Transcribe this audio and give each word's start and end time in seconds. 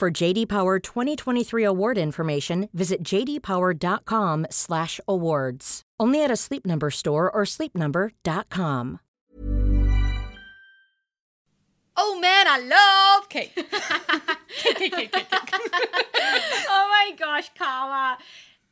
For 0.00 0.10
JD 0.10 0.48
Power 0.48 0.78
2023 0.78 1.62
award 1.62 1.98
information, 1.98 2.70
visit 2.72 3.02
jdpower.com/awards. 3.02 5.82
Only 6.00 6.24
at 6.24 6.30
a 6.30 6.36
Sleep 6.36 6.64
Number 6.64 6.90
store 6.90 7.30
or 7.30 7.42
sleepnumber.com. 7.42 9.00
Oh 11.98 12.18
man, 12.18 12.46
I 12.48 12.60
love 12.60 13.28
cake. 13.28 13.54
cake, 13.54 13.70
cake, 14.78 14.94
cake, 14.94 15.12
cake, 15.12 15.14
cake. 15.30 15.30
oh 16.70 16.88
my 16.88 17.12
gosh, 17.18 17.50
Carla. 17.58 18.16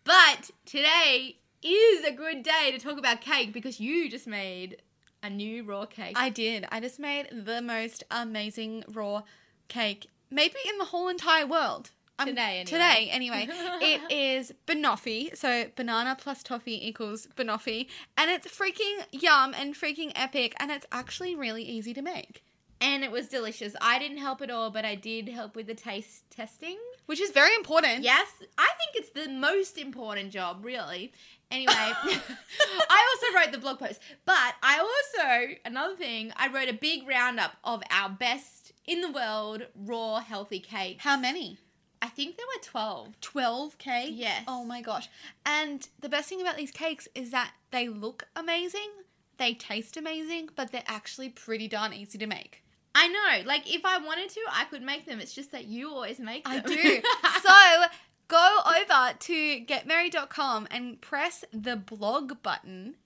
But 0.04 0.50
today 0.64 1.36
is 1.62 2.06
a 2.06 2.12
good 2.12 2.42
day 2.42 2.70
to 2.72 2.78
talk 2.78 2.98
about 2.98 3.20
cake 3.20 3.52
because 3.52 3.78
you 3.78 4.08
just 4.08 4.26
made 4.26 4.80
a 5.22 5.28
new 5.28 5.62
raw 5.62 5.84
cake. 5.84 6.16
I 6.16 6.30
did. 6.30 6.64
I 6.72 6.80
just 6.80 6.98
made 6.98 7.28
the 7.30 7.60
most 7.60 8.02
amazing 8.10 8.84
raw 8.94 9.24
cake, 9.68 10.06
maybe 10.30 10.56
in 10.68 10.78
the 10.78 10.86
whole 10.86 11.08
entire 11.08 11.46
world. 11.46 11.90
Um, 12.20 12.26
Today, 12.26 12.58
anyway. 12.60 12.64
Today, 12.64 13.08
anyway. 13.12 13.48
it 13.80 14.00
is 14.10 14.52
banoffee. 14.66 15.36
So 15.36 15.66
banana 15.76 16.16
plus 16.18 16.42
toffee 16.42 16.84
equals 16.88 17.28
banoffee. 17.36 17.86
And 18.16 18.30
it's 18.30 18.48
freaking 18.48 18.98
yum 19.12 19.54
and 19.56 19.74
freaking 19.74 20.10
epic. 20.16 20.54
And 20.58 20.70
it's 20.72 20.86
actually 20.90 21.36
really 21.36 21.62
easy 21.62 21.94
to 21.94 22.02
make. 22.02 22.42
and 22.80 23.02
it 23.04 23.10
was 23.10 23.28
delicious. 23.28 23.74
I 23.80 23.98
didn't 23.98 24.18
help 24.18 24.40
at 24.42 24.50
all, 24.50 24.70
but 24.70 24.84
I 24.84 24.94
did 24.94 25.28
help 25.28 25.56
with 25.56 25.66
the 25.66 25.74
taste 25.74 26.30
testing. 26.30 26.78
Which 27.06 27.20
is 27.20 27.30
very 27.30 27.54
important. 27.56 28.02
Yes, 28.04 28.28
I 28.56 28.68
think 28.78 28.90
it's 28.94 29.10
the 29.10 29.28
most 29.32 29.78
important 29.78 30.30
job, 30.30 30.64
really. 30.64 31.12
Anyway, 31.50 31.72
I 31.74 32.98
also 33.10 33.36
wrote 33.36 33.52
the 33.52 33.58
blog 33.58 33.78
post, 33.78 34.00
but 34.26 34.54
I 34.62 34.78
also, 34.78 35.54
another 35.64 35.96
thing, 35.96 36.32
I 36.36 36.48
wrote 36.48 36.68
a 36.68 36.74
big 36.74 37.08
roundup 37.08 37.52
of 37.64 37.82
our 37.90 38.10
best 38.10 38.57
in 38.88 39.02
the 39.02 39.12
world 39.12 39.66
raw 39.76 40.18
healthy 40.18 40.58
cakes. 40.58 41.04
How 41.04 41.16
many? 41.16 41.58
I 42.00 42.08
think 42.08 42.36
there 42.36 42.46
were 42.46 42.62
12. 42.62 43.20
12 43.20 43.78
cakes? 43.78 44.10
Yes. 44.10 44.44
Oh 44.48 44.64
my 44.64 44.80
gosh. 44.80 45.08
And 45.44 45.86
the 46.00 46.08
best 46.08 46.28
thing 46.28 46.40
about 46.40 46.56
these 46.56 46.70
cakes 46.70 47.06
is 47.14 47.30
that 47.30 47.52
they 47.70 47.88
look 47.88 48.24
amazing, 48.34 48.90
they 49.36 49.54
taste 49.54 49.96
amazing, 49.96 50.48
but 50.56 50.72
they're 50.72 50.82
actually 50.86 51.28
pretty 51.28 51.68
darn 51.68 51.92
easy 51.92 52.18
to 52.18 52.26
make. 52.26 52.62
I 52.94 53.08
know, 53.08 53.46
like 53.46 53.72
if 53.72 53.84
I 53.84 53.98
wanted 53.98 54.30
to, 54.30 54.40
I 54.50 54.64
could 54.64 54.82
make 54.82 55.06
them. 55.06 55.20
It's 55.20 55.34
just 55.34 55.52
that 55.52 55.66
you 55.66 55.90
always 55.90 56.18
make 56.18 56.44
them. 56.44 56.54
I 56.54 56.60
do. 56.60 57.02
so 57.42 57.86
go 58.26 58.58
over 58.66 59.16
to 59.18 59.66
getmerry.com 59.66 60.66
and 60.70 61.00
press 61.00 61.44
the 61.52 61.76
blog 61.76 62.42
button, 62.42 62.96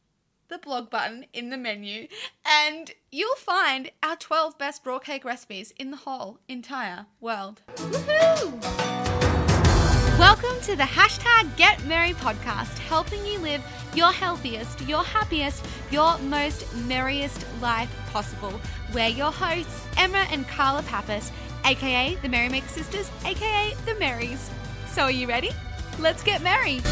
the 0.52 0.58
blog 0.58 0.90
button 0.90 1.24
in 1.32 1.48
the 1.48 1.56
menu, 1.56 2.06
and 2.44 2.90
you'll 3.10 3.34
find 3.36 3.90
our 4.02 4.16
12 4.16 4.58
best 4.58 4.84
raw 4.84 4.98
cake 4.98 5.24
recipes 5.24 5.72
in 5.78 5.90
the 5.90 5.96
whole 5.96 6.40
entire 6.46 7.06
world. 7.22 7.62
Welcome 10.18 10.60
to 10.64 10.76
the 10.76 10.82
hashtag 10.82 11.56
Get 11.56 11.82
Merry 11.86 12.10
podcast, 12.10 12.78
helping 12.80 13.24
you 13.24 13.38
live 13.38 13.64
your 13.94 14.12
healthiest, 14.12 14.82
your 14.82 15.02
happiest, 15.02 15.64
your 15.90 16.18
most 16.18 16.70
merriest 16.84 17.46
life 17.62 17.90
possible. 18.10 18.60
We're 18.92 19.08
your 19.08 19.32
hosts, 19.32 19.86
Emma 19.96 20.26
and 20.30 20.46
Carla 20.48 20.82
Papas, 20.82 21.32
aka 21.64 22.14
the 22.16 22.28
Merrymaker 22.28 22.68
Sisters, 22.68 23.10
aka 23.24 23.74
the 23.86 23.94
Marys. 23.94 24.50
So 24.88 25.04
are 25.04 25.10
you 25.10 25.26
ready? 25.26 25.48
Let's 25.98 26.22
get 26.22 26.42
merry! 26.42 26.82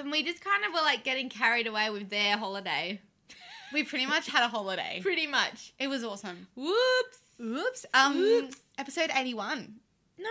And 0.00 0.12
dad 0.12 0.20
were 0.20 0.22
up 0.22 0.28
and 0.28 0.28
we 0.28 0.32
just 0.32 0.44
kind 0.44 0.64
of 0.64 0.72
were 0.72 0.82
like 0.82 1.04
getting 1.04 1.28
carried 1.28 1.66
away 1.66 1.90
with 1.90 2.10
their 2.10 2.36
holiday. 2.36 3.00
We 3.72 3.84
pretty 3.84 4.06
much 4.06 4.28
had 4.28 4.42
a 4.42 4.48
holiday. 4.48 4.98
Pretty 5.00 5.28
much. 5.28 5.72
It 5.78 5.86
was 5.86 6.02
awesome. 6.02 6.48
Whoops. 6.56 7.18
Whoops. 7.38 7.86
Um, 7.94 8.50
episode 8.78 9.10
81. 9.14 9.74
No, 10.18 10.28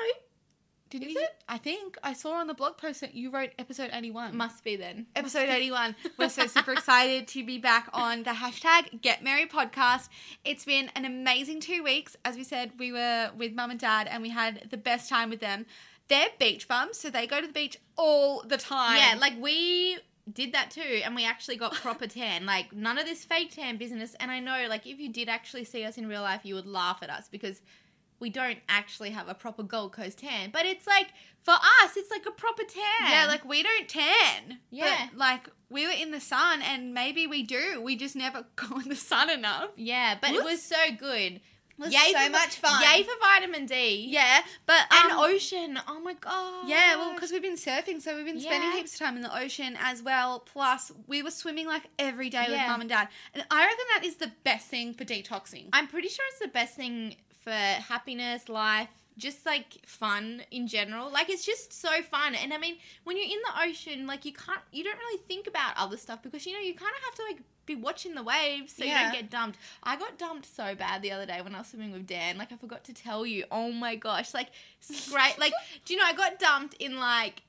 Did 0.90 1.04
Is 1.04 1.14
you? 1.14 1.20
it? 1.22 1.30
I 1.48 1.58
think 1.58 1.98
I 2.04 2.12
saw 2.14 2.34
on 2.34 2.48
the 2.48 2.54
blog 2.54 2.78
post 2.78 3.00
that 3.00 3.16
you 3.16 3.32
wrote 3.32 3.52
episode 3.58 3.92
81. 3.94 4.36
must 4.36 4.64
be 4.66 4.76
then. 4.76 5.06
episode 5.16 5.48
81. 5.50 5.96
We're 6.18 6.28
so 6.30 6.48
super 6.48 6.74
excited 6.74 7.30
to 7.30 7.46
be 7.46 7.60
back 7.60 7.90
on 7.94 8.24
the 8.24 8.32
hashtag 8.32 9.02
Get 9.02 9.24
Merry 9.24 9.46
podcast. 9.46 10.10
It's 10.44 10.66
been 10.66 10.92
an 10.96 11.06
amazing 11.06 11.62
two 11.62 11.82
weeks. 11.82 12.18
As 12.26 12.36
we 12.36 12.44
said, 12.44 12.74
we 12.78 12.92
were 12.92 13.32
with 13.38 13.54
mum 13.54 13.72
and 13.72 13.80
dad 13.80 14.08
and 14.12 14.22
we 14.22 14.30
had 14.30 14.68
the 14.70 14.78
best 14.78 15.10
time 15.10 15.30
with 15.30 15.40
them. 15.40 15.66
They're 16.10 16.30
beach 16.40 16.68
bums, 16.68 16.98
so 16.98 17.10
they 17.10 17.28
go 17.28 17.40
to 17.40 17.48
the 17.48 17.54
beach 17.54 17.78
all 17.96 18.44
the 18.46 18.58
time. 18.58 18.98
Yeah, 18.98 19.16
like 19.20 19.34
we 19.40 20.00
did 20.32 20.54
that 20.54 20.72
too, 20.72 21.02
and 21.04 21.16
we 21.16 21.26
actually 21.26 21.56
got 21.58 21.74
proper 21.74 22.08
tan. 22.08 22.46
Like 22.46 22.74
none 22.74 22.98
of 22.98 23.06
this 23.06 23.24
fake 23.24 23.56
tan 23.56 23.78
business. 23.78 24.16
And 24.20 24.32
I 24.32 24.40
know, 24.40 24.66
like 24.68 24.86
if 24.86 25.00
you 25.00 25.10
did 25.12 25.30
actually 25.30 25.64
see 25.66 25.84
us 25.86 25.98
in 25.98 26.08
real 26.08 26.22
life, 26.22 26.42
you 26.44 26.56
would 26.56 26.68
laugh 26.68 27.00
at 27.02 27.10
us 27.10 27.28
because 27.30 27.62
we 28.20 28.30
don't 28.30 28.60
actually 28.68 29.12
have 29.12 29.30
a 29.30 29.34
proper 29.34 29.64
Gold 29.64 29.94
Coast 29.94 30.20
tan. 30.20 30.50
But 30.52 30.66
it's 30.66 30.86
like 30.86 31.08
for 31.44 31.54
us, 31.54 31.96
it's 31.96 32.12
like 32.12 32.26
a 32.28 32.32
proper 32.32 32.64
tan. 32.64 33.12
Yeah, 33.12 33.26
like 33.28 33.46
we 33.46 33.64
don't 33.64 33.88
tan. 33.88 34.60
Yeah. 34.70 35.08
But, 35.12 35.18
like 35.18 35.50
we 35.70 35.86
were 35.86 35.94
in 35.94 36.12
the 36.12 36.20
sun 36.20 36.62
and 36.62 36.94
maybe 36.94 37.28
we 37.28 37.44
do. 37.44 37.82
We 37.82 37.96
just 37.96 38.16
never 38.16 38.46
go 38.56 38.80
in 38.80 38.90
the 38.90 38.96
sun 38.96 39.30
enough. 39.30 39.70
yeah, 39.76 40.18
but 40.20 40.32
it 40.32 40.44
was 40.44 40.62
so 40.62 40.92
good. 40.98 41.42
Was 41.80 41.94
Yay 41.94 42.12
so 42.12 42.20
for- 42.26 42.30
much 42.32 42.56
fun. 42.58 42.82
Yay 42.82 43.04
for 43.04 43.14
vitamin 43.20 43.66
D. 43.66 44.08
Yeah, 44.10 44.42
but 44.66 44.82
And 44.92 45.12
um, 45.14 45.20
ocean. 45.20 45.80
Oh 45.88 46.00
my 46.00 46.14
god. 46.14 46.68
Yeah, 46.68 46.96
well, 46.98 47.14
because 47.14 47.32
we've 47.32 47.42
been 47.42 47.56
surfing, 47.56 48.02
so 48.02 48.16
we've 48.16 48.26
been 48.26 48.40
spending 48.40 48.70
Yeah. 48.70 48.76
heaps 48.78 48.94
of 48.94 49.00
time 49.00 49.16
in 49.16 49.22
the 49.22 49.36
ocean 49.36 49.78
as 49.82 50.02
well. 50.04 50.40
Plus, 50.42 50.92
we 51.08 51.24
were 51.24 51.32
swimming 51.32 51.68
like 51.68 51.84
every 51.98 52.30
day 52.30 52.46
with 52.48 52.58
Yeah. 52.58 52.68
mum 52.68 52.82
and 52.82 52.90
dad, 52.90 53.08
and 53.34 53.46
I 53.50 53.62
reckon 53.66 53.86
that 53.96 54.06
is 54.06 54.16
the 54.18 54.32
best 54.44 54.68
thing 54.68 54.94
for 54.94 55.06
detoxing. 55.06 55.70
I'm 55.74 55.88
pretty 55.88 56.10
sure 56.10 56.26
it's 56.30 56.40
the 56.40 56.48
best 56.50 56.76
thing 56.76 57.16
for 57.44 57.52
happiness, 57.52 58.50
life, 58.50 58.90
just 59.20 59.46
like 59.46 59.86
fun 59.86 60.42
in 60.52 60.68
general. 60.68 61.12
Like 61.12 61.30
it's 61.30 61.46
just 61.46 61.74
so 61.74 62.02
fun. 62.02 62.36
And 62.36 62.54
I 62.54 62.58
mean, 62.58 62.78
when 63.04 63.18
you're 63.18 63.26
in 63.26 63.40
the 63.46 63.70
ocean, 63.70 64.08
like 64.08 64.26
you 64.26 64.34
can't, 64.34 64.62
you 64.72 64.84
don't 64.84 64.98
really 64.98 65.22
think 65.28 65.48
about 65.48 65.74
other 65.78 65.98
stuff 65.98 66.24
because 66.24 66.46
you 66.46 66.54
know 66.54 66.60
you 66.60 66.74
kind 66.74 66.92
of 66.98 67.04
have 67.04 67.16
to 67.16 67.24
like 67.24 67.38
be 67.66 67.76
watching 67.76 68.16
the 68.16 68.24
waves 68.24 68.74
so 68.74 68.84
you 68.84 68.92
don't 68.92 69.14
get 69.14 69.30
dumped. 69.30 69.60
I 69.84 69.96
got 69.96 70.18
dumped 70.18 70.48
so 70.48 70.74
bad 70.74 71.02
the 71.02 71.12
other 71.12 71.26
day 71.26 71.42
when 71.42 71.54
I 71.54 71.60
was 71.60 71.68
swimming 71.68 71.92
with 71.92 72.08
Dan. 72.08 72.38
Like 72.38 72.52
I 72.52 72.58
forgot 72.58 72.84
to 72.86 72.94
tell 72.94 73.26
you. 73.26 73.46
Oh 73.52 73.72
my 73.72 73.96
gosh! 73.96 74.34
Like 74.34 74.50
great. 75.12 75.38
like 75.38 75.54
do 75.86 75.94
you 75.94 76.00
know 76.00 76.06
I 76.06 76.14
got 76.14 76.40
dumped 76.40 76.76
in 76.76 76.98
like, 76.98 77.44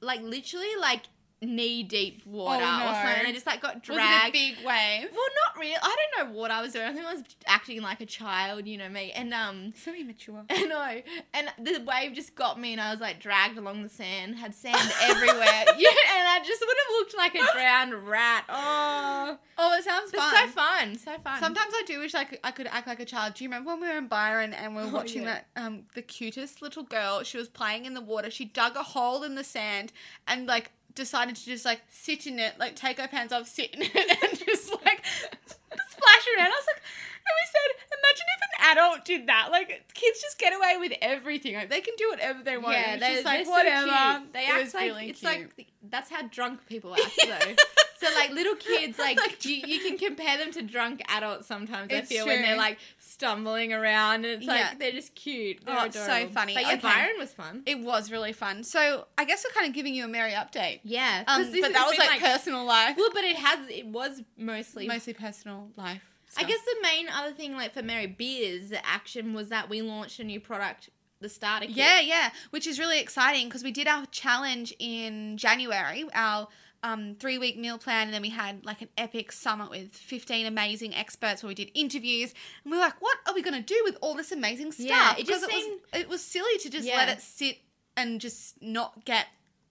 like 0.00 0.22
literally 0.22 0.76
like 0.80 1.02
knee 1.42 1.82
deep 1.82 2.26
water 2.26 2.62
Oh, 2.62 2.66
or 2.66 2.78
no. 2.92 2.92
something. 2.92 3.26
I 3.26 3.32
just 3.32 3.46
like 3.46 3.60
got 3.62 3.82
dragged. 3.82 4.32
big 4.34 4.56
wave? 4.58 5.08
Well, 5.10 5.28
not 5.46 5.58
really. 5.58 5.74
I 5.80 5.96
don't 6.14 6.28
know 6.32 6.38
what 6.38 6.50
I 6.50 6.60
was 6.60 6.72
doing. 6.74 6.84
I 6.86 6.92
think 6.92 7.06
I 7.06 7.14
was 7.14 7.22
acting 7.46 7.80
like 7.80 8.00
a 8.02 8.06
child, 8.06 8.66
you 8.66 8.76
know 8.76 8.88
me. 8.90 9.10
And 9.12 9.32
um, 9.32 9.72
So 9.82 9.94
immature. 9.94 10.44
I 10.50 10.64
know. 10.66 11.00
And 11.32 11.48
the 11.58 11.82
wave 11.86 12.12
just 12.12 12.34
got 12.34 12.60
me, 12.60 12.72
and 12.72 12.80
I 12.80 12.90
was 12.90 13.00
like 13.00 13.20
dragged 13.20 13.56
along 13.56 13.82
the 13.82 13.88
sand. 13.88 14.36
Had 14.36 14.54
sand 14.54 14.76
everywhere. 15.02 15.40
yeah, 15.78 15.88
and 16.14 16.28
I 16.28 16.40
just 16.44 16.60
would 16.60 16.76
have 16.76 16.98
looked 16.98 17.16
like 17.16 17.34
a 17.34 17.52
drowned 17.54 18.06
rat. 18.06 18.44
Oh, 18.48 19.38
Oh, 19.62 19.76
it 19.78 19.84
sounds 19.84 20.10
it's 20.12 20.22
fun. 20.22 20.34
so 20.34 20.46
fun, 20.52 20.98
so 20.98 21.18
fun. 21.22 21.38
Sometimes 21.40 21.72
I 21.74 21.82
do 21.86 21.98
wish 22.00 22.14
I 22.14 22.24
could, 22.24 22.38
I 22.44 22.50
could 22.50 22.66
act 22.66 22.86
like 22.86 23.00
a 23.00 23.04
child. 23.04 23.34
Do 23.34 23.44
you 23.44 23.50
remember 23.50 23.70
when 23.70 23.80
we 23.80 23.88
were 23.88 23.98
in 23.98 24.06
Byron 24.08 24.54
and 24.54 24.74
we 24.74 24.82
were 24.82 24.88
Oh, 24.88 24.92
watching 24.94 25.22
yeah. 25.24 25.40
that 25.54 25.62
um 25.62 25.82
the 25.94 26.02
cutest 26.02 26.62
little 26.62 26.82
girl? 26.82 27.22
She 27.22 27.36
was 27.38 27.48
playing 27.48 27.84
in 27.84 27.94
the 27.94 28.00
water. 28.00 28.30
She 28.30 28.44
dug 28.46 28.76
a 28.76 28.82
hole 28.82 29.22
in 29.22 29.34
the 29.34 29.44
sand 29.44 29.92
and 30.26 30.46
like 30.46 30.70
decided 30.94 31.36
to 31.36 31.44
just 31.44 31.64
like 31.64 31.80
sit 31.90 32.26
in 32.26 32.38
it, 32.38 32.58
like 32.58 32.76
take 32.76 32.98
her 33.00 33.08
pants 33.08 33.32
off, 33.32 33.46
sit 33.48 33.74
in 33.74 33.82
it, 33.84 33.94
and 33.94 34.38
just 34.38 34.70
like 34.84 35.04
splash 35.06 36.26
around. 36.36 36.46
I 36.46 36.50
was 36.50 36.66
like, 36.66 36.82
and 37.22 37.36
we 37.36 37.46
said, 37.52 37.98
imagine 37.98 38.26
if 38.34 38.42
an 38.42 38.72
adult 38.72 39.04
did 39.04 39.26
that. 39.28 39.48
Like 39.52 39.92
kids 39.94 40.20
just 40.20 40.38
get 40.38 40.52
away 40.54 40.76
with 40.78 40.92
everything. 41.02 41.54
Like, 41.54 41.70
they 41.70 41.80
can 41.80 41.94
do 41.96 42.08
whatever 42.10 42.42
they 42.42 42.56
want. 42.58 42.76
yeah, 42.76 42.94
It's 42.94 43.00
they, 43.06 43.12
just 43.14 43.24
like 43.24 43.38
they're 43.38 43.44
so 43.44 43.50
whatever. 43.52 44.18
cute. 44.20 44.32
They 44.32 44.44
It 44.46 44.50
act 44.64 44.74
like 44.74 44.82
really 44.84 45.10
it's 45.10 45.20
cute. 45.20 45.32
like 45.32 45.66
that's 45.88 46.10
how 46.10 46.22
drunk 46.22 46.66
people 46.66 46.94
act 46.94 47.18
though. 47.26 47.54
So 48.00 48.06
like 48.14 48.30
little 48.30 48.54
kids, 48.56 48.98
like, 49.06 49.18
Like- 49.18 49.44
you, 49.44 49.56
you 49.56 49.78
can 49.80 49.98
compare 49.98 50.38
them 50.38 50.50
to 50.52 50.62
drunk 50.62 51.02
adults 51.08 51.46
sometimes. 51.46 51.92
I 51.92 52.00
feel 52.02 52.26
when 52.26 52.40
they're 52.42 52.56
like 52.56 52.78
stumbling 52.98 53.72
around, 53.72 54.24
and 54.24 54.34
it's 54.42 54.44
Yeah. 54.46 54.52
like 54.68 54.78
they're 54.78 54.92
just 54.92 55.14
cute. 55.14 55.64
They're 55.64 55.78
Oh, 55.78 55.84
it's 55.84 55.96
so 55.96 56.28
funny. 56.28 56.54
But 56.54 56.62
yeah, 56.62 56.68
Okay. 56.72 56.80
Byron 56.80 57.14
was 57.18 57.32
fun. 57.32 57.62
It 57.66 57.80
was 57.80 58.10
really 58.10 58.32
fun. 58.32 58.64
So 58.64 59.06
I 59.18 59.24
guess 59.24 59.44
we're 59.46 59.52
kind 59.54 59.66
of 59.68 59.74
giving 59.74 59.94
you 59.94 60.04
a 60.04 60.08
merry 60.08 60.32
update. 60.32 60.80
Yeah, 60.82 61.24
Um, 61.26 61.42
but 61.42 61.72
that 61.72 61.86
was 61.86 61.96
been, 61.96 62.06
like, 62.06 62.20
personal 62.20 62.64
life. 62.64 62.96
well, 62.96 63.10
but 63.12 63.24
it 63.24 63.36
has 63.36 63.68
it 63.68 63.86
was 63.86 64.22
mostly. 64.38 64.86
Mostly 64.88 65.12
personal 65.12 65.68
life. 65.76 66.02
I 66.36 66.44
guess 66.44 66.60
the 66.64 66.76
main 66.82 67.08
other 67.08 67.32
thing, 67.32 67.54
like 67.56 67.74
for 67.74 67.82
Mary 67.82 68.06
Beers, 68.06 68.70
the 68.70 68.84
action 68.86 69.34
was 69.34 69.48
that 69.48 69.68
we 69.68 69.82
launched 69.82 70.20
a 70.20 70.24
new 70.24 70.38
product, 70.40 70.88
the 71.20 71.28
starter 71.28 71.66
kit. 71.66 71.74
Yeah, 71.76 72.00
yeah, 72.00 72.30
which 72.50 72.66
is 72.68 72.78
really 72.78 73.00
exciting 73.00 73.48
because 73.48 73.64
we 73.64 73.72
did 73.72 73.88
our 73.88 74.06
challenge 74.06 74.72
in 74.78 75.36
January, 75.36 76.04
our 76.14 76.46
um, 76.82 77.14
three 77.18 77.38
week 77.38 77.58
meal 77.58 77.78
plan, 77.78 78.06
and 78.06 78.14
then 78.14 78.22
we 78.22 78.30
had 78.30 78.64
like 78.64 78.80
an 78.82 78.88
epic 78.96 79.32
summit 79.32 79.70
with 79.70 79.92
15 79.92 80.46
amazing 80.46 80.94
experts 80.94 81.42
where 81.42 81.48
we 81.48 81.54
did 81.54 81.70
interviews. 81.74 82.32
And 82.64 82.70
we 82.72 82.78
were 82.78 82.84
like, 82.84 83.00
what 83.00 83.18
are 83.26 83.34
we 83.34 83.42
going 83.42 83.54
to 83.54 83.62
do 83.62 83.80
with 83.84 83.96
all 84.00 84.14
this 84.14 84.32
amazing 84.32 84.72
stuff? 84.72 84.86
Yeah, 84.86 85.14
it 85.18 85.26
just 85.26 85.44
seemed- 85.46 85.80
was, 85.92 86.00
it 86.02 86.08
was 86.08 86.22
silly 86.22 86.58
to 86.60 86.70
just 86.70 86.86
Yeah. 86.86 86.96
let 86.96 87.08
it 87.08 87.20
sit 87.20 87.58
and 87.96 88.20
just 88.20 88.62
not 88.62 89.04
get 89.04 89.26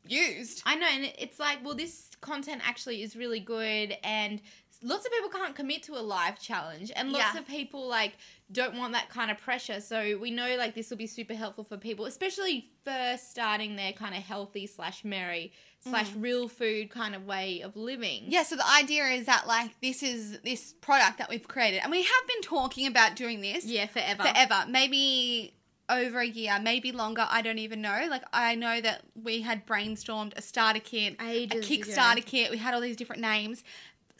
used. 0.05 0.61
I 0.65 0.75
know, 0.75 0.87
and 0.91 1.11
it's 1.17 1.39
like, 1.39 1.63
well, 1.63 1.75
this 1.75 2.09
content 2.21 2.61
actually 2.65 3.01
is 3.01 3.15
really 3.15 3.39
good, 3.39 3.95
and 4.03 4.41
lots 4.81 5.05
of 5.05 5.11
people 5.11 5.29
can't 5.29 5.55
commit 5.55 5.83
to 5.83 5.93
a 5.97 5.99
live 6.01 6.39
challenge, 6.39 6.91
and 6.95 7.11
lots 7.11 7.33
Yeah. 7.33 7.39
of 7.41 7.47
people 7.47 7.87
like 7.87 8.13
don't 8.51 8.75
want 8.77 8.93
that 8.93 9.09
kind 9.09 9.29
of 9.29 9.37
pressure. 9.37 9.81
So 9.81 10.17
we 10.17 10.31
know 10.31 10.55
like 10.57 10.73
this 10.73 10.89
will 10.89 10.97
be 10.97 11.07
super 11.07 11.33
helpful 11.35 11.63
for 11.63 11.77
people, 11.77 12.05
especially 12.05 12.67
first 12.83 13.29
starting 13.29 13.75
their 13.75 13.93
kind 13.93 14.15
of 14.15 14.23
healthy 14.23 14.65
slash 14.67 15.03
merry 15.03 15.53
slash 15.81 16.11
real 16.15 16.47
food 16.47 16.89
kind 16.89 17.15
of 17.15 17.25
way 17.25 17.61
of 17.61 17.75
living. 17.75 18.25
Yeah, 18.27 18.43
so 18.43 18.55
the 18.55 18.67
idea 18.69 19.05
is 19.05 19.25
that 19.25 19.47
like 19.47 19.71
this 19.81 20.03
is 20.03 20.39
this 20.41 20.73
product 20.81 21.17
that 21.19 21.29
we've 21.29 21.47
created, 21.47 21.81
and 21.83 21.91
we 21.91 22.03
have 22.03 22.27
been 22.27 22.41
talking 22.41 22.85
about 22.87 23.15
doing 23.15 23.41
this. 23.41 23.65
yeah, 23.65 23.85
forever. 23.87 24.23
forever. 24.23 24.65
Maybe 24.69 25.53
over 25.89 26.19
a 26.19 26.27
year, 26.27 26.59
maybe 26.61 26.91
longer. 26.91 27.25
I 27.29 27.41
don't 27.41 27.57
even 27.59 27.81
know. 27.81 28.07
Like 28.09 28.23
I 28.33 28.55
know 28.55 28.79
that 28.81 29.01
we 29.15 29.41
had 29.41 29.65
brainstormed 29.65 30.33
a 30.37 30.41
starter 30.41 30.79
kit, 30.79 31.15
Ages 31.21 31.55
a 31.55 31.57
ago. 31.57 31.67
Kickstarter 31.91 32.25
kit. 32.25 32.51
We 32.51 32.57
had 32.57 32.73
all 32.73 32.81
these 32.81 32.95
different 32.97 33.21
names. 33.21 33.63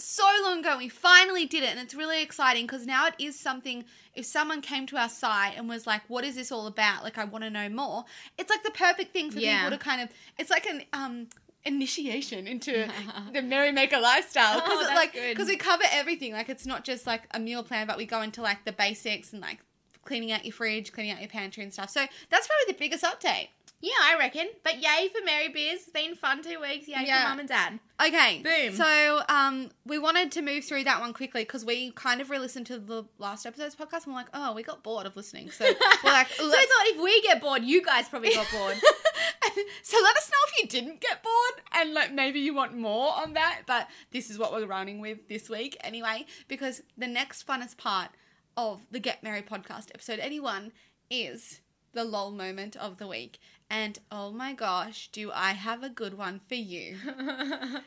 So 0.01 0.23
long 0.43 0.61
ago, 0.61 0.77
we 0.77 0.87
finally 0.87 1.45
did 1.45 1.61
it, 1.61 1.71
and 1.71 1.79
it's 1.79 1.93
really 1.93 2.21
exciting 2.23 2.65
because 2.65 2.85
now 2.87 3.07
it 3.07 3.15
is 3.19 3.37
something. 3.37 3.83
If 4.15 4.25
someone 4.25 4.61
came 4.61 4.85
to 4.87 4.97
our 4.97 5.09
site 5.09 5.57
and 5.57 5.67
was 5.67 5.85
like, 5.85 6.03
"What 6.07 6.23
is 6.23 6.35
this 6.35 6.53
all 6.53 6.67
about?" 6.67 7.03
Like, 7.03 7.17
I 7.17 7.25
want 7.25 7.43
to 7.43 7.49
know 7.49 7.67
more. 7.67 8.05
It's 8.37 8.49
like 8.49 8.63
the 8.63 8.71
perfect 8.71 9.11
thing 9.11 9.29
for 9.29 9.39
Yeah. 9.39 9.65
people 9.65 9.77
to 9.77 9.83
kind 9.83 10.01
of. 10.01 10.09
It's 10.37 10.49
like 10.49 10.65
an 10.67 10.83
um 10.93 11.27
initiation 11.65 12.47
into 12.47 12.89
the 13.33 13.41
merrymaker 13.41 13.99
lifestyle 13.99 14.55
because 14.55 14.87
Oh, 14.89 14.95
like 14.95 15.13
because 15.13 15.47
we 15.47 15.57
cover 15.57 15.83
everything. 15.91 16.33
Like, 16.33 16.49
it's 16.49 16.65
not 16.65 16.83
just 16.83 17.05
like 17.07 17.23
a 17.31 17.39
meal 17.39 17.63
plan, 17.63 17.87
but 17.87 17.97
we 17.97 18.05
go 18.05 18.21
into 18.21 18.41
like 18.41 18.65
the 18.65 18.71
basics 18.71 19.33
and 19.33 19.41
like 19.41 19.59
cleaning 20.05 20.31
out 20.31 20.45
your 20.45 20.53
fridge, 20.53 20.91
cleaning 20.91 21.11
out 21.11 21.19
your 21.19 21.29
pantry 21.29 21.63
and 21.63 21.71
stuff. 21.73 21.89
So 21.89 22.05
that's 22.29 22.47
probably 22.47 22.73
the 22.73 22.79
biggest 22.79 23.03
update. 23.03 23.49
Yeah, 23.81 23.91
I 24.03 24.17
reckon. 24.19 24.47
But 24.63 24.81
yay 24.81 25.07
for 25.07 25.23
Mary 25.23 25.47
Beers. 25.47 25.81
It's 25.83 25.89
been 25.91 26.13
fun 26.15 26.43
two 26.43 26.59
weeks. 26.59 26.87
Yay 26.87 26.95
Yeah. 27.05 27.23
for 27.23 27.29
mum 27.29 27.39
and 27.39 27.47
dad. 27.47 27.79
Okay. 28.05 28.41
Boom. 28.43 28.75
So 28.75 29.21
um, 29.29 29.69
we 29.85 29.97
wanted 29.97 30.33
to 30.33 30.41
move 30.41 30.65
through 30.65 30.83
that 30.83 30.99
one 30.99 31.13
quickly 31.13 31.43
because 31.43 31.63
we 31.63 31.91
kind 31.91 32.19
of 32.19 32.29
re-listened 32.29 32.65
to 32.67 32.77
the 32.77 33.05
last 33.19 33.45
episode's 33.45 33.75
podcast 33.75 34.03
and 34.05 34.07
we're 34.07 34.19
like, 34.19 34.27
oh, 34.33 34.53
we 34.53 34.63
got 34.63 34.83
bored 34.83 35.05
of 35.05 35.15
listening. 35.15 35.49
So 35.49 35.63
we're 36.03 36.11
like, 36.11 36.27
So 36.29 36.43
I 36.43 36.47
let's- 36.47 36.65
thought 36.65 36.87
if 36.87 37.01
we 37.01 37.21
get 37.21 37.39
bored, 37.41 37.63
you 37.63 37.81
guys 37.81 38.09
probably 38.09 38.33
got 38.33 38.47
bored. 38.51 38.75
so 39.83 39.97
let 40.03 40.17
us 40.17 40.29
know 40.29 40.37
if 40.47 40.61
you 40.61 40.67
didn't 40.67 40.99
get 40.99 41.23
bored 41.23 41.63
and 41.73 41.93
like 41.93 42.13
maybe 42.13 42.39
you 42.41 42.53
want 42.53 42.75
more 42.77 43.13
on 43.15 43.33
that. 43.33 43.61
But 43.65 43.87
this 44.11 44.29
is 44.29 44.37
what 44.37 44.51
we're 44.51 44.65
running 44.67 44.99
with 44.99 45.27
this 45.29 45.49
week 45.49 45.77
anyway, 45.81 46.25
because 46.49 46.81
the 46.97 47.07
next 47.07 47.47
funnest 47.47 47.77
part 47.77 48.09
of 48.57 48.81
the 48.91 48.99
Get 48.99 49.23
Merry 49.23 49.41
podcast, 49.41 49.87
episode 49.93 50.19
81, 50.21 50.73
is 51.09 51.61
the 51.93 52.03
lol 52.03 52.31
moment 52.31 52.75
of 52.75 52.97
the 52.97 53.07
week. 53.07 53.39
And 53.71 53.99
oh 54.11 54.31
my 54.31 54.53
gosh, 54.53 55.09
do 55.11 55.31
I 55.31 55.51
have 55.51 55.83
a 55.83 55.89
good 55.89 56.17
one 56.17 56.41
for 56.47 56.55
you? 56.55 56.97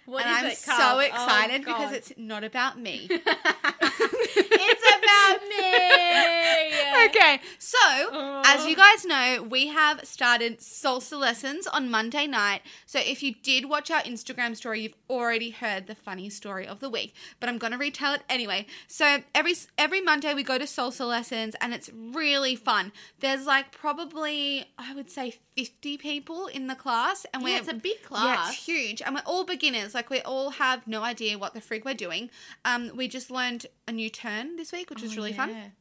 What 0.05 0.26
and 0.26 0.37
is 0.37 0.43
I'm 0.43 0.46
it, 0.46 0.56
so? 0.58 0.73
Oh, 0.79 0.99
excited 0.99 1.64
because 1.64 1.93
it's 1.93 2.12
not 2.17 2.44
about 2.44 2.79
me. 2.79 3.08
it's 3.11 4.81
about 5.12 5.41
me. 5.49 7.06
okay, 7.06 7.41
so 7.59 7.79
Oh. 8.12 8.43
as 8.44 8.67
you 8.67 8.76
guys 8.76 9.05
know, 9.05 9.43
we 9.49 9.69
have 9.69 10.05
started 10.06 10.59
salsa 10.61 11.19
lessons 11.19 11.67
on 11.67 11.91
Monday 11.91 12.26
night. 12.26 12.62
So 12.87 12.99
if 12.99 13.23
you 13.23 13.35
did 13.43 13.69
watch 13.69 13.91
our 13.91 14.03
Instagram 14.03 14.56
story, 14.56 14.81
you've 14.82 14.94
already 15.11 15.50
heard 15.50 15.87
the 15.87 15.94
funny 15.94 16.29
story 16.31 16.67
of 16.67 16.81
the 16.81 16.88
week. 16.91 17.14
But 17.41 17.49
I'm 17.49 17.59
gonna 17.59 17.79
retell 17.79 18.14
it 18.14 18.23
anyway. 18.29 18.67
So 18.87 19.23
every 19.35 19.55
every 19.79 20.00
Monday 20.00 20.35
we 20.35 20.43
go 20.43 20.59
to 20.59 20.64
salsa 20.64 21.06
lessons, 21.06 21.55
and 21.61 21.73
it's 21.75 21.91
really 21.94 22.56
fun. 22.56 22.93
There's 23.20 23.47
like 23.47 23.73
probably 23.73 24.67
I 24.79 24.94
would 24.94 25.11
say 25.11 25.35
50 25.56 25.99
people 25.99 26.47
in 26.47 26.67
the 26.67 26.75
class, 26.75 27.26
and 27.32 27.43
Yeah, 27.43 27.49
we're 27.50 27.58
it's 27.58 27.69
a 27.69 27.75
big 27.75 28.03
class. 28.03 28.25
Yeah, 28.25 28.49
it's 28.49 28.65
huge, 28.67 29.03
and 29.03 29.15
we're 29.15 29.23
all 29.26 29.44
beginners. 29.44 29.94
Like 29.94 30.11
we 30.11 30.20
all 30.23 30.50
have 30.50 30.87
no 30.87 31.03
idea 31.03 31.38
what 31.38 31.55
the 31.55 31.61
frig 31.61 31.85
we're 31.85 31.94
doing. 31.94 32.31
Um, 32.65 32.91
we 32.94 33.08
just 33.08 33.31
learned 33.31 33.67
a 33.87 33.93
new 33.93 34.08
turn 34.11 34.56
this 34.56 34.73
week, 34.73 34.88
which 34.91 35.01
was 35.02 35.12
Oh, 35.12 35.16
really 35.16 35.31
yeah. 35.32 35.46
fun. 35.46 35.72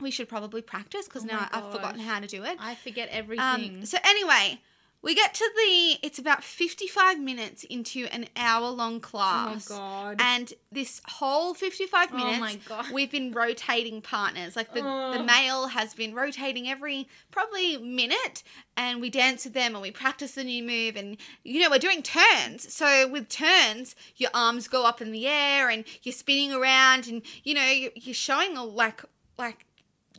We 0.00 0.10
should 0.10 0.28
probably 0.28 0.62
practice 0.62 1.04
because 1.06 1.24
Oh 1.24 1.26
now 1.26 1.48
I've 1.52 1.72
forgotten 1.72 2.00
how 2.00 2.20
to 2.20 2.26
do 2.26 2.42
it. 2.44 2.56
I 2.58 2.74
forget 2.74 3.08
everything. 3.10 3.76
Um, 3.80 3.84
so 3.86 3.98
anyway, 4.02 4.60
we 5.02 5.14
get 5.14 5.32
to 5.34 5.50
the. 5.56 5.98
It's 6.02 6.18
about 6.18 6.44
fifty-five 6.44 7.18
minutes 7.18 7.64
into 7.64 8.06
an 8.12 8.26
hour-long 8.36 9.00
class. 9.00 9.70
Oh 9.70 9.76
God. 9.76 10.16
And 10.20 10.52
this 10.70 11.00
whole 11.06 11.54
55 11.54 12.12
minutes, 12.12 12.38
my 12.40 12.58
God. 12.66 12.86
we've 12.92 13.10
been 13.10 13.32
rotating 13.32 14.02
partners. 14.02 14.56
Like 14.56 14.74
the 14.74 14.82
the 14.82 14.88
Oh. 15.20 15.22
male 15.24 15.66
has 15.68 15.94
been 15.94 16.14
rotating 16.14 16.68
every 16.68 17.08
probably 17.30 17.78
minute, 17.78 18.42
and 18.76 19.00
we 19.00 19.10
dance 19.10 19.44
with 19.44 19.54
them 19.54 19.74
and 19.74 19.82
we 19.82 19.90
practice 19.90 20.32
the 20.32 20.44
new 20.44 20.62
move. 20.62 20.96
And 20.96 21.16
you 21.44 21.60
know 21.60 21.70
we're 21.70 21.78
doing 21.78 22.02
turns. 22.02 22.72
So 22.72 23.08
with 23.08 23.28
turns, 23.28 23.94
your 24.16 24.30
arms 24.34 24.68
go 24.68 24.84
up 24.84 25.00
in 25.00 25.12
the 25.12 25.26
air 25.26 25.68
and 25.70 25.84
you're 26.02 26.12
spinning 26.12 26.52
around, 26.52 27.06
and 27.08 27.22
you 27.42 27.54
know 27.54 27.66
you- 27.68 27.92
you're 27.94 28.14
showing 28.14 28.56
a, 28.56 28.64
like 28.64 29.02
like 29.38 29.64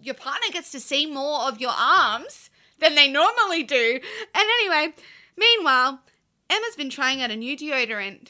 your 0.01 0.15
partner 0.15 0.47
gets 0.51 0.71
to 0.71 0.79
see 0.79 1.05
more 1.05 1.41
of 1.47 1.61
your 1.61 1.73
arms 1.77 2.49
than 2.81 2.95
they 2.95 3.07
normally 3.07 3.63
do. 3.63 3.99
And 4.35 4.45
anyway, 4.59 4.93
meanwhile, 5.37 6.01
Emma's 6.49 6.75
been 6.75 6.89
trying 6.89 7.21
out 7.21 7.31
a 7.31 7.35
new 7.35 7.55
deodorant. 7.55 8.29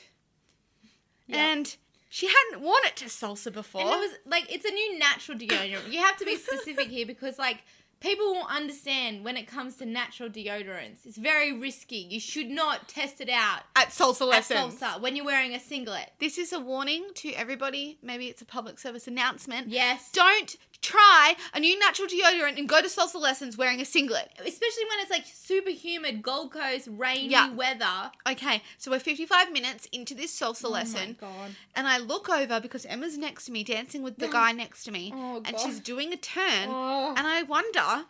Yep. 1.28 1.38
And 1.38 1.76
she 2.10 2.28
hadn't 2.28 2.62
worn 2.62 2.82
it 2.86 2.96
to 2.98 3.06
salsa 3.06 3.52
before. 3.52 3.82
And 3.82 3.90
it 3.90 4.00
was 4.00 4.12
like 4.28 4.54
it's 4.54 4.66
a 4.66 4.72
new 4.72 5.00
natural 5.00 5.38
deodorant. 5.38 5.92
You 5.92 6.00
have 6.02 6.18
to 6.18 6.26
be 6.26 6.36
specific 6.36 6.90
here 6.90 7.06
because 7.06 7.40
like 7.40 7.64
people 8.02 8.26
will 8.26 8.48
understand 8.50 9.24
when 9.24 9.38
it 9.38 9.48
comes 9.48 9.78
to 9.78 9.86
natural 9.86 10.30
deodorants. 10.30 11.06
It's 11.06 11.18
very 11.18 11.54
risky. 11.58 12.08
You 12.10 12.20
should 12.20 12.50
not 12.50 12.90
test 12.90 13.22
it 13.22 13.30
out 13.30 13.62
at 13.76 13.90
salsa 13.90 14.28
lessons. 14.28 14.82
at 14.82 14.98
salsa 14.98 15.02
when 15.02 15.16
you're 15.16 15.26
wearing 15.26 15.56
a 15.56 15.60
singlet. 15.60 16.12
This 16.20 16.38
is 16.38 16.52
a 16.52 16.60
warning 16.60 17.06
to 17.16 17.32
everybody. 17.34 17.98
Maybe 18.04 18.28
it's 18.28 18.42
a 18.42 18.46
public 18.46 18.78
service 18.78 19.08
announcement. 19.08 19.70
Yes. 19.70 20.12
Don't 20.12 20.58
try 20.82 21.36
a 21.54 21.60
new 21.60 21.78
natural 21.80 22.08
deodorant 22.08 22.58
and 22.58 22.68
go 22.68 22.82
to 22.82 22.88
salsa 22.88 23.16
lessons 23.20 23.58
wearing 23.58 23.80
a 23.82 23.86
singlet. 23.86 24.30
Especially 24.40 24.84
when 24.90 25.00
it's 25.00 25.12
like 25.12 25.26
super 25.32 25.70
humid 25.70 26.22
Gold 26.24 26.52
Coast 26.52 26.88
rainy 26.92 27.30
Yeah. 27.30 27.52
weather. 27.54 28.12
Okay, 28.28 28.62
so 28.78 28.90
we're 28.92 29.00
55 29.00 29.52
minutes 29.52 29.88
into 29.92 30.14
this 30.16 30.38
salsa 30.38 30.66
oh 30.66 30.70
lesson. 30.70 31.18
Oh 31.22 31.28
god. 31.28 31.56
And 31.76 31.88
I 31.88 31.98
look 32.00 32.30
over 32.30 32.60
because 32.60 32.86
Emma's 32.86 33.18
next 33.18 33.46
to 33.46 33.52
me, 33.52 33.64
dancing 33.64 34.02
with 34.02 34.18
the 34.18 34.28
guy 34.28 34.52
next 34.52 34.84
to 34.86 34.92
me, 34.92 35.12
Oh, 35.16 35.38
and 35.38 35.56
God. 35.56 35.60
she's 35.60 35.80
doing 35.80 36.12
a 36.14 36.18
turn. 36.18 36.70
Oh. 36.70 37.14
And 37.16 37.28
I 37.28 37.44
wonder, 37.44 38.06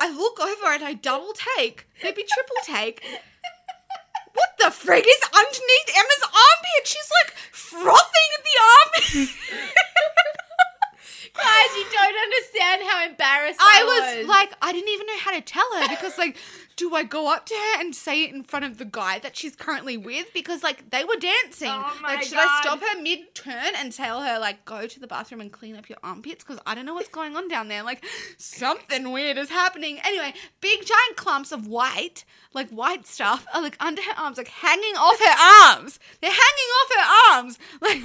I 0.00 0.10
look 0.10 0.40
over 0.40 0.72
and 0.72 0.82
I 0.82 0.94
double 0.94 1.32
take, 1.56 1.86
maybe 2.02 2.22
triple 2.22 2.56
take. 2.64 3.04
What 4.32 4.50
the 4.58 4.66
frig 4.66 5.00
is 5.06 5.20
underneath 5.34 5.90
Emma's 5.94 6.22
armpit? 6.24 6.84
She's 6.86 7.10
like 7.20 7.34
frothing 7.52 8.28
at 8.38 8.44
the 8.44 9.20
armpit. 9.20 9.34
Guys, 11.42 11.76
you 11.76 11.84
don't 11.92 12.16
understand 12.16 12.82
how 12.88 13.06
embarrassed 13.06 13.58
I 13.60 13.80
I, 13.80 13.84
was 14.18 14.28
like, 14.28 14.52
I 14.62 14.72
didn't 14.72 14.88
even 14.90 15.06
know 15.06 15.18
how 15.18 15.32
to 15.32 15.40
tell 15.40 15.66
her 15.76 15.88
because, 15.88 16.18
like, 16.18 16.36
do 16.80 16.94
I 16.94 17.02
go 17.02 17.30
up 17.30 17.44
to 17.44 17.54
her 17.54 17.80
and 17.80 17.94
say 17.94 18.24
it 18.24 18.34
in 18.34 18.42
front 18.42 18.64
of 18.64 18.78
the 18.78 18.86
guy 18.86 19.18
that 19.18 19.36
she's 19.36 19.54
currently 19.54 19.98
with? 19.98 20.32
Because, 20.32 20.62
like, 20.62 20.88
they 20.88 21.04
were 21.04 21.16
dancing. 21.16 21.68
Oh 21.70 21.98
my 22.02 22.14
like, 22.14 22.22
should 22.22 22.38
I 22.38 22.60
stop 22.62 22.80
her 22.80 23.02
mid 23.02 23.34
turn 23.34 23.74
and 23.76 23.92
tell 23.92 24.22
her, 24.22 24.38
like, 24.38 24.64
go 24.64 24.86
to 24.86 24.98
the 24.98 25.06
bathroom 25.06 25.42
and 25.42 25.52
clean 25.52 25.76
up 25.76 25.90
your 25.90 25.98
armpits? 26.02 26.42
Because 26.42 26.58
I 26.66 26.74
don't 26.74 26.86
know 26.86 26.94
what's 26.94 27.10
going 27.10 27.36
on 27.36 27.48
down 27.48 27.68
there. 27.68 27.82
Like, 27.82 28.02
something 28.38 29.12
weird 29.12 29.36
is 29.36 29.50
happening. 29.50 30.00
Anyway, 30.02 30.32
big 30.62 30.78
giant 30.86 31.16
clumps 31.16 31.52
of 31.52 31.66
white, 31.66 32.24
like 32.54 32.70
white 32.70 33.06
stuff, 33.06 33.46
are 33.54 33.60
like 33.60 33.76
under 33.78 34.00
her 34.00 34.14
arms, 34.16 34.38
like 34.38 34.48
hanging 34.48 34.96
off 34.96 35.18
her 35.20 35.76
arms. 35.76 36.00
They're 36.22 36.30
hanging 36.30 36.70
off 36.80 36.90
her 36.96 37.36
arms. 37.36 37.58
Like, 37.82 38.04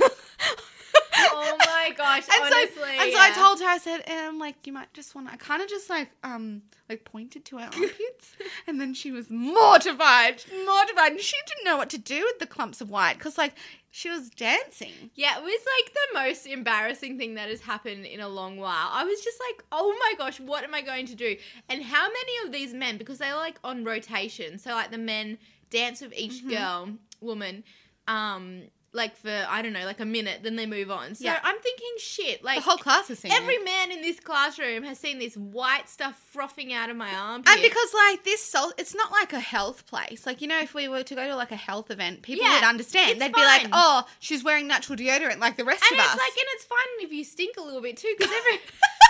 Oh 1.18 1.58
my 1.60 1.94
gosh, 1.96 2.24
and 2.32 2.54
honestly. 2.54 2.76
So, 2.76 2.84
and 2.84 3.12
so 3.14 3.20
I 3.20 3.30
I 3.30 3.32
told 3.32 3.60
her, 3.60 3.66
I 3.68 3.78
said, 3.78 4.10
um, 4.10 4.40
like 4.40 4.56
you 4.66 4.74
might 4.74 4.94
just 4.94 5.16
want. 5.16 5.28
I 5.32 5.38
kind 5.38 5.62
of 5.62 5.70
just 5.70 5.90
like 5.90 6.10
um 6.24 6.64
like 6.90 7.06
pointed 7.06 7.46
to 7.46 7.58
her 7.58 7.64
armpits, 7.74 8.36
and 8.68 8.80
then 8.82 8.94
she 8.94 9.12
was 9.12 9.30
mortified, 9.30 10.44
mortified, 10.66 11.12
and 11.14 11.22
she 11.22 11.36
didn't 11.48 11.66
know 11.66 11.78
what 11.78 11.90
to 11.92 11.98
do 11.98 12.24
with 12.26 12.40
the 12.40 12.48
clumps 12.48 12.82
of 12.82 12.90
white 12.90 13.18
because 13.18 13.38
like 13.38 13.54
she 13.92 14.10
was 14.10 14.30
dancing. 14.30 15.12
Yeah, 15.16 15.38
it 15.38 15.44
was 15.44 15.62
like 15.78 15.94
the 15.94 16.20
most 16.20 16.46
embarrassing 16.46 17.18
thing 17.18 17.36
that 17.36 17.48
has 17.50 17.62
happened 17.62 18.06
in 18.06 18.20
a 18.20 18.28
long 18.28 18.58
while. 18.58 18.90
I 18.92 19.06
was 19.06 19.22
just 19.24 19.40
like, 19.50 19.64
oh 19.72 19.96
my 20.00 20.14
gosh, 20.18 20.40
what 20.40 20.64
am 20.64 20.74
I 20.74 20.82
going 20.82 21.06
to 21.08 21.16
do? 21.16 21.38
And 21.70 21.82
how 21.84 22.04
many 22.08 22.46
of 22.46 22.52
these 22.52 22.74
men, 22.74 22.98
because 22.98 23.20
they're 23.20 23.36
like 23.36 23.58
on 23.64 23.86
rotation, 23.86 24.58
so 24.60 24.72
like 24.72 24.92
the 24.92 24.98
men 24.98 25.38
dance 25.70 26.02
with 26.02 26.14
each 26.18 26.40
Mm-hmm. 26.44 26.50
girl, 26.50 26.90
woman, 27.22 27.64
um, 28.08 28.64
like 28.96 29.16
for, 29.18 29.46
I 29.50 29.62
don't 29.62 29.74
know, 29.74 29.86
like 29.86 30.00
a 30.00 30.06
minute, 30.06 30.40
then 30.42 30.56
they 30.56 30.66
move 30.66 30.90
on. 30.90 31.14
So 31.16 31.26
Yeah. 31.26 31.40
I'm 31.44 31.60
thinking, 31.60 31.90
shit, 32.00 32.44
like 32.44 32.58
The 32.58 32.62
whole 32.64 32.78
class 32.78 33.10
is 33.10 33.20
singing. 33.20 33.38
every 33.38 33.58
man 33.60 33.92
in 33.92 34.02
this 34.02 34.20
classroom 34.20 34.84
has 34.84 34.98
seen 34.98 35.20
this 35.20 35.36
white 35.36 35.90
stuff 35.90 36.18
frothing 36.32 36.74
out 36.74 36.90
of 36.90 36.96
my 36.96 37.14
arm. 37.14 37.44
And 37.46 37.62
because 37.62 37.94
like 38.10 38.24
this 38.24 38.42
salt, 38.44 38.74
it's 38.78 38.96
not 38.96 39.12
like 39.12 39.34
a 39.34 39.40
health 39.40 39.86
place. 39.86 40.26
Like 40.26 40.42
you 40.42 40.48
know, 40.48 40.60
if 40.60 40.74
we 40.74 40.88
were 40.88 41.04
to 41.04 41.14
go 41.16 41.28
to 41.28 41.36
like 41.36 41.52
a 41.52 41.56
health 41.58 41.92
event, 41.92 42.22
people 42.24 42.46
Yeah, 42.46 42.56
would 42.56 42.64
understand. 42.64 43.12
it's 43.12 43.20
They'd 43.20 43.34
be 43.34 43.42
like, 43.42 43.68
"Oh, 43.74 44.04
she's 44.20 44.44
wearing 44.44 44.68
natural 44.68 44.98
deodorant 44.98 45.40
like 45.40 45.58
the 45.58 45.66
rest 45.66 45.84
and 45.92 46.00
of 46.00 46.04
it's 46.06 46.14
us." 46.14 46.20
like, 46.20 46.32
and 46.32 46.48
it's 46.54 46.64
fine 46.66 46.78
if 47.00 47.12
you 47.12 47.24
stink 47.24 47.58
a 47.58 47.62
little 47.62 47.82
bit 47.82 47.98
too, 47.98 48.14
because 48.18 48.32
every, 48.34 48.54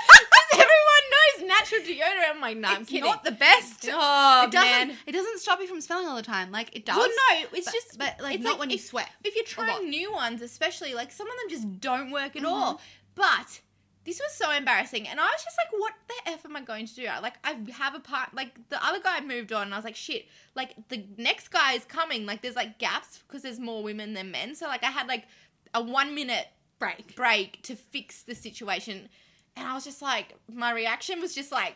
everyone 0.54 1.06
knows 1.12 1.48
natural 1.48 1.82
deodorant. 1.82 2.36
I'm 2.36 2.42
like, 2.42 2.58
no, 2.58 2.68
I'm 2.70 2.82
it's 2.82 2.90
kidding. 2.90 3.06
not 3.06 3.24
the 3.24 3.32
best. 3.32 3.88
Oh 3.98 4.44
it 4.46 4.52
doesn't. 4.52 4.70
man. 4.90 4.98
It 5.06 5.12
doesn't 5.12 5.40
stop 5.40 5.60
you 5.60 5.68
from 5.68 5.82
smelling 5.82 6.08
all 6.08 6.16
the 6.16 6.22
time. 6.22 6.52
Like 6.52 6.76
it 6.76 6.86
does. 6.86 6.98
Well, 6.98 7.08
no, 7.08 7.46
it's 7.54 7.66
but- 7.66 7.74
just 7.74 7.98
but 7.98 8.20
like 8.22 8.36
it's 8.36 8.44
not 8.44 8.60
when 8.60 8.70
you 8.70 8.78
sweat. 8.78 9.10
If 9.24 9.36
you're 9.36 9.46
trying 9.46 9.90
new 9.90 10.12
ones, 10.12 10.42
especially 10.42 10.94
like 10.94 11.12
some 11.12 11.28
of 11.28 11.34
them 11.38 11.50
just 11.50 11.80
don't 11.82 12.12
work 12.12 12.36
at 12.36 12.44
Mm-hmm. 12.44 12.46
all. 12.46 12.82
But 13.16 13.62
this 14.04 14.20
was 14.20 14.34
so 14.34 14.52
embarrassing, 14.52 15.08
and 15.08 15.20
I 15.20 15.24
was 15.24 15.44
just 15.44 15.58
like, 15.58 15.72
"What 15.82 15.94
the 16.08 16.32
f 16.32 16.46
am 16.46 16.56
I 16.56 16.62
going 16.62 16.86
to 16.86 16.94
do?" 16.96 17.06
Like, 17.22 17.36
I 17.44 17.58
have 17.74 17.96
a 17.96 18.00
part. 18.00 18.34
Like 18.34 18.70
the 18.70 18.84
other 18.86 19.00
guy 19.02 19.20
moved 19.22 19.52
on, 19.54 19.64
and 19.64 19.74
I 19.74 19.78
was 19.78 19.86
like, 19.86 19.96
"Shit!" 19.96 20.28
Like 20.56 20.76
the 20.90 21.04
next 21.18 21.48
guy 21.50 21.74
is 21.74 21.86
coming. 21.86 22.26
Like 22.26 22.42
there's 22.42 22.56
like 22.56 22.78
gaps 22.78 23.24
because 23.28 23.42
there's 23.42 23.60
more 23.60 23.82
women 23.84 24.14
than 24.14 24.32
men. 24.32 24.54
So 24.56 24.68
like 24.68 24.84
I 24.84 24.92
had 24.92 25.08
like 25.08 25.26
a 25.74 25.82
one 25.82 26.14
minute 26.14 26.48
Break. 26.78 27.16
break 27.16 27.62
to 27.64 27.76
fix 27.76 28.22
the 28.24 28.36
situation. 28.36 29.10
And 29.56 29.68
I 29.68 29.74
was 29.74 29.84
just 29.86 30.02
like, 30.02 30.34
my 30.54 30.72
reaction 30.72 31.22
was 31.22 31.34
just 31.34 31.52
like, 31.52 31.76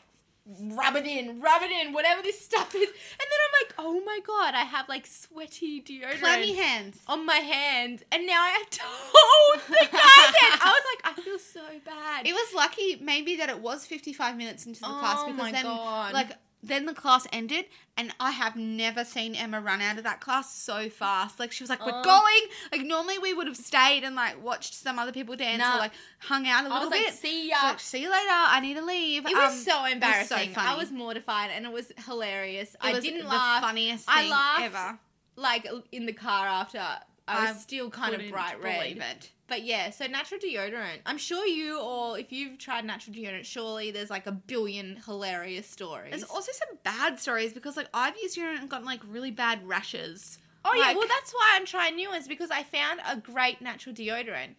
rub 0.62 0.96
it 0.96 1.06
in, 1.06 1.40
rub 1.42 1.62
it 1.62 1.70
in, 1.72 1.94
whatever 1.94 2.22
this 2.22 2.40
stuff 2.42 2.74
is. 2.74 2.82
And 2.82 2.90
then 2.90 3.40
I'm 3.46 3.62
like, 3.64 3.74
oh 3.78 4.04
my 4.06 4.20
god, 4.26 4.54
I 4.56 4.62
have 4.64 4.90
like 4.90 5.06
sweaty 5.06 5.82
deodorant 5.82 6.20
Clammy 6.20 6.56
hands. 6.56 7.00
on 7.08 7.26
my 7.26 7.36
hands, 7.36 8.04
and 8.12 8.26
now 8.26 8.42
I 8.42 8.50
have 8.50 8.70
to 8.72 8.82
hold 8.84 9.62
the 9.68 9.76
guy's 9.92 10.36
hand. 10.36 10.62
I 10.62 10.72
was 10.74 10.84
like, 11.04 11.18
I 11.18 11.22
feel 11.22 11.40
so 11.40 11.62
bad. 11.86 12.26
It 12.26 12.34
was 12.34 12.54
lucky 12.56 12.98
maybe 13.02 13.36
that 13.38 13.50
it 13.50 13.60
was 13.60 13.86
55 13.86 14.38
minutes 14.38 14.66
into 14.66 14.80
the 14.82 14.88
class 14.88 15.18
Oh 15.20 15.26
because 15.28 15.38
my 15.40 15.52
then 15.52 15.64
God. 15.64 16.14
like 16.14 16.32
then 16.62 16.86
the 16.86 16.94
class 16.94 17.26
ended 17.32 17.66
and 17.96 18.14
I 18.20 18.32
have 18.32 18.56
never 18.56 19.04
seen 19.06 19.34
Emma 19.36 19.62
run 19.62 19.82
out 19.82 19.98
of 19.98 20.04
that 20.04 20.20
class 20.22 20.54
so 20.54 20.90
fast. 20.90 21.40
Like 21.40 21.52
she 21.52 21.64
was 21.64 21.70
like, 21.70 21.86
"We're 21.86 21.92
Oh. 21.96 22.04
going." 22.04 22.42
Like 22.72 22.82
normally 22.82 23.18
we 23.20 23.34
would 23.34 23.48
have 23.48 23.58
stayed 23.58 24.04
and 24.04 24.16
like 24.16 24.42
watched 24.44 24.74
some 24.74 25.00
other 25.00 25.12
people 25.12 25.36
dance 25.36 25.60
Nah. 25.60 25.76
or 25.76 25.80
like 25.80 25.92
hung 26.20 26.48
out 26.48 26.62
a 26.66 26.68
little 26.68 26.80
was 26.82 26.90
like, 26.92 27.06
bit. 27.08 27.14
see 27.14 27.50
ya. 27.50 27.58
like, 27.64 27.80
see 27.80 28.02
you 28.02 28.10
later. 28.12 28.28
I 28.30 28.60
need 28.62 28.76
to 28.76 28.84
leave. 28.86 29.26
It 29.26 29.36
was 29.36 29.54
Um, 29.54 29.60
so 29.60 29.86
embarrassing. 29.86 30.38
I 30.52 30.54
funny. 30.54 30.80
was 30.80 30.92
mortified, 30.92 31.50
and 31.54 31.66
it 31.66 31.72
was 31.72 31.92
hilarious. 32.06 32.72
It 32.76 32.78
I 32.82 32.92
was 32.94 33.04
didn't 33.04 33.28
laugh. 33.28 33.62
funniest 33.62 34.06
I 34.08 34.30
laughed. 34.30 34.62
ever. 34.64 35.00
Like 35.36 35.68
in 35.92 36.06
the 36.06 36.14
car 36.14 36.46
after, 36.48 36.80
I 37.28 37.42
was 37.48 37.56
I 37.58 37.60
still 37.60 37.90
kind 37.90 38.16
of 38.16 38.30
bright 38.32 38.62
red. 38.62 38.80
believe 38.82 39.02
it. 39.02 39.32
But 39.50 39.64
yeah, 39.64 39.90
so 39.90 40.06
natural 40.06 40.40
deodorant. 40.40 41.00
I'm 41.06 41.18
sure 41.18 41.46
you 41.46 41.80
all, 41.80 42.14
if 42.14 42.32
you've 42.32 42.58
tried 42.60 42.86
natural 42.86 43.16
deodorant, 43.16 43.46
surely 43.46 43.92
there's 43.92 44.10
like 44.12 44.28
a 44.28 44.32
billion 44.32 44.98
hilarious 45.06 45.68
stories. 45.68 46.12
There's 46.12 46.24
also 46.24 46.52
some 46.54 46.78
bad 46.84 47.20
stories 47.20 47.52
because 47.54 47.76
like 47.76 47.88
I've 47.94 48.16
used 48.22 48.38
deodorant 48.38 48.60
and 48.62 48.70
gotten 48.70 48.86
like 48.86 49.02
really 49.10 49.32
bad 49.32 49.68
rashes. 49.68 50.38
oh 50.64 50.74
yeah, 50.76 50.94
well 50.94 51.08
that's 51.08 51.34
why 51.34 51.52
I'm 51.56 51.66
trying 51.66 51.96
new 51.96 52.10
ones 52.10 52.28
because 52.28 52.52
I 52.52 52.64
found 52.64 53.00
a 53.10 53.18
great 53.18 53.62
natural 53.62 53.96
deodorant, 53.96 54.56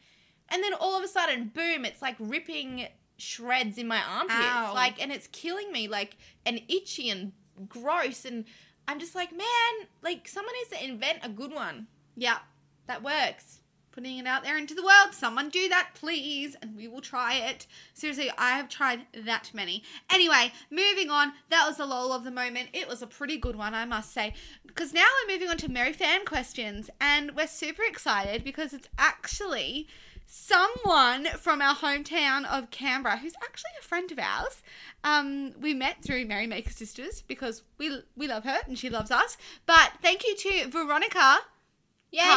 and 0.48 0.62
then 0.62 0.74
all 0.74 0.98
of 0.98 1.04
a 1.04 1.08
sudden, 1.08 1.52
boom! 1.54 1.84
It's 1.84 2.02
like 2.02 2.16
ripping 2.18 2.88
shreds 3.16 3.78
in 3.78 3.86
my 3.86 4.02
armpits, 4.02 4.40
Ow. 4.40 4.72
like, 4.74 5.00
and 5.00 5.12
it's 5.12 5.26
killing 5.28 5.70
me, 5.70 5.88
like, 5.88 6.16
and 6.46 6.60
itchy 6.68 7.10
and 7.10 7.32
gross, 7.68 8.24
and 8.24 8.44
I'm 8.88 8.98
just 8.98 9.14
like, 9.14 9.30
man, 9.30 9.88
like 10.02 10.26
someone 10.26 10.54
needs 10.54 10.70
to 10.70 10.84
invent 10.90 11.18
a 11.22 11.28
good 11.28 11.52
one 11.52 11.86
Yeah. 12.16 12.38
that 12.86 13.02
works. 13.04 13.59
Putting 13.92 14.18
it 14.18 14.26
out 14.26 14.42
there 14.42 14.56
into 14.56 14.74
the 14.74 14.82
world. 14.82 15.12
Someone 15.12 15.48
do 15.48 15.68
that, 15.68 15.90
please, 15.94 16.56
and 16.60 16.76
we 16.76 16.88
will 16.88 17.00
try 17.00 17.34
it. 17.34 17.66
Seriously, 17.94 18.30
I 18.38 18.50
have 18.50 18.68
tried 18.68 19.00
that 19.14 19.50
many. 19.52 19.82
Anyway, 20.10 20.52
moving 20.70 21.10
on. 21.10 21.32
That 21.48 21.66
was 21.66 21.76
the 21.76 21.86
lol 21.86 22.12
of 22.12 22.24
the 22.24 22.30
moment. 22.30 22.70
It 22.72 22.88
was 22.88 23.02
a 23.02 23.06
pretty 23.06 23.36
good 23.36 23.56
one, 23.56 23.74
I 23.74 23.84
must 23.84 24.12
say. 24.12 24.34
Because 24.66 24.92
now 24.92 25.06
we're 25.26 25.34
moving 25.34 25.48
on 25.48 25.56
to 25.58 25.70
Merry 25.70 25.92
Fan 25.92 26.24
questions, 26.24 26.90
and 27.00 27.34
we're 27.34 27.46
super 27.46 27.82
excited 27.82 28.44
because 28.44 28.72
it's 28.72 28.88
actually 28.98 29.88
someone 30.32 31.26
from 31.38 31.60
our 31.60 31.74
hometown 31.74 32.44
of 32.46 32.70
Canberra 32.70 33.16
who's 33.16 33.34
actually 33.42 33.72
a 33.80 33.82
friend 33.82 34.12
of 34.12 34.18
ours. 34.20 34.62
Um, 35.02 35.52
we 35.60 35.74
met 35.74 36.02
through 36.02 36.24
Merry 36.26 36.46
Maker 36.46 36.70
Sisters 36.70 37.22
because 37.26 37.62
we 37.78 38.02
we 38.16 38.28
love 38.28 38.44
her 38.44 38.58
and 38.66 38.78
she 38.78 38.88
loves 38.88 39.10
us. 39.10 39.36
But 39.66 39.92
thank 40.00 40.24
you 40.24 40.36
to 40.36 40.68
Veronica 40.70 41.40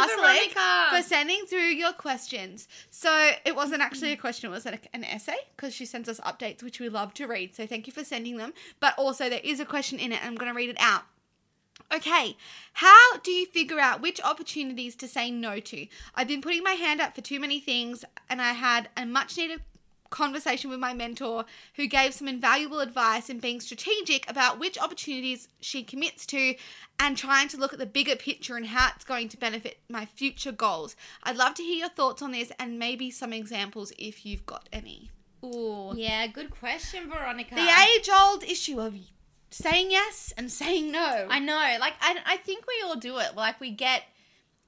Veronica. 0.08 0.96
for 0.96 1.02
sending 1.02 1.46
through 1.46 1.60
your 1.60 1.94
questions. 1.94 2.68
So 2.90 3.32
it 3.46 3.56
wasn't 3.56 3.82
actually 3.82 4.12
a 4.12 4.18
question; 4.18 4.50
it 4.50 4.54
was 4.54 4.66
an, 4.66 4.80
an 4.94 5.04
essay 5.04 5.38
because 5.56 5.74
she 5.74 5.86
sends 5.86 6.08
us 6.08 6.20
updates, 6.22 6.64
which 6.64 6.80
we 6.80 6.90
love 6.90 7.14
to 7.16 7.28
read. 7.28 7.56
So 7.56 7.66
thank 7.66 7.88
you 7.88 7.94
for 7.94 8.04
sending 8.04 8.38
them. 8.38 8.54
But 8.80 8.98
also, 8.98 9.30
there 9.30 9.42
is 9.44 9.60
a 9.60 9.66
question 9.66 10.00
in 10.00 10.12
it, 10.12 10.20
and 10.22 10.30
I'm 10.30 10.36
going 10.36 10.52
to 10.52 10.56
read 10.56 10.70
it 10.70 10.78
out. 10.80 11.04
Okay, 11.94 12.38
how 12.74 13.18
do 13.18 13.32
you 13.32 13.46
figure 13.46 13.80
out 13.80 14.02
which 14.02 14.22
opportunities 14.24 14.96
to 14.96 15.08
say 15.08 15.30
no 15.30 15.60
to? 15.60 15.88
I've 16.16 16.28
been 16.28 16.42
putting 16.42 16.64
my 16.64 16.72
hand 16.72 17.02
up 17.02 17.14
for 17.16 17.22
too 17.22 17.40
many 17.40 17.60
things, 17.60 18.06
and 18.30 18.42
I 18.42 18.54
had 18.54 18.90
a 18.98 19.06
much 19.06 19.38
needed 19.38 19.62
conversation 20.14 20.70
with 20.70 20.80
my 20.80 20.94
mentor 20.94 21.44
who 21.76 21.88
gave 21.88 22.14
some 22.14 22.28
invaluable 22.28 22.80
advice 22.80 23.30
in 23.30 23.40
being 23.40 23.60
strategic 23.60 24.30
about 24.30 24.60
which 24.60 24.78
opportunities 24.78 25.48
she 25.60 25.84
commits 25.84 26.26
to 26.28 26.56
and 27.00 27.18
trying 27.18 27.48
to 27.48 27.58
look 27.58 27.74
at 27.74 27.80
the 27.80 27.86
bigger 27.86 28.16
picture 28.16 28.56
and 28.56 28.68
how 28.68 28.92
it's 28.96 29.04
going 29.04 29.28
to 29.28 29.38
benefit 29.38 29.80
my 29.90 30.06
future 30.06 30.52
goals. 30.52 30.96
I'd 31.24 31.36
love 31.36 31.56
to 31.56 31.64
hear 31.64 31.78
your 31.78 31.90
thoughts 31.90 32.22
on 32.22 32.32
this 32.32 32.52
and 32.60 32.78
maybe 32.78 33.10
some 33.10 33.34
examples 33.34 33.92
if 33.98 34.26
you've 34.26 34.46
got 34.46 34.70
any. 34.72 35.10
Ooh. 35.44 35.94
Yeah, 35.96 36.28
good 36.28 36.52
question, 36.52 37.10
Veronica. 37.10 37.56
The 37.56 37.62
age 37.62 38.10
old 38.14 38.44
issue 38.44 38.80
of 38.80 38.96
saying 39.50 39.92
yes 39.92 40.32
and 40.38 40.52
saying 40.52 40.92
no. 40.92 41.28
I 41.30 41.40
know. 41.40 41.78
Like, 41.80 41.94
I, 42.00 42.18
I 42.26 42.38
think 42.38 42.66
we 42.68 42.84
all 42.86 42.96
do 42.96 43.18
it. 43.18 43.36
Like, 43.36 43.60
we 43.60 43.72
get 43.72 44.04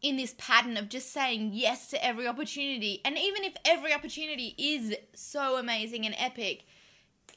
in 0.06 0.18
this 0.18 0.36
pattern 0.38 0.78
of 0.78 0.88
just 0.88 1.12
saying 1.12 1.50
yes 1.52 1.88
to 1.88 2.06
every 2.06 2.28
opportunity. 2.28 3.02
And 3.04 3.18
even 3.18 3.44
if 3.44 3.56
every 3.66 3.92
opportunity 3.92 4.54
is 4.56 4.96
so 5.16 5.58
amazing 5.58 6.06
and 6.06 6.14
epic, 6.20 6.68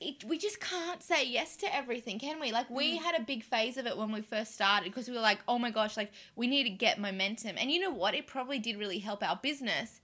it, 0.02 0.22
we 0.24 0.36
just 0.36 0.60
can't 0.60 1.02
say 1.02 1.26
yes 1.26 1.56
to 1.56 1.74
everything, 1.74 2.18
can 2.18 2.38
we? 2.38 2.52
Like, 2.52 2.68
we 2.68 2.98
mm. 2.98 3.02
had 3.02 3.18
a 3.18 3.22
big 3.22 3.42
phase 3.42 3.78
of 3.78 3.86
it 3.86 3.96
when 3.96 4.12
we 4.12 4.20
first 4.20 4.52
started 4.52 4.92
because 4.92 5.08
we 5.08 5.14
were 5.14 5.22
like, 5.22 5.38
oh 5.48 5.58
my 5.58 5.70
gosh, 5.70 5.96
like, 5.96 6.12
we 6.36 6.46
need 6.46 6.64
to 6.64 6.68
get 6.68 7.00
momentum. 7.00 7.56
And 7.58 7.70
you 7.70 7.80
know 7.80 7.90
what? 7.90 8.14
It 8.14 8.26
probably 8.26 8.58
did 8.58 8.78
really 8.78 8.98
help 8.98 9.26
our 9.26 9.40
business 9.42 10.02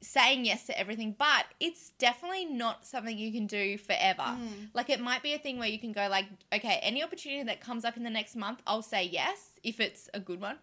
saying 0.00 0.44
yes 0.44 0.66
to 0.66 0.78
everything, 0.78 1.16
but 1.18 1.46
it's 1.58 1.90
definitely 1.98 2.44
not 2.44 2.86
something 2.86 3.18
you 3.18 3.32
can 3.32 3.48
do 3.48 3.76
forever. 3.78 4.22
Mm. 4.22 4.68
Like 4.74 4.90
it 4.90 5.00
might 5.00 5.24
be 5.24 5.34
a 5.34 5.38
thing 5.38 5.58
where 5.58 5.68
you 5.68 5.80
can 5.80 5.90
go 5.90 6.06
like, 6.08 6.26
okay, 6.54 6.78
any 6.82 7.02
opportunity 7.02 7.42
that 7.42 7.60
comes 7.60 7.84
up 7.84 7.96
in 7.96 8.04
the 8.04 8.10
next 8.10 8.36
month, 8.36 8.62
I'll 8.64 8.82
say 8.82 9.02
yes 9.04 9.58
if 9.64 9.80
it's 9.80 10.08
a 10.14 10.20
good 10.20 10.40
one. 10.40 10.58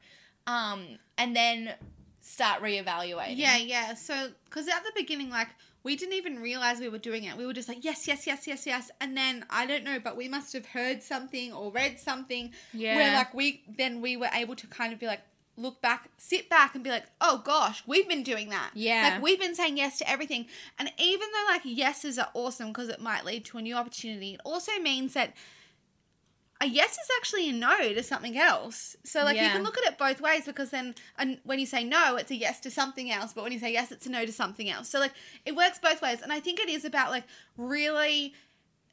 Um, 0.47 0.99
and 1.17 1.35
then 1.35 1.73
start 2.21 2.61
reevaluating. 2.61 3.37
Yeah, 3.37 3.57
yeah. 3.57 3.93
So, 3.93 4.29
because 4.45 4.67
at 4.67 4.83
the 4.83 4.91
beginning, 4.95 5.29
like, 5.29 5.49
we 5.83 5.95
didn't 5.95 6.13
even 6.13 6.39
realize 6.39 6.79
we 6.79 6.89
were 6.89 6.99
doing 6.99 7.23
it. 7.23 7.35
We 7.37 7.45
were 7.45 7.53
just 7.53 7.67
like, 7.67 7.83
yes, 7.83 8.07
yes, 8.07 8.27
yes, 8.27 8.45
yes, 8.47 8.65
yes. 8.67 8.91
And 8.99 9.17
then, 9.17 9.45
I 9.49 9.65
don't 9.65 9.83
know, 9.83 9.99
but 9.99 10.15
we 10.15 10.27
must 10.27 10.53
have 10.53 10.67
heard 10.67 11.01
something 11.01 11.51
or 11.53 11.71
read 11.71 11.99
something 11.99 12.51
Yeah. 12.73 12.95
where, 12.95 13.13
like, 13.15 13.33
we 13.33 13.63
then 13.67 14.01
we 14.01 14.17
were 14.17 14.29
able 14.33 14.55
to 14.55 14.67
kind 14.67 14.93
of 14.93 14.99
be 14.99 15.07
like, 15.07 15.21
look 15.57 15.81
back, 15.81 16.09
sit 16.17 16.49
back 16.49 16.75
and 16.75 16.83
be 16.83 16.89
like, 16.89 17.05
oh 17.19 17.41
gosh, 17.43 17.83
we've 17.85 18.07
been 18.07 18.23
doing 18.23 18.49
that. 18.49 18.71
Yeah. 18.73 19.11
Like, 19.13 19.23
we've 19.23 19.39
been 19.39 19.55
saying 19.55 19.77
yes 19.77 19.97
to 19.97 20.09
everything. 20.09 20.45
And 20.79 20.91
even 20.99 21.27
though, 21.33 21.53
like, 21.53 21.61
yeses 21.65 22.17
are 22.19 22.29
awesome 22.33 22.67
because 22.67 22.89
it 22.89 23.01
might 23.01 23.25
lead 23.25 23.45
to 23.45 23.57
a 23.57 23.61
new 23.61 23.75
opportunity, 23.75 24.35
it 24.35 24.41
also 24.45 24.71
means 24.81 25.13
that 25.13 25.33
a 26.61 26.67
yes 26.67 26.91
is 26.91 27.07
actually 27.17 27.49
a 27.49 27.53
no 27.53 27.93
to 27.93 28.03
something 28.03 28.37
else. 28.37 28.95
So 29.03 29.23
like 29.23 29.35
you 29.35 29.49
can 29.49 29.63
look 29.63 29.77
at 29.79 29.91
it 29.91 29.97
both 29.97 30.21
ways 30.21 30.45
because 30.45 30.69
then 30.69 30.93
and 31.17 31.39
when 31.43 31.59
you 31.59 31.65
say 31.65 31.83
no, 31.83 32.15
it's 32.15 32.29
a 32.29 32.35
yes 32.35 32.59
to 32.61 32.71
something 32.71 33.11
else, 33.11 33.33
but 33.33 33.43
when 33.43 33.51
you 33.51 33.59
say 33.59 33.73
yes, 33.73 33.91
it's 33.91 34.05
a 34.05 34.09
no 34.11 34.25
to 34.25 34.31
something 34.31 34.69
else. 34.69 34.87
So 34.87 34.99
like 34.99 35.13
it 35.45 35.55
works 35.55 35.79
both 35.79 36.01
ways, 36.01 36.21
and 36.21 36.31
I 36.31 36.39
think 36.39 36.59
it 36.59 36.69
is 36.69 36.85
about 36.85 37.09
like 37.09 37.23
really 37.57 38.33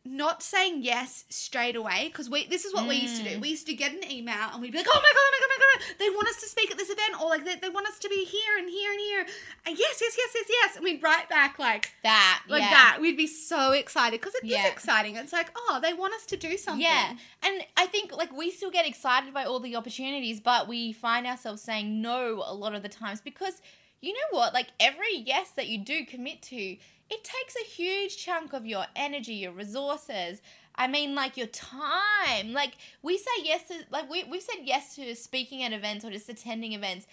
not 0.05 0.43
saying 0.43 0.83
yes 0.83 1.25
straight 1.29 1.77
away 1.77 2.09
because 2.09 2.31
we 2.31 2.47
this 2.47 2.65
is 2.65 2.73
what 2.73 2.89
we 2.89 2.95
used 2.97 3.17
to 3.23 3.29
Mm. 3.29 3.35
do. 3.35 3.41
We 3.41 3.49
used 3.51 3.67
to 3.67 3.75
get 3.75 3.93
an 3.93 4.11
email 4.11 4.49
and 4.53 4.63
we'd 4.63 4.73
be 4.73 4.79
like, 4.79 4.87
oh 4.89 4.95
my 4.95 5.01
god, 5.01 5.19
oh 5.19 5.31
my 5.33 5.39
god, 5.41 5.51
oh 5.51 5.59
my 5.59 5.81
god, 5.85 5.99
they 5.99 6.11
want 6.11 6.29
us 6.29 6.41
to 6.41 6.47
speak 6.49 6.71
at 6.71 6.79
this 6.79 6.89
event 6.89 7.21
or 7.21 7.29
like 7.29 7.45
they, 7.45 7.57
they 7.57 7.69
want 7.69 7.87
us 7.89 7.99
to 7.99 8.09
be 8.09 8.25
here 8.25 8.59
and 8.59 8.71
here 8.71 8.91
and 8.91 9.01
here. 9.01 9.27
And 9.67 9.79
yes, 9.79 9.99
yes, 10.01 10.15
yes, 10.17 10.31
yes, 10.35 10.47
yes. 10.49 10.77
And 10.77 10.85
we'd 10.85 11.03
write 11.03 11.29
back 11.29 11.59
like 11.59 11.93
That. 12.05 12.43
like 12.49 12.63
yeah. 12.63 12.71
that. 12.71 12.99
We'd 13.01 13.17
be 13.19 13.27
so 13.27 13.73
excited 13.73 14.19
because 14.21 14.35
it 14.37 14.45
is 14.47 14.51
Yeah. 14.53 14.69
exciting. 14.69 15.17
It's 15.17 15.33
like, 15.33 15.51
oh, 15.57 15.79
they 15.83 15.93
want 15.93 16.15
us 16.15 16.25
to 16.27 16.37
do 16.39 16.57
something. 16.57 16.81
Yeah. 16.83 17.15
And 17.43 17.63
I 17.77 17.87
think 17.87 18.17
like 18.17 18.33
we 18.35 18.51
still 18.51 18.71
get 18.71 18.87
excited 18.87 19.35
by 19.35 19.45
all 19.45 19.61
the 19.61 19.77
opportunities, 19.77 20.41
but 20.41 20.69
we 20.69 20.93
find 20.93 21.27
ourselves 21.27 21.61
saying 21.61 22.01
no 22.01 22.43
a 22.47 22.55
lot 22.55 22.75
of 22.75 22.83
the 22.83 22.89
times 22.89 23.21
because 23.21 23.61
you 24.01 24.13
know 24.13 24.39
what? 24.39 24.55
Like 24.55 24.69
every 24.79 25.17
yes 25.17 25.51
that 25.57 25.67
you 25.67 25.77
do 25.79 26.07
commit 26.07 26.41
to, 26.43 26.77
it 27.11 27.25
takes 27.25 27.57
a 27.57 27.65
huge 27.65 28.17
chunk 28.17 28.53
of 28.53 28.67
your 28.67 28.85
energy, 28.95 29.35
your 29.35 29.53
resources. 29.53 30.43
I 30.75 30.87
mean, 30.87 31.15
like 31.15 31.37
your 31.37 31.49
time. 31.49 32.53
Like 32.53 32.75
we 33.03 33.19
say 33.19 33.31
yes 33.43 33.67
to, 33.69 33.75
like 33.91 34.09
we 34.11 34.25
we've 34.25 34.43
said 34.43 34.61
yes 34.63 34.95
to 34.97 35.15
speaking 35.17 35.63
at 35.63 35.73
events 35.73 36.05
or 36.05 36.11
just 36.11 36.29
attending 36.29 36.73
events, 36.73 37.07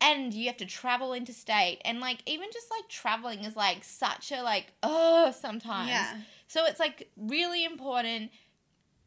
and 0.00 0.34
you 0.34 0.46
have 0.46 0.56
to 0.58 0.66
travel 0.66 1.14
interstate, 1.14 1.80
and 1.84 2.00
like 2.00 2.18
even 2.26 2.48
just 2.52 2.70
like 2.70 2.88
traveling 2.88 3.44
is 3.44 3.54
like 3.54 3.84
such 3.84 4.32
a 4.32 4.42
like 4.42 4.72
oh 4.82 5.32
sometimes. 5.38 5.90
Yeah. 5.90 6.16
So 6.48 6.64
it's 6.66 6.80
like 6.80 7.08
really 7.16 7.64
important 7.64 8.30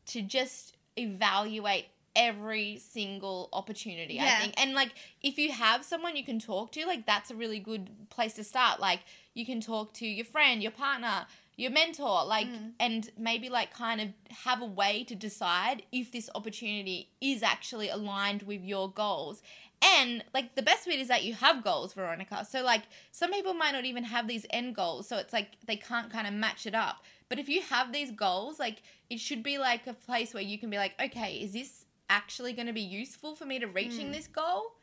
to 0.07 0.21
just 0.21 0.75
evaluate 0.95 1.85
every 2.17 2.77
single 2.79 3.47
opportunity, 3.53 4.19
I 4.19 4.25
think. 4.41 4.53
And 4.61 4.73
like 4.73 4.91
if 5.21 5.37
you 5.37 5.51
have 5.53 5.85
someone 5.85 6.17
you 6.17 6.25
can 6.25 6.39
talk 6.39 6.71
to, 6.73 6.85
like 6.85 7.05
that's 7.05 7.31
a 7.31 7.35
really 7.35 7.59
good 7.59 7.89
place 8.09 8.33
to 8.33 8.43
start. 8.43 8.79
Like 8.81 9.01
you 9.33 9.45
can 9.45 9.61
talk 9.61 9.93
to 9.93 10.07
your 10.07 10.25
friend, 10.25 10.61
your 10.61 10.71
partner, 10.71 11.27
your 11.55 11.71
mentor, 11.71 12.25
like 12.25 12.47
Mm. 12.47 12.71
and 12.79 13.09
maybe 13.17 13.49
like 13.49 13.73
kind 13.73 14.01
of 14.01 14.09
have 14.45 14.61
a 14.61 14.65
way 14.65 15.03
to 15.05 15.15
decide 15.15 15.83
if 15.91 16.11
this 16.11 16.29
opportunity 16.35 17.09
is 17.21 17.41
actually 17.43 17.89
aligned 17.89 18.43
with 18.43 18.61
your 18.63 18.91
goals. 18.91 19.41
And 19.81 20.23
like 20.33 20.55
the 20.55 20.63
best 20.63 20.85
bit 20.87 20.99
is 20.99 21.07
that 21.07 21.23
you 21.23 21.33
have 21.35 21.63
goals, 21.63 21.93
Veronica. 21.93 22.45
So 22.45 22.63
like 22.63 22.83
some 23.11 23.31
people 23.31 23.53
might 23.53 23.71
not 23.73 23.85
even 23.85 24.03
have 24.05 24.27
these 24.27 24.45
end 24.49 24.75
goals, 24.75 25.07
so 25.07 25.17
it's 25.17 25.33
like 25.33 25.49
they 25.65 25.75
can't 25.77 26.11
kind 26.11 26.27
of 26.27 26.33
match 26.33 26.65
it 26.65 26.73
up. 26.75 27.03
But 27.29 27.39
if 27.39 27.47
you 27.49 27.61
have 27.61 27.91
these 27.91 28.11
goals, 28.11 28.59
like 28.59 28.81
it 29.09 29.19
should 29.19 29.43
be 29.43 29.57
like 29.57 29.85
a 29.87 29.93
place 29.93 30.33
where 30.33 30.43
you 30.43 30.57
can 30.57 30.69
be 30.69 30.77
like, 30.77 30.93
okay, 31.01 31.35
is 31.35 31.53
this 31.53 31.85
actually 32.09 32.53
going 32.53 32.67
to 32.67 32.73
be 32.73 32.81
useful 32.81 33.35
for 33.35 33.45
me 33.45 33.59
to 33.59 33.67
reaching 33.67 34.07
Mm. 34.09 34.13
this 34.13 34.27
goal? 34.27 34.73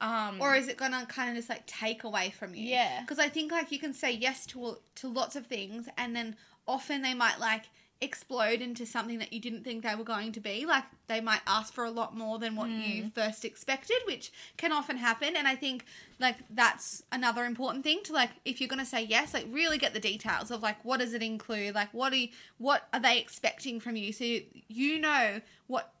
Um, 0.00 0.40
Or 0.40 0.54
is 0.56 0.66
it 0.68 0.78
gonna 0.78 1.04
kind 1.06 1.28
of 1.28 1.36
just 1.36 1.50
like 1.50 1.66
take 1.66 2.04
away 2.04 2.30
from 2.30 2.54
you? 2.54 2.64
Yeah. 2.66 3.02
Because 3.02 3.18
I 3.18 3.28
think 3.28 3.52
like 3.52 3.70
you 3.70 3.78
can 3.78 3.92
say 3.92 4.10
yes 4.12 4.46
to 4.46 4.78
to 4.96 5.08
lots 5.08 5.36
of 5.36 5.46
things, 5.46 5.88
and 5.98 6.16
then 6.16 6.36
often 6.66 7.02
they 7.02 7.12
might 7.12 7.38
like 7.38 7.64
explode 8.02 8.62
into 8.62 8.86
something 8.86 9.18
that 9.18 9.30
you 9.30 9.38
didn't 9.38 9.62
think 9.62 9.82
they 9.82 9.94
were 9.94 10.04
going 10.04 10.32
to 10.32 10.40
be. 10.40 10.64
Like 10.64 10.84
they 11.06 11.20
might 11.20 11.42
ask 11.46 11.74
for 11.74 11.84
a 11.84 11.90
lot 11.90 12.16
more 12.16 12.38
than 12.38 12.56
what 12.56 12.70
you 12.70 13.10
first 13.14 13.44
expected, 13.44 13.98
which 14.06 14.32
can 14.56 14.72
often 14.72 14.96
happen. 14.96 15.36
And 15.36 15.46
I 15.46 15.54
think 15.54 15.84
like 16.18 16.36
that's 16.48 17.02
another 17.12 17.44
important 17.44 17.84
thing 17.84 18.00
to 18.04 18.14
like 18.14 18.30
if 18.46 18.58
you're 18.58 18.68
gonna 18.68 18.86
say 18.86 19.02
yes, 19.04 19.34
like 19.34 19.46
really 19.50 19.76
get 19.76 19.92
the 19.92 20.00
details 20.00 20.50
of 20.50 20.62
like 20.62 20.82
what 20.82 21.00
does 21.00 21.12
it 21.12 21.22
include, 21.22 21.74
like 21.74 21.92
what 21.92 22.14
are 22.14 22.16
you, 22.16 22.28
what 22.56 22.88
are 22.94 23.00
they 23.00 23.18
expecting 23.18 23.80
from 23.80 23.96
you, 23.96 24.14
so 24.14 24.24
you, 24.24 24.46
you 24.68 24.98
know 24.98 25.42
what 25.66 25.92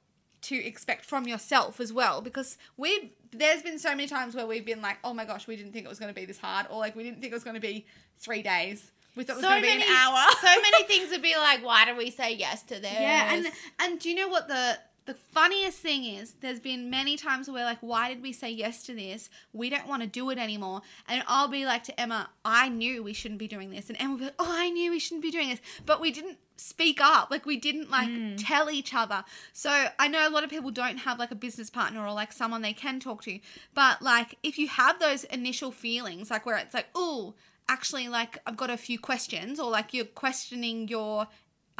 to 0.42 0.56
expect 0.56 1.04
from 1.04 1.26
yourself 1.26 1.80
as 1.80 1.92
well 1.92 2.20
because 2.20 2.56
we 2.76 3.12
there's 3.32 3.62
been 3.62 3.78
so 3.78 3.90
many 3.90 4.06
times 4.06 4.34
where 4.34 4.46
we've 4.46 4.64
been 4.64 4.82
like 4.82 4.98
oh 5.04 5.14
my 5.14 5.24
gosh 5.24 5.46
we 5.46 5.56
didn't 5.56 5.72
think 5.72 5.84
it 5.84 5.88
was 5.88 5.98
going 5.98 6.12
to 6.12 6.18
be 6.18 6.24
this 6.24 6.38
hard 6.38 6.66
or 6.70 6.78
like 6.78 6.96
we 6.96 7.02
didn't 7.02 7.20
think 7.20 7.32
it 7.32 7.36
was 7.36 7.44
going 7.44 7.54
to 7.54 7.60
be 7.60 7.86
three 8.18 8.42
days. 8.42 8.90
We 9.16 9.24
thought 9.24 9.34
it 9.34 9.36
was 9.36 9.44
going 9.44 9.62
to 9.62 9.68
be 9.68 9.74
an 9.74 9.82
hour. 9.82 10.18
so 10.40 10.46
many 10.46 10.84
things 10.88 11.10
would 11.10 11.22
be 11.22 11.34
like, 11.36 11.64
why 11.64 11.84
do 11.84 11.96
we 11.96 12.10
say 12.10 12.34
yes 12.34 12.62
to 12.64 12.80
this? 12.80 12.92
yeah 12.92 13.34
and 13.34 13.46
and 13.80 13.98
do 13.98 14.08
you 14.08 14.14
know 14.14 14.28
what 14.28 14.48
the 14.48 14.78
the 15.06 15.14
funniest 15.14 15.78
thing 15.78 16.04
is? 16.04 16.34
There's 16.40 16.60
been 16.60 16.88
many 16.88 17.16
times 17.16 17.50
where 17.50 17.64
like 17.64 17.78
why 17.80 18.08
did 18.08 18.22
we 18.22 18.32
say 18.32 18.50
yes 18.50 18.82
to 18.84 18.94
this? 18.94 19.28
We 19.52 19.68
don't 19.68 19.88
want 19.88 20.02
to 20.02 20.08
do 20.08 20.30
it 20.30 20.38
anymore. 20.38 20.82
And 21.08 21.22
i'll 21.26 21.48
be 21.48 21.66
like 21.66 21.84
to 21.84 22.00
emma 22.00 22.30
i 22.44 22.68
knew 22.68 23.02
we 23.02 23.12
shouldn't 23.12 23.40
be 23.40 23.48
doing 23.48 23.70
this. 23.70 23.88
And 23.88 24.00
emma 24.00 24.12
will 24.12 24.18
be 24.18 24.24
like 24.26 24.34
oh 24.38 24.48
i 24.48 24.70
knew 24.70 24.90
we 24.90 24.98
shouldn't 24.98 25.22
be 25.22 25.30
doing 25.30 25.48
this. 25.48 25.60
But 25.84 26.00
we 26.00 26.12
didn't 26.12 26.38
speak 26.60 27.00
up. 27.00 27.30
Like 27.30 27.46
we 27.46 27.56
didn't 27.56 27.90
like 27.90 28.10
tell 28.36 28.70
each 28.70 28.94
other. 28.94 29.24
So 29.52 29.86
i 29.98 30.08
know 30.08 30.28
a 30.28 30.30
lot 30.30 30.44
of 30.44 30.50
people 30.50 30.70
don't 30.70 30.98
have 30.98 31.18
like 31.18 31.30
a 31.30 31.34
business 31.34 31.70
partner 31.70 32.04
or 32.04 32.12
like 32.12 32.32
someone 32.32 32.62
they 32.62 32.72
can 32.72 33.00
talk 33.00 33.22
to. 33.22 33.38
But 33.74 34.02
like 34.02 34.36
if 34.42 34.58
you 34.58 34.68
have 34.68 34.98
those 34.98 35.24
initial 35.24 35.72
feelings 35.72 36.30
like 36.30 36.46
where 36.46 36.58
it's 36.58 36.74
like 36.74 36.88
oh 36.94 37.34
actually 37.68 38.08
like 38.08 38.38
i've 38.46 38.56
got 38.56 38.68
a 38.68 38.76
few 38.76 38.98
questions 38.98 39.60
or 39.60 39.70
like 39.70 39.94
you're 39.94 40.04
questioning 40.04 40.88
your 40.88 41.28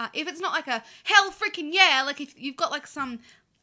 uh, 0.01 0.09
if 0.15 0.27
it's 0.27 0.41
not 0.41 0.53
like 0.53 0.67
a 0.67 0.83
hell 1.05 1.31
freaking 1.31 1.69
yeah, 1.73 2.03
like 2.07 2.23
if 2.23 2.41
you've 2.41 2.57
got 2.57 2.71
like 2.71 2.87
some 2.87 3.19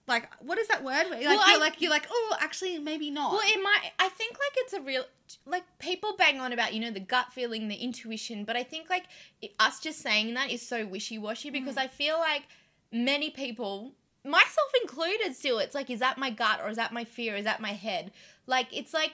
like 0.08 0.30
what 0.42 0.58
is 0.58 0.68
that 0.70 0.84
word? 0.84 1.08
Like 1.10 1.22
Well, 1.22 1.34
you're 1.34 1.58
I- 1.58 1.58
like 1.60 1.82
you're 1.82 1.92
like 1.92 2.08
oh 2.10 2.36
actually 2.40 2.78
maybe 2.80 3.10
not. 3.12 3.32
Well, 3.34 3.42
it 3.44 3.62
might. 3.62 3.92
I 4.00 4.10
think 4.10 4.34
like 4.34 4.54
it's 4.56 4.74
a 4.74 4.82
real 4.82 5.04
like 5.46 5.64
people 5.80 6.16
bang 6.18 6.40
on 6.40 6.54
about 6.54 6.74
you 6.74 6.80
know 6.80 6.92
the 6.92 7.00
gut 7.00 7.32
feeling, 7.34 7.68
the 7.68 7.76
intuition, 7.76 8.44
but 8.46 8.56
I 8.56 8.64
think 8.64 8.90
like 8.90 9.06
it- 9.42 9.54
us 9.60 9.80
just 9.80 10.00
saying 10.02 10.34
that 10.36 10.52
is 10.52 10.62
so 10.66 10.86
wishy 10.86 11.18
washy 11.18 11.50
because 11.50 11.76
Mm. 11.76 11.82
I 11.82 11.88
feel 11.88 12.18
like 12.18 12.44
many 12.92 13.30
people, 13.30 13.92
myself 14.24 14.72
included, 14.82 15.36
still 15.36 15.60
it's 15.60 15.76
like 15.76 15.90
is 15.90 16.00
that 16.00 16.18
my 16.18 16.30
gut 16.30 16.62
or 16.64 16.70
is 16.70 16.78
that 16.78 16.94
my 16.94 17.04
fear? 17.04 17.36
Is 17.36 17.44
that 17.46 17.60
my 17.62 17.74
head? 17.74 18.12
Like 18.46 18.68
it's 18.72 18.94
like 18.94 19.14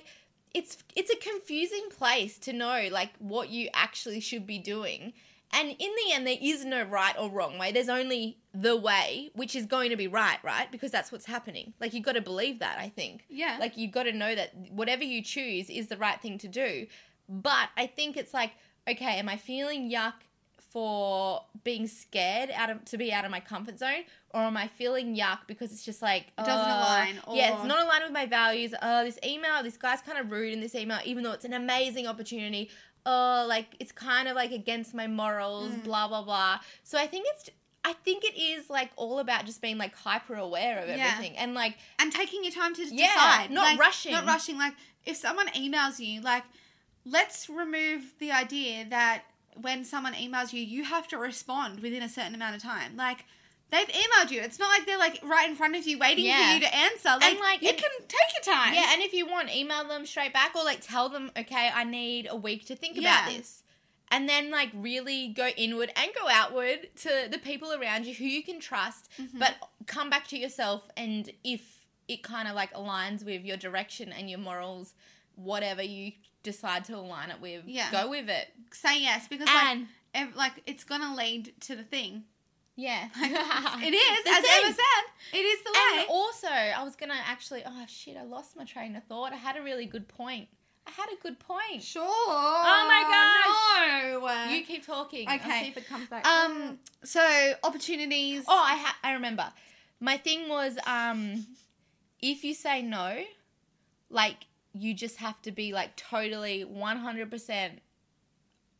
it's 0.54 0.78
it's 0.96 1.10
a 1.10 1.16
confusing 1.16 1.88
place 1.90 2.38
to 2.38 2.54
know 2.54 2.88
like 2.92 3.10
what 3.18 3.50
you 3.50 3.70
actually 3.74 4.20
should 4.20 4.46
be 4.46 4.60
doing. 4.60 5.14
And 5.54 5.70
in 5.70 5.78
the 5.78 6.14
end, 6.14 6.26
there 6.26 6.38
is 6.42 6.66
no 6.66 6.84
right 6.84 7.16
or 7.18 7.30
wrong 7.30 7.58
way. 7.60 7.72
There's 7.72 7.90
only 7.90 8.40
the 8.54 8.76
way, 8.76 9.30
which 9.36 9.56
is 9.56 9.66
going 9.66 9.92
to 9.92 9.96
be 9.96 10.08
right, 10.08 10.38
right? 10.44 10.72
Because 10.72 10.92
that's 10.92 11.12
what's 11.12 11.26
happening. 11.26 11.74
Like, 11.80 11.94
you've 11.94 12.04
got 12.04 12.14
to 12.14 12.22
believe 12.22 12.60
that, 12.60 12.80
I 12.80 12.90
think. 12.90 13.26
Yeah. 13.30 13.58
Like, 13.60 13.78
you've 13.78 13.92
got 13.92 14.04
to 14.04 14.12
know 14.12 14.34
that 14.34 14.54
whatever 14.72 15.04
you 15.04 15.22
choose 15.22 15.70
is 15.70 15.88
the 15.88 15.98
right 15.98 16.20
thing 16.20 16.38
to 16.40 16.48
do. 16.48 16.88
But 17.30 17.70
I 17.78 17.88
think 17.88 18.18
it's 18.18 18.34
like, 18.34 18.52
okay, 18.90 19.20
am 19.20 19.30
I 19.30 19.38
feeling 19.38 19.92
yuck 19.92 20.14
for 20.74 21.46
being 21.64 21.86
scared 21.86 22.50
out 22.50 22.72
of 22.72 22.84
to 22.84 22.98
be 22.98 23.14
out 23.14 23.26
of 23.26 23.30
my 23.32 23.40
comfort 23.40 23.78
zone, 23.78 24.06
or 24.34 24.42
am 24.42 24.58
I 24.58 24.68
feeling 24.68 25.16
yuck 25.16 25.42
because 25.46 25.72
it's 25.72 25.86
just 25.86 26.02
like 26.02 26.32
It 26.40 26.46
doesn't 26.46 26.52
uh, 26.52 26.78
align, 26.80 27.20
yeah, 27.38 27.54
it's 27.54 27.68
not 27.68 27.84
aligned 27.84 28.04
with 28.06 28.12
my 28.12 28.26
values. 28.26 28.74
Oh, 28.82 29.04
this 29.04 29.20
email, 29.24 29.62
this 29.62 29.78
guy's 29.78 30.02
kind 30.02 30.18
of 30.18 30.32
rude 30.32 30.52
in 30.52 30.62
this 30.62 30.74
email, 30.74 30.98
even 31.06 31.24
though 31.24 31.32
it's 31.32 31.46
an 31.46 31.54
amazing 31.54 32.08
opportunity. 32.08 32.72
Oh, 33.06 33.46
like 33.50 33.68
it's 33.80 33.92
kind 33.92 34.28
of 34.28 34.36
like 34.36 34.52
against 34.52 34.94
my 34.94 35.08
morals, 35.08 35.72
Mm. 35.74 35.84
blah 35.84 36.08
blah 36.08 36.24
blah. 36.24 36.60
So 36.84 36.98
I 36.98 37.08
think 37.08 37.26
it's. 37.34 37.50
I 37.86 37.92
think 37.92 38.24
it 38.24 38.40
is 38.40 38.70
like 38.70 38.92
all 38.96 39.20
about 39.20 39.46
just 39.46 39.62
being 39.62 39.78
like 39.78 39.94
hyper 39.94 40.36
aware 40.36 40.80
of 40.82 40.88
Yeah. 40.88 40.96
everything 41.12 41.38
and 41.38 41.54
like 41.54 41.76
and 42.00 42.14
taking 42.14 42.42
your 42.46 42.54
time 42.54 42.74
to 42.76 42.86
Yeah, 42.86 43.08
decide, 43.08 43.52
not 43.52 43.64
Like, 43.66 43.80
rushing. 43.80 44.14
Not 44.14 44.26
rushing. 44.26 44.58
Like 44.58 44.74
if 45.06 45.18
someone 45.18 45.48
emails 45.50 46.00
you, 46.00 46.22
like 46.22 46.46
let's 47.06 47.50
remove 47.50 48.14
the 48.20 48.32
idea 48.32 48.86
that 48.90 49.24
when 49.60 49.84
someone 49.84 50.14
emails 50.14 50.54
you, 50.54 50.62
you 50.62 50.86
have 50.86 51.10
to 51.10 51.18
respond 51.18 51.82
within 51.82 52.02
a 52.02 52.08
certain 52.10 52.34
amount 52.36 52.56
of 52.56 52.62
time. 52.62 52.96
Like. 52.96 53.26
They've 53.72 53.88
emailed 53.88 54.30
you. 54.30 54.40
It's 54.42 54.60
not 54.60 54.70
like 54.70 54.86
they're 54.86 55.00
like 55.00 55.20
right 55.24 55.50
in 55.50 55.56
front 55.56 55.76
of 55.76 55.88
you 55.88 55.98
waiting 55.98 56.26
Yeah. 56.26 56.48
for 56.50 56.54
you 56.56 56.60
to 56.62 56.76
answer. 56.76 57.10
Like, 57.20 57.40
like, 57.40 57.62
you 57.64 57.70
and- 57.70 57.78
can 57.78 57.90
take 58.08 58.46
your 58.46 58.54
time. 58.56 58.74
Yeah, 58.76 58.92
and 58.94 59.02
if 59.02 59.14
you 59.14 59.26
want, 59.26 59.54
email 59.56 59.84
them 59.88 60.06
straight 60.06 60.32
back 60.34 60.56
or 60.56 60.64
like 60.64 60.80
tell 60.82 61.10
them, 61.10 61.32
okay, 61.38 61.72
I 61.74 61.84
need 61.84 62.28
a 62.30 62.36
week 62.36 62.66
to 62.68 62.76
think 62.76 62.98
Yeah. 62.98 63.26
about 63.26 63.36
this. 63.36 63.64
And 64.12 64.30
then 64.30 64.52
like 64.52 64.70
really 64.76 65.30
go 65.30 65.48
inward 65.48 65.92
and 65.96 66.12
go 66.14 66.28
outward 66.30 66.90
to 66.98 67.28
the 67.32 67.40
people 67.40 67.74
around 67.74 68.06
you 68.06 68.14
who 68.14 68.26
you 68.26 68.44
can 68.44 68.60
trust, 68.60 69.10
Mm-hmm. 69.20 69.40
but 69.40 69.56
come 69.88 70.10
back 70.12 70.28
to 70.28 70.38
yourself 70.38 70.88
and 70.96 71.32
if 71.44 71.88
it 72.08 72.22
kind 72.22 72.48
of 72.48 72.54
like 72.54 72.72
aligns 72.74 73.24
with 73.26 73.44
your 73.44 73.58
direction 73.58 74.12
and 74.14 74.30
your 74.30 74.38
morals, 74.40 74.94
whatever 75.36 75.82
you 75.82 76.12
decide 76.44 76.86
to 76.86 76.96
align 76.96 77.32
it 77.32 77.40
with, 77.42 77.64
Yeah. 77.66 77.90
go 77.92 78.08
with 78.10 78.30
it. 78.30 78.54
Say 78.72 79.02
yes 79.02 79.28
because 79.28 79.48
like, 79.48 79.64
And 79.66 79.88
ev- 80.14 80.36
like 80.36 80.62
it's 80.68 80.84
gonna 80.84 81.16
lead 81.16 81.60
to 81.62 81.76
the 81.76 81.84
thing. 81.84 82.26
Yeah. 82.76 83.08
It 83.86 83.94
is, 83.94 84.20
as 84.28 84.42
thing. 84.44 84.52
Emma 84.64 84.74
said, 84.74 85.38
it 85.40 85.44
is 85.44 85.64
the 85.64 85.72
way. 85.72 86.00
And 86.02 86.08
also, 86.10 86.48
I 86.48 86.84
was 86.84 86.96
gonna 86.96 87.16
actually. 87.26 87.64
Oh 87.66 87.86
shit! 87.88 88.18
I 88.18 88.24
lost 88.24 88.56
my 88.56 88.66
train 88.66 88.96
of 88.96 89.04
thought. 89.04 89.34
I 89.34 89.36
had 89.38 89.58
a 89.58 89.62
really 89.62 89.86
good 89.86 90.08
point. 90.08 90.48
I 90.86 90.92
had 90.92 91.08
a 91.18 91.22
good 91.22 91.40
point. 91.40 91.82
sure. 91.82 92.04
Oh 92.06 92.86
my 92.88 93.04
gosh. 94.22 94.50
No. 94.50 94.54
You 94.56 94.64
keep 94.66 94.86
talking. 94.86 95.28
I'll 95.30 95.36
Okay. 95.40 95.62
see 95.62 95.68
if 95.70 95.78
it 95.78 95.88
comes 95.88 96.08
back. 96.10 96.26
um. 96.28 96.80
So 97.04 97.54
opportunities. 97.64 98.44
Oh, 98.48 98.64
I 98.66 98.76
ha- 98.78 98.98
I 99.04 99.14
remember. 99.14 99.52
My 100.00 100.18
thing 100.18 100.50
was, 100.50 100.78
um, 100.86 101.46
if 102.22 102.44
you 102.44 102.54
say 102.54 102.82
no, 102.82 103.24
like 104.10 104.38
you 104.74 104.94
just 104.94 105.18
have 105.18 105.42
to 105.44 105.52
be 105.52 105.72
like 105.74 105.96
totally 105.96 106.64
one 106.64 106.98
hundred 106.98 107.30
percent 107.32 107.80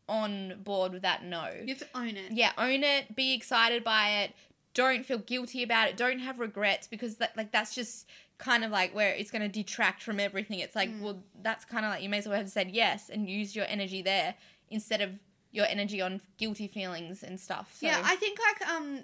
on 0.08 0.62
board 0.64 0.94
with 0.94 1.02
that 1.04 1.24
no. 1.24 1.50
You 1.62 1.76
have 1.76 1.80
to 1.80 1.88
own 1.96 2.18
it. 2.18 2.32
yeah, 2.32 2.52
own 2.58 2.84
it, 2.84 3.16
be 3.16 3.34
excited 3.34 3.84
by 3.84 4.24
it, 4.24 4.34
don't 4.74 5.06
feel 5.06 5.20
guilty 5.20 5.64
about 5.64 5.88
it, 5.88 5.98
don't 5.98 6.20
have 6.20 6.40
regrets 6.40 6.88
because 6.88 7.16
that 7.16 7.36
like 7.38 7.52
that's 7.52 7.76
just 7.76 8.08
kind 8.38 8.64
of 8.64 8.72
like 8.72 8.94
where 8.94 9.14
it's 9.14 9.32
going 9.32 9.42
to 9.42 9.48
detract 9.48 10.04
from 10.04 10.20
everything. 10.20 10.60
It's 10.60 10.76
like, 10.76 10.90
well, 11.00 11.24
that's 11.42 11.66
kind 11.66 11.86
of 11.86 11.92
like 11.92 12.04
you 12.04 12.10
may 12.10 12.18
as 12.18 12.28
well 12.28 12.38
have 12.38 12.50
said 12.50 12.72
yes 12.72 13.10
and 13.10 13.30
used 13.30 13.56
your 13.56 13.66
energy 13.68 14.02
there 14.02 14.36
instead 14.70 15.02
of 15.02 15.12
your 15.52 15.66
energy 15.68 16.02
on 16.02 16.20
guilty 16.38 16.68
feelings 16.68 17.24
and 17.24 17.40
stuff. 17.40 17.76
So. 17.80 17.86
Yeah, 17.86 18.02
I 18.04 18.16
think 18.16 18.40
like 18.40 18.70
um 18.70 19.00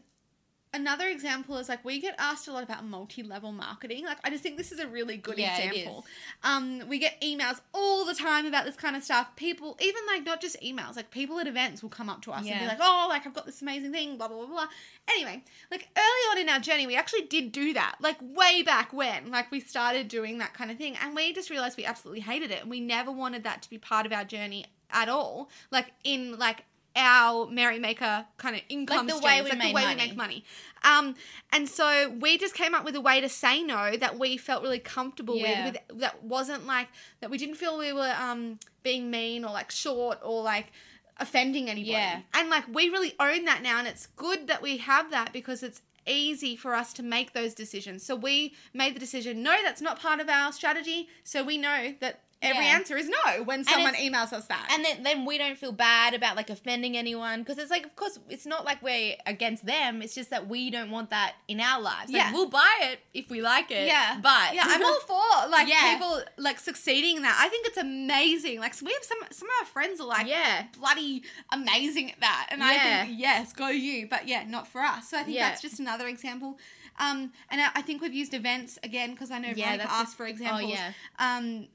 another 0.73 1.07
example 1.07 1.57
is 1.57 1.69
like 1.69 1.83
we 1.83 1.99
get 1.99 2.15
asked 2.17 2.47
a 2.47 2.53
lot 2.53 2.63
about 2.63 2.85
multi-level 2.85 3.51
marketing. 3.51 4.05
Like 4.05 4.17
I 4.23 4.29
just 4.29 4.43
think 4.43 4.57
this 4.57 4.71
is 4.71 4.79
a 4.79 4.87
really 4.87 5.17
good 5.17 5.37
Yeah, 5.37 5.57
example. 5.57 6.05
Um 6.43 6.83
we 6.87 6.99
get 6.99 7.19
emails 7.21 7.59
all 7.73 8.05
the 8.05 8.13
time 8.13 8.45
about 8.45 8.65
this 8.65 8.75
kind 8.75 8.95
of 8.95 9.03
stuff. 9.03 9.35
People 9.35 9.77
even 9.81 10.01
like 10.07 10.25
not 10.25 10.41
just 10.41 10.59
emails, 10.61 10.95
like 10.95 11.11
people 11.11 11.39
at 11.39 11.47
events 11.47 11.81
will 11.81 11.89
come 11.89 12.09
up 12.09 12.21
to 12.23 12.31
us 12.31 12.45
and 12.47 12.59
be 12.59 12.65
like, 12.65 12.79
"Oh, 12.81 13.07
like 13.09 13.25
I've 13.25 13.33
got 13.33 13.45
this 13.45 13.61
amazing 13.61 13.91
thing, 13.91 14.17
blah 14.17 14.27
blah 14.27 14.37
blah 14.37 14.47
blah." 14.47 14.67
Anyway, 15.09 15.43
like 15.71 15.87
early 15.97 16.31
on 16.31 16.37
in 16.37 16.49
our 16.49 16.59
journey, 16.59 16.85
we 16.87 16.95
actually 16.95 17.23
did 17.23 17.51
do 17.51 17.73
that. 17.73 17.95
Like 17.99 18.17
way 18.21 18.61
back 18.63 18.93
when, 18.93 19.31
like 19.31 19.51
we 19.51 19.59
started 19.59 20.07
doing 20.07 20.37
that 20.37 20.53
kind 20.53 20.71
of 20.71 20.77
thing 20.77 20.95
and 21.01 21.15
we 21.15 21.33
just 21.33 21.49
realized 21.49 21.77
we 21.77 21.85
absolutely 21.85 22.21
hated 22.21 22.51
it 22.51 22.61
and 22.61 22.69
we 22.69 22.79
never 22.79 23.11
wanted 23.11 23.43
that 23.43 23.61
to 23.63 23.69
be 23.69 23.77
part 23.77 24.05
of 24.05 24.11
our 24.11 24.23
journey 24.23 24.65
at 24.91 25.09
all. 25.09 25.49
Like 25.71 25.91
in 26.03 26.37
like 26.37 26.65
our 26.95 27.47
merrymaker 27.47 28.25
kind 28.37 28.55
of 28.55 28.61
income 28.69 29.07
the 29.07 29.13
streams, 29.15 29.23
way 29.23 29.41
we 29.41 29.49
like 29.49 29.59
the 29.59 29.73
way 29.73 29.73
money. 29.83 29.87
we 29.87 29.95
make 29.95 30.15
money. 30.17 30.43
Um, 30.83 31.15
and 31.51 31.67
so 31.69 32.09
we 32.19 32.37
just 32.37 32.53
came 32.55 32.73
up 32.73 32.83
with 32.85 32.95
a 32.95 33.01
way 33.01 33.21
to 33.21 33.29
say 33.29 33.61
no 33.63 33.95
that 33.97 34.17
we 34.17 34.37
felt 34.37 34.63
really 34.63 34.79
comfortable 34.79 35.35
Yeah. 35.37 35.65
with, 35.65 35.77
with. 35.89 35.99
That 35.99 36.23
wasn't 36.23 36.65
like 36.65 36.87
that. 37.21 37.29
We 37.29 37.37
didn't 37.37 37.55
feel 37.55 37.77
we 37.77 37.93
were 37.93 38.13
um 38.19 38.59
being 38.83 39.11
mean 39.11 39.43
or 39.45 39.51
like 39.51 39.71
short 39.71 40.19
or 40.23 40.41
like 40.41 40.71
offending 41.17 41.69
anybody. 41.69 41.91
Yeah. 41.91 42.21
And 42.33 42.49
like 42.49 42.65
we 42.73 42.89
really 42.89 43.13
own 43.19 43.45
that 43.45 43.61
now, 43.61 43.77
and 43.79 43.87
it's 43.87 44.07
good 44.07 44.47
that 44.47 44.61
we 44.61 44.77
have 44.77 45.11
that 45.11 45.33
because 45.33 45.63
it's 45.63 45.81
easy 46.07 46.55
for 46.55 46.73
us 46.73 46.91
to 46.93 47.03
make 47.03 47.33
those 47.33 47.53
decisions. 47.53 48.03
So 48.03 48.15
we 48.15 48.55
made 48.73 48.95
the 48.95 48.99
decision. 48.99 49.43
No, 49.43 49.55
that's 49.63 49.81
not 49.81 49.99
part 49.99 50.19
of 50.19 50.29
our 50.29 50.51
strategy. 50.51 51.07
So 51.23 51.43
we 51.43 51.57
know 51.57 51.93
that 51.99 52.21
every 52.41 52.63
Yeah. 52.65 52.75
answer 52.75 52.95
is 52.95 53.09
no 53.09 53.43
when 53.43 53.63
someone 53.65 53.93
emails 53.95 54.31
us 54.31 54.45
that. 54.47 54.69
and 54.71 54.85
then, 54.85 55.03
then 55.03 55.25
we 55.25 55.37
don't 55.37 55.57
feel 55.57 55.71
bad 55.73 56.13
about 56.13 56.35
like 56.37 56.49
offending 56.49 56.95
anyone 56.95 57.39
because 57.41 57.57
it's 57.57 57.69
like 57.69 57.85
of 57.85 57.95
course 57.97 58.17
it's 58.29 58.45
not 58.45 58.63
like 58.63 58.81
we're 58.81 59.15
against 59.25 59.65
them 59.65 60.01
it's 60.01 60.15
just 60.15 60.29
that 60.29 60.47
we 60.47 60.69
don't 60.69 60.89
want 60.89 61.09
that 61.09 61.33
in 61.49 61.59
our 61.59 61.81
lives 61.81 62.11
like, 62.11 62.21
Yeah. 62.21 62.31
we'll 62.31 62.47
buy 62.49 62.75
it 62.83 62.99
if 63.13 63.29
we 63.29 63.41
like 63.41 63.71
it 63.71 63.87
Yeah, 63.87 64.19
but 64.21 64.53
yeah, 64.55 64.63
I'm 64.65 64.83
all 64.85 64.99
for 65.01 65.49
like 65.49 65.67
Yeah. 65.67 65.93
people 65.93 66.21
like 66.37 66.59
succeeding 66.59 67.17
in 67.17 67.23
that. 67.23 67.37
I 67.39 67.49
think 67.49 67.67
it's 67.67 67.77
amazing. 67.77 68.59
Like 68.59 68.73
so 68.73 68.85
we 68.85 68.93
have 68.93 69.03
some 69.03 69.17
some 69.31 69.47
of 69.49 69.55
our 69.61 69.65
friends 69.65 69.99
are 69.99 70.07
like 70.07 70.27
yeah 70.27 70.65
bloody 70.79 71.23
amazing 71.51 72.11
at 72.11 72.19
that, 72.21 72.47
and 72.51 72.63
I 72.63 72.77
think 73.05 73.19
yes, 73.19 73.53
go 73.53 73.67
you. 73.67 74.07
But 74.07 74.27
yeah, 74.27 74.43
not 74.47 74.67
for 74.67 74.81
us. 74.81 75.09
So 75.09 75.17
I 75.17 75.23
think 75.23 75.37
that's 75.37 75.61
just 75.61 75.79
another 75.79 76.07
example. 76.07 76.57
Um, 76.99 77.31
and 77.49 77.61
I 77.61 77.69
I 77.75 77.81
think 77.81 78.01
we've 78.01 78.13
used 78.13 78.33
events 78.33 78.77
again 78.83 79.11
because 79.11 79.31
I 79.31 79.39
know 79.39 79.49
Yeah, 79.55 79.65
Veronica 79.77 79.91
asked 79.91 80.17
for 80.17 80.25
oh, 80.27 80.57
yeah. 80.59 80.91
Um, 81.17 81.67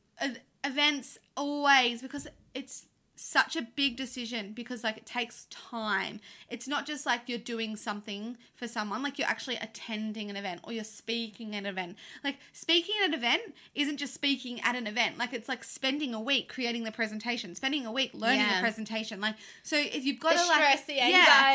events 0.62 1.18
always 1.36 2.00
because 2.02 2.26
it's 2.54 2.86
such 3.16 3.54
a 3.54 3.62
big 3.62 3.96
decision 3.96 4.52
because 4.52 4.82
like 4.82 4.96
it 4.96 5.06
takes 5.06 5.46
time. 5.48 6.18
It's 6.50 6.66
not 6.66 6.84
just 6.84 7.06
like 7.06 7.22
you're 7.26 7.38
doing 7.38 7.76
something 7.76 8.36
for 8.56 8.66
someone, 8.66 9.04
like 9.04 9.20
you're 9.20 9.28
actually 9.28 9.54
attending 9.56 10.30
an 10.30 10.36
event 10.36 10.62
or 10.64 10.72
you're 10.72 10.82
speaking 10.82 11.54
at 11.54 11.60
an 11.60 11.66
event. 11.66 11.96
Like 12.24 12.38
speaking 12.52 12.92
at 13.02 13.08
an 13.10 13.14
event 13.14 13.42
isn't 13.76 13.98
just 13.98 14.14
speaking 14.14 14.60
at 14.62 14.74
an 14.74 14.88
event. 14.88 15.16
Like 15.16 15.32
it's 15.32 15.48
like 15.48 15.62
spending 15.62 16.12
a 16.12 16.20
week 16.20 16.48
creating 16.52 16.82
the 16.82 16.90
presentation, 16.90 17.54
spending 17.54 17.86
a 17.86 17.92
week 17.92 18.10
learning 18.14 18.40
Yeah. 18.40 18.56
the 18.56 18.60
presentation. 18.62 19.20
Like 19.20 19.36
so 19.62 19.76
if 19.78 20.04
you've 20.04 20.18
got 20.18 20.32
The 20.32 20.40
to 20.40 20.46
like 20.48 20.56
stress, 20.56 20.84
the 20.86 20.94
yeah, 20.94 21.04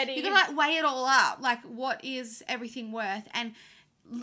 anxiety. 0.06 0.14
you 0.14 0.24
got 0.24 0.46
to 0.48 0.54
like 0.54 0.58
weigh 0.70 0.78
it 0.78 0.86
all 0.86 1.06
up. 1.06 1.40
Like 1.42 1.62
what 1.64 2.04
is 2.06 2.42
everything 2.48 2.94
worth? 2.94 3.28
And 3.34 3.54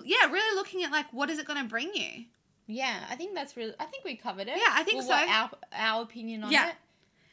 yeah, 0.05 0.31
really 0.33 0.57
looking 0.57 0.83
at 0.85 0.91
like 0.91 1.13
what 1.13 1.29
is 1.29 1.39
it 1.39 1.47
going 1.47 1.63
to 1.63 1.69
bring 1.69 1.91
you? 1.95 2.25
Yeah 2.67 3.05
i 3.11 3.15
think 3.17 3.35
that's 3.35 3.57
really 3.57 3.75
i 3.81 3.85
think 3.85 4.05
we 4.05 4.17
covered 4.17 4.49
it 4.49 4.57
Yeah, 4.57 4.71
I 4.71 4.83
think 4.83 4.99
Well, 4.99 5.07
so. 5.07 5.13
what 5.15 5.29
our, 5.29 5.51
our 5.73 6.03
opinion 6.03 6.45
on 6.45 6.51
Yeah. 6.53 6.71
it 6.71 6.75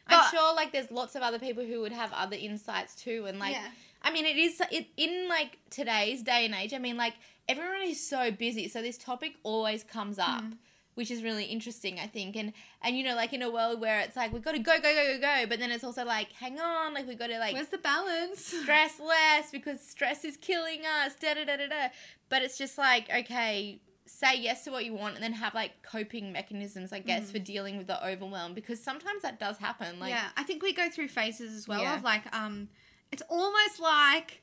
But- 0.08 0.15
i'm 0.19 0.32
sure 0.32 0.56
like 0.56 0.72
there's 0.72 0.91
lots 0.91 1.15
of 1.15 1.22
other 1.22 1.39
people 1.39 1.63
who 1.65 1.82
would 1.82 1.91
have 1.93 2.12
other 2.13 2.36
insights 2.36 2.96
too 2.96 3.26
and 3.28 3.39
like 3.39 3.54
Yeah. 3.54 3.67
I 4.06 4.12
mean, 4.12 4.26
it 4.26 4.36
is 4.36 4.62
it, 4.69 4.88
in 4.98 5.30
like 5.30 5.60
today's 5.69 6.24
day 6.24 6.43
and 6.43 6.54
age. 6.54 6.74
I 6.74 6.78
mean, 6.78 6.98
like 6.98 7.13
everyone 7.48 7.84
is 7.84 8.06
so 8.06 8.32
busy, 8.32 8.67
so 8.67 8.82
this 8.82 8.98
topic 8.98 9.36
always 9.43 9.82
comes 9.86 10.19
up, 10.19 10.41
Mm. 10.43 10.58
which 10.96 11.10
is 11.10 11.24
really 11.24 11.46
interesting, 11.46 12.02
I 12.02 12.08
think. 12.08 12.36
And 12.36 12.52
and 12.82 12.98
you 12.98 13.04
know, 13.06 13.15
like 13.15 13.32
in 13.32 13.41
a 13.41 13.50
world 13.50 13.80
where 13.80 14.02
it's 14.02 14.17
like 14.17 14.34
we've 14.34 14.41
got 14.43 14.56
to 14.56 14.60
go, 14.60 14.74
go, 14.82 14.93
go, 14.93 15.13
go, 15.13 15.19
go, 15.22 15.46
but 15.48 15.58
then 15.60 15.72
it's 15.72 15.86
also 15.86 16.04
like, 16.04 16.34
hang 16.34 16.60
on, 16.60 16.93
like 16.93 17.08
we've 17.08 17.17
got 17.17 17.28
to 17.28 17.39
like 17.39 17.54
Where's 17.54 17.69
the 17.69 17.78
balance? 17.78 18.43
stress 18.63 19.00
less 19.00 19.52
because 19.52 19.80
stress 19.80 20.26
is 20.26 20.36
killing 20.36 20.82
us. 20.86 21.15
Da 21.15 21.36
da 21.36 21.46
da 21.46 21.56
da 21.56 21.67
da. 21.67 21.88
But 22.28 22.41
it's 22.41 22.58
just 22.58 22.78
like 22.78 23.10
okay. 23.10 23.80
Say 24.15 24.38
yes 24.39 24.63
to 24.65 24.71
what 24.71 24.86
you 24.86 24.93
want, 24.93 25.15
and 25.15 25.23
then 25.23 25.34
have 25.34 25.54
like 25.56 25.82
coping 25.82 26.32
mechanisms, 26.32 26.93
I 26.93 26.99
guess, 26.99 27.32
for 27.32 27.39
dealing 27.39 27.78
with 27.78 27.88
the 27.88 28.06
overwhelm. 28.08 28.54
Because 28.54 28.80
sometimes 28.82 29.23
that 29.23 29.39
does 29.39 29.58
happen. 29.58 29.99
Like, 29.99 30.12
yeah, 30.12 30.28
I 30.38 30.43
think 30.43 30.62
we 30.62 30.71
go 30.71 30.88
through 30.89 31.08
phases 31.08 31.54
as 31.54 31.67
well 31.67 31.82
Yeah. 31.82 31.95
of 31.97 32.04
like 32.04 32.23
um 32.36 32.69
it's 33.12 33.23
almost 33.28 33.80
like 33.80 34.41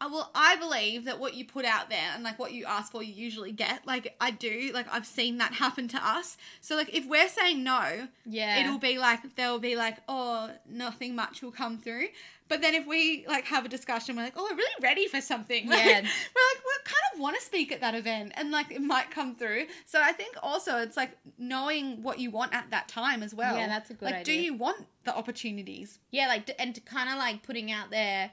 I 0.00 0.06
will 0.08 0.28
I 0.34 0.56
believe 0.56 1.04
that 1.04 1.20
what 1.20 1.34
you 1.34 1.44
put 1.44 1.64
out 1.64 1.88
there 1.88 2.10
and 2.14 2.24
like 2.24 2.36
what 2.36 2.52
you 2.52 2.64
ask 2.66 2.90
for 2.90 3.04
you 3.04 3.14
usually 3.14 3.52
get. 3.52 3.86
Like 3.86 4.16
I 4.20 4.32
do, 4.32 4.72
like 4.74 4.86
I've 4.92 5.06
seen 5.06 5.38
that 5.38 5.52
happen 5.64 5.86
to 5.88 6.04
us. 6.04 6.36
So 6.60 6.74
like 6.74 6.92
if 6.92 7.06
we're 7.06 7.28
saying 7.28 7.62
no, 7.62 8.08
yeah, 8.26 8.58
it'll 8.58 8.78
be 8.78 8.98
like 8.98 9.36
they'll 9.36 9.60
be 9.60 9.76
like, 9.76 9.98
"Oh, 10.08 10.50
nothing 10.68 11.14
much 11.14 11.42
will 11.42 11.52
come 11.52 11.78
through." 11.78 12.08
But 12.52 12.60
then 12.60 12.74
if 12.74 12.86
we 12.86 13.24
like 13.26 13.46
have 13.46 13.64
a 13.64 13.68
discussion, 13.68 14.14
we're 14.14 14.24
like, 14.24 14.34
"Oh, 14.36 14.46
we're 14.50 14.56
really 14.58 14.78
ready 14.82 15.06
for 15.08 15.22
something." 15.22 15.66
Like, 15.70 15.78
Yeah. 15.86 16.00
we're 16.00 16.48
like, 16.50 16.60
we 16.68 16.72
kind 16.84 17.06
of 17.14 17.20
want 17.20 17.34
to 17.36 17.42
speak 17.42 17.72
at 17.72 17.80
that 17.80 17.94
event, 17.94 18.32
and 18.34 18.50
like 18.50 18.70
it 18.70 18.82
might 18.82 19.10
come 19.10 19.34
through. 19.36 19.68
So 19.86 20.02
I 20.02 20.12
think 20.12 20.36
also 20.42 20.76
it's 20.76 20.98
like 20.98 21.16
knowing 21.38 22.02
what 22.02 22.18
you 22.18 22.30
want 22.30 22.52
at 22.52 22.70
that 22.70 22.88
time 22.88 23.22
as 23.22 23.34
well. 23.34 23.56
Yeah, 23.56 23.68
that's 23.68 23.88
a 23.88 23.94
good 23.94 24.10
like, 24.10 24.24
do 24.24 24.34
you 24.34 24.52
want 24.52 24.86
the 25.04 25.16
opportunities? 25.16 25.98
yeah 26.10 26.26
like 26.28 26.50
and 26.58 26.74
to 26.74 26.80
kind 26.82 27.08
of 27.08 27.16
like 27.16 27.42
putting 27.42 27.72
out 27.72 27.90
there 27.90 28.30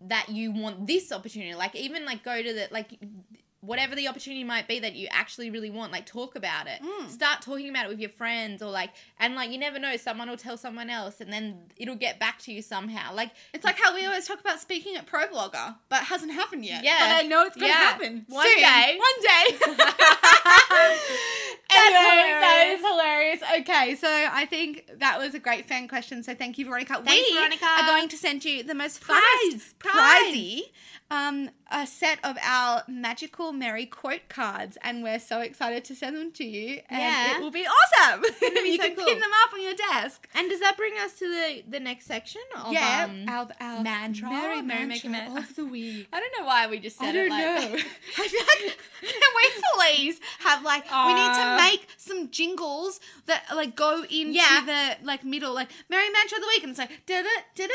that 0.00 0.30
you 0.30 0.50
want 0.50 0.86
this 0.86 1.12
opportunity 1.12 1.54
like 1.54 1.74
even 1.76 2.04
like 2.06 2.22
go 2.24 2.42
to 2.42 2.52
the 2.54 2.68
like 2.70 2.98
whatever 3.66 3.94
the 3.94 4.06
opportunity 4.08 4.44
might 4.44 4.66
be 4.68 4.78
that 4.78 4.94
you 4.94 5.08
actually 5.10 5.50
really 5.50 5.70
want 5.70 5.90
like 5.92 6.06
talk 6.06 6.36
about 6.36 6.66
it 6.66 6.80
Mm. 6.82 7.10
start 7.10 7.42
talking 7.42 7.68
about 7.68 7.86
it 7.86 7.88
with 7.88 7.98
your 7.98 8.10
friends 8.10 8.62
or 8.62 8.70
like 8.70 8.90
and 9.18 9.34
like 9.34 9.50
you 9.50 9.58
never 9.58 9.78
know 9.78 9.96
someone 9.96 10.28
will 10.30 10.36
tell 10.36 10.56
someone 10.56 10.88
else 10.90 11.20
and 11.20 11.32
then 11.32 11.58
it'll 11.76 11.94
get 11.96 12.18
back 12.20 12.38
to 12.40 12.52
you 12.52 12.62
somehow 12.62 13.14
like 13.14 13.30
It's 13.52 13.64
like 13.64 13.78
how 13.78 13.94
we 13.94 14.04
always 14.06 14.26
talk 14.26 14.40
about 14.40 14.60
speaking 14.60 14.96
at 14.96 15.06
ProBlogger, 15.06 15.76
but 15.88 16.02
it 16.02 16.06
hasn't 16.06 16.32
happened 16.32 16.64
yet. 16.64 16.84
Yeah. 16.84 16.96
but 17.00 17.24
I 17.24 17.28
know 17.28 17.44
it's 17.44 17.56
gonna 17.56 17.68
Yeah. 17.68 17.74
happen 17.74 18.24
One 18.28 18.46
soon. 18.46 18.58
day. 18.58 18.98
One 19.08 19.18
day. 19.22 19.76
Anyway, 21.68 22.30
that 22.40 22.74
is 22.78 22.80
hilarious. 22.86 23.40
Okay, 23.60 23.96
so 23.96 24.08
I 24.08 24.46
think 24.46 24.88
that 24.98 25.18
was 25.18 25.34
a 25.34 25.38
great 25.38 25.66
fan 25.66 25.88
question. 25.88 26.22
So 26.22 26.34
thank 26.34 26.58
you, 26.58 26.64
Veronica. 26.64 27.02
Thanks, 27.04 27.28
we 27.28 27.34
Veronica. 27.36 27.64
are 27.66 27.86
going 27.86 28.08
to 28.08 28.16
send 28.16 28.44
you 28.44 28.62
the 28.62 28.74
most 28.74 29.00
Prize, 29.00 29.20
funnest, 29.52 29.78
prize. 29.78 30.62
Um, 31.10 31.50
a 31.70 31.86
set 31.86 32.18
of 32.24 32.36
our 32.42 32.82
magical 32.88 33.52
Merry 33.52 33.86
quote 33.86 34.28
cards, 34.28 34.76
and 34.82 35.02
we're 35.02 35.18
so 35.20 35.40
excited 35.40 35.84
to 35.84 35.94
send 35.94 36.16
them 36.16 36.32
to 36.32 36.44
you. 36.44 36.80
And 36.88 37.00
Yeah. 37.00 37.36
it 37.36 37.40
will 37.42 37.50
be 37.52 37.66
awesome. 37.66 38.22
be 38.40 38.46
you 38.70 38.76
so 38.76 38.82
can 38.84 38.96
cool. 38.96 39.04
pin 39.06 39.20
them 39.20 39.30
up 39.44 39.52
on 39.54 39.62
your 39.62 39.74
desk. 39.74 40.28
and 40.34 40.50
does 40.50 40.60
that 40.60 40.76
bring 40.76 40.94
us 40.98 41.12
to 41.20 41.28
the 41.28 41.62
the 41.68 41.80
next 41.80 42.06
section 42.06 42.42
of 42.56 42.72
yeah, 42.72 43.06
um, 43.08 43.24
our, 43.28 43.48
our 43.60 43.82
mantra? 43.82 44.28
Mantra 44.62 45.10
man- 45.10 45.36
of 45.36 45.54
the 45.56 45.64
week. 45.76 46.08
i 46.12 46.20
don't 46.20 46.32
know 46.38 46.46
why 46.46 46.66
we 46.66 46.78
just 46.78 46.98
said 46.98 47.08
I 47.08 47.12
don't 47.12 47.26
it 47.26 47.30
like 47.30 47.44
know. 47.44 47.78
I 48.18 48.28
feel 48.28 48.46
like 48.66 48.78
can 49.00 49.32
we 49.36 49.50
please 49.74 50.20
have 50.40 50.62
like 50.64 50.84
we 50.84 51.14
need 51.14 51.34
to 51.34 51.46
Uh. 51.46 51.56
make 51.56 51.86
some 51.96 52.30
jingles 52.30 53.00
that 53.26 53.44
like 53.54 53.76
go 53.76 54.02
into 54.02 54.32
Yeah. 54.32 54.62
the 55.00 55.06
like 55.06 55.24
middle 55.24 55.52
like 55.54 55.68
Merry 55.88 56.08
Mantra 56.10 56.38
of 56.38 56.42
the 56.42 56.48
Week 56.48 56.62
and 56.62 56.70
it's 56.70 56.78
like 56.78 56.90
da 57.06 57.22
da 57.22 57.28
da 57.54 57.66
da. 57.66 57.72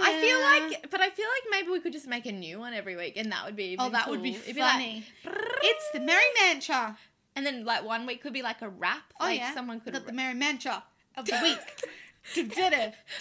I 0.00 0.20
feel 0.20 0.40
like, 0.40 0.90
but 0.90 1.00
I 1.00 1.10
feel 1.10 1.26
like 1.26 1.44
maybe 1.50 1.70
we 1.70 1.80
could 1.80 1.92
just 1.92 2.06
make 2.08 2.26
a 2.26 2.32
new 2.32 2.47
one 2.56 2.74
every 2.74 2.96
week, 2.96 3.16
and 3.16 3.32
that 3.32 3.44
would 3.44 3.56
be 3.56 3.76
oh 3.78 3.90
that 3.90 4.08
would 4.08 4.22
be. 4.22 4.34
It'd 4.36 4.56
funny. 4.56 5.04
like, 5.24 5.34
it's 5.62 5.90
the 5.92 6.00
Merry 6.00 6.24
Mancha, 6.40 6.96
and 7.36 7.44
then 7.44 7.64
like 7.64 7.84
one 7.84 8.06
week 8.06 8.22
could 8.22 8.32
be 8.32 8.42
like 8.42 8.62
a 8.62 8.68
rap. 8.68 9.12
Oh 9.20 9.24
like 9.24 9.40
yeah, 9.40 9.54
someone 9.54 9.80
could. 9.80 9.92
got 9.92 10.06
the 10.06 10.12
Merry 10.12 10.34
Mancha 10.34 10.82
of 11.16 11.26
the 11.26 11.38
week. 11.42 11.58
Oh 12.36 12.42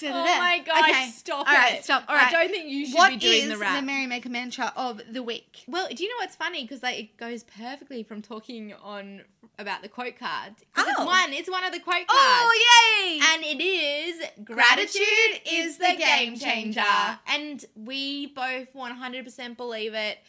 my 0.03 0.61
gosh! 0.65 0.89
Okay. 0.89 1.09
Stop 1.11 1.47
All 1.47 1.53
it! 1.53 1.57
right, 1.57 1.83
stop. 1.83 2.03
All 2.07 2.15
right. 2.15 2.27
I 2.27 2.31
don't 2.31 2.51
think 2.51 2.69
you 2.69 2.85
should 2.87 2.95
What 2.97 3.09
be 3.11 3.17
doing 3.17 3.43
is 3.43 3.49
the 3.49 3.57
rap. 3.57 3.83
Merry 3.83 4.05
Maker 4.05 4.29
Mantra 4.29 4.73
of 4.75 5.01
the 5.09 5.23
week? 5.23 5.63
well, 5.67 5.87
do 5.89 6.03
you 6.03 6.09
know 6.09 6.15
what's 6.19 6.35
funny? 6.35 6.63
Because 6.63 6.83
like 6.83 6.99
it 6.99 7.17
goes 7.17 7.43
perfectly 7.43 8.03
from 8.03 8.21
talking 8.21 8.73
on 8.83 9.21
about 9.59 9.81
the 9.81 9.89
quote 9.89 10.17
cards. 10.17 10.63
'Cause 10.73 10.85
Oh. 10.87 10.89
It's 10.91 10.99
one. 11.05 11.33
It's 11.33 11.49
one 11.49 11.63
of 11.63 11.71
the 11.71 11.79
quote 11.79 12.05
oh, 12.09 12.13
cards. 12.13 12.43
Oh 12.45 13.03
yay! 13.03 13.19
And 13.33 13.43
it 13.43 13.63
is 13.63 14.25
Gratitude 14.43 15.41
is 15.49 15.77
the 15.77 15.95
game 15.97 16.37
changer. 16.37 17.19
And 17.27 17.65
we 17.75 18.27
both 18.27 18.73
100% 18.73 19.57
believe 19.57 19.93
it. 19.93 20.19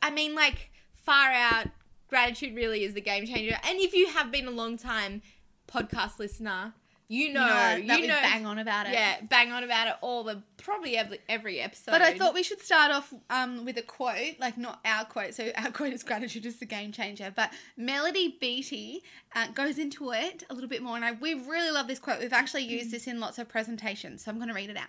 I 0.00 0.10
mean, 0.10 0.34
like, 0.34 0.70
far 0.94 1.30
out, 1.32 1.66
gratitude 2.08 2.54
really 2.54 2.84
is 2.84 2.94
the 2.94 3.00
game 3.00 3.26
changer. 3.26 3.58
And 3.64 3.78
if 3.78 3.92
you 3.94 4.08
have 4.08 4.30
been 4.32 4.46
a 4.46 4.50
long 4.50 4.76
time 4.78 5.22
podcast 5.68 6.18
listener, 6.18 6.74
you 7.12 7.30
know, 7.30 7.40
that 7.44 7.78
you 8.00 8.06
know, 8.06 8.18
bang 8.22 8.46
on 8.46 8.58
about 8.58 8.86
it. 8.86 8.94
yeah, 8.94 9.16
bang 9.28 9.52
on 9.52 9.62
about 9.62 9.86
it 9.86 9.94
all 10.00 10.24
the 10.24 10.42
probably 10.56 10.96
every, 10.96 11.18
every 11.28 11.60
episode. 11.60 11.90
But 11.90 12.00
I 12.00 12.16
thought 12.16 12.32
we 12.32 12.42
should 12.42 12.62
start 12.62 12.90
off 12.90 13.12
um, 13.28 13.66
with 13.66 13.76
a 13.76 13.82
quote, 13.82 14.40
like 14.40 14.56
not 14.56 14.80
our 14.86 15.04
quote. 15.04 15.34
So 15.34 15.50
our 15.56 15.70
quote 15.72 15.92
is 15.92 16.02
gratitude 16.02 16.46
is 16.46 16.58
the 16.58 16.64
game 16.64 16.90
changer. 16.90 17.30
But 17.34 17.52
Melody 17.76 18.38
Beattie 18.40 19.02
uh, 19.34 19.48
goes 19.48 19.78
into 19.78 20.10
it 20.12 20.44
a 20.48 20.54
little 20.54 20.70
bit 20.70 20.82
more, 20.82 20.96
and 20.96 21.04
I 21.04 21.12
we 21.12 21.34
really 21.34 21.70
love 21.70 21.86
this 21.86 21.98
quote. 21.98 22.18
We've 22.20 22.32
actually 22.32 22.64
used 22.64 22.90
this 22.90 23.06
in 23.06 23.20
lots 23.20 23.38
of 23.38 23.46
presentations, 23.46 24.24
so 24.24 24.30
I'm 24.30 24.38
going 24.38 24.48
to 24.48 24.54
read 24.54 24.70
it 24.70 24.78
out. 24.78 24.88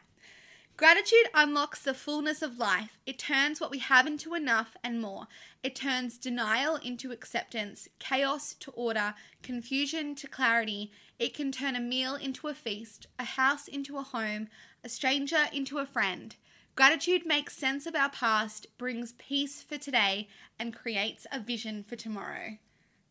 Gratitude 0.75 1.27
unlocks 1.35 1.83
the 1.83 1.93
fullness 1.93 2.41
of 2.41 2.57
life. 2.57 2.97
It 3.05 3.19
turns 3.19 3.61
what 3.61 3.69
we 3.69 3.77
have 3.77 4.07
into 4.07 4.33
enough 4.33 4.75
and 4.83 4.99
more. 4.99 5.27
It 5.61 5.75
turns 5.75 6.17
denial 6.17 6.77
into 6.77 7.11
acceptance, 7.11 7.87
chaos 7.99 8.55
to 8.55 8.71
order, 8.71 9.13
confusion 9.43 10.15
to 10.15 10.27
clarity. 10.27 10.91
It 11.19 11.33
can 11.33 11.51
turn 11.51 11.75
a 11.75 11.79
meal 11.79 12.15
into 12.15 12.47
a 12.47 12.53
feast, 12.53 13.07
a 13.19 13.23
house 13.23 13.67
into 13.67 13.97
a 13.97 14.03
home, 14.03 14.47
a 14.83 14.89
stranger 14.89 15.45
into 15.53 15.77
a 15.77 15.85
friend. 15.85 16.35
Gratitude 16.75 17.25
makes 17.25 17.55
sense 17.55 17.85
of 17.85 17.95
our 17.95 18.09
past, 18.09 18.67
brings 18.77 19.13
peace 19.13 19.61
for 19.61 19.77
today, 19.77 20.27
and 20.59 20.75
creates 20.75 21.27
a 21.31 21.39
vision 21.39 21.83
for 21.87 21.95
tomorrow. 21.95 22.57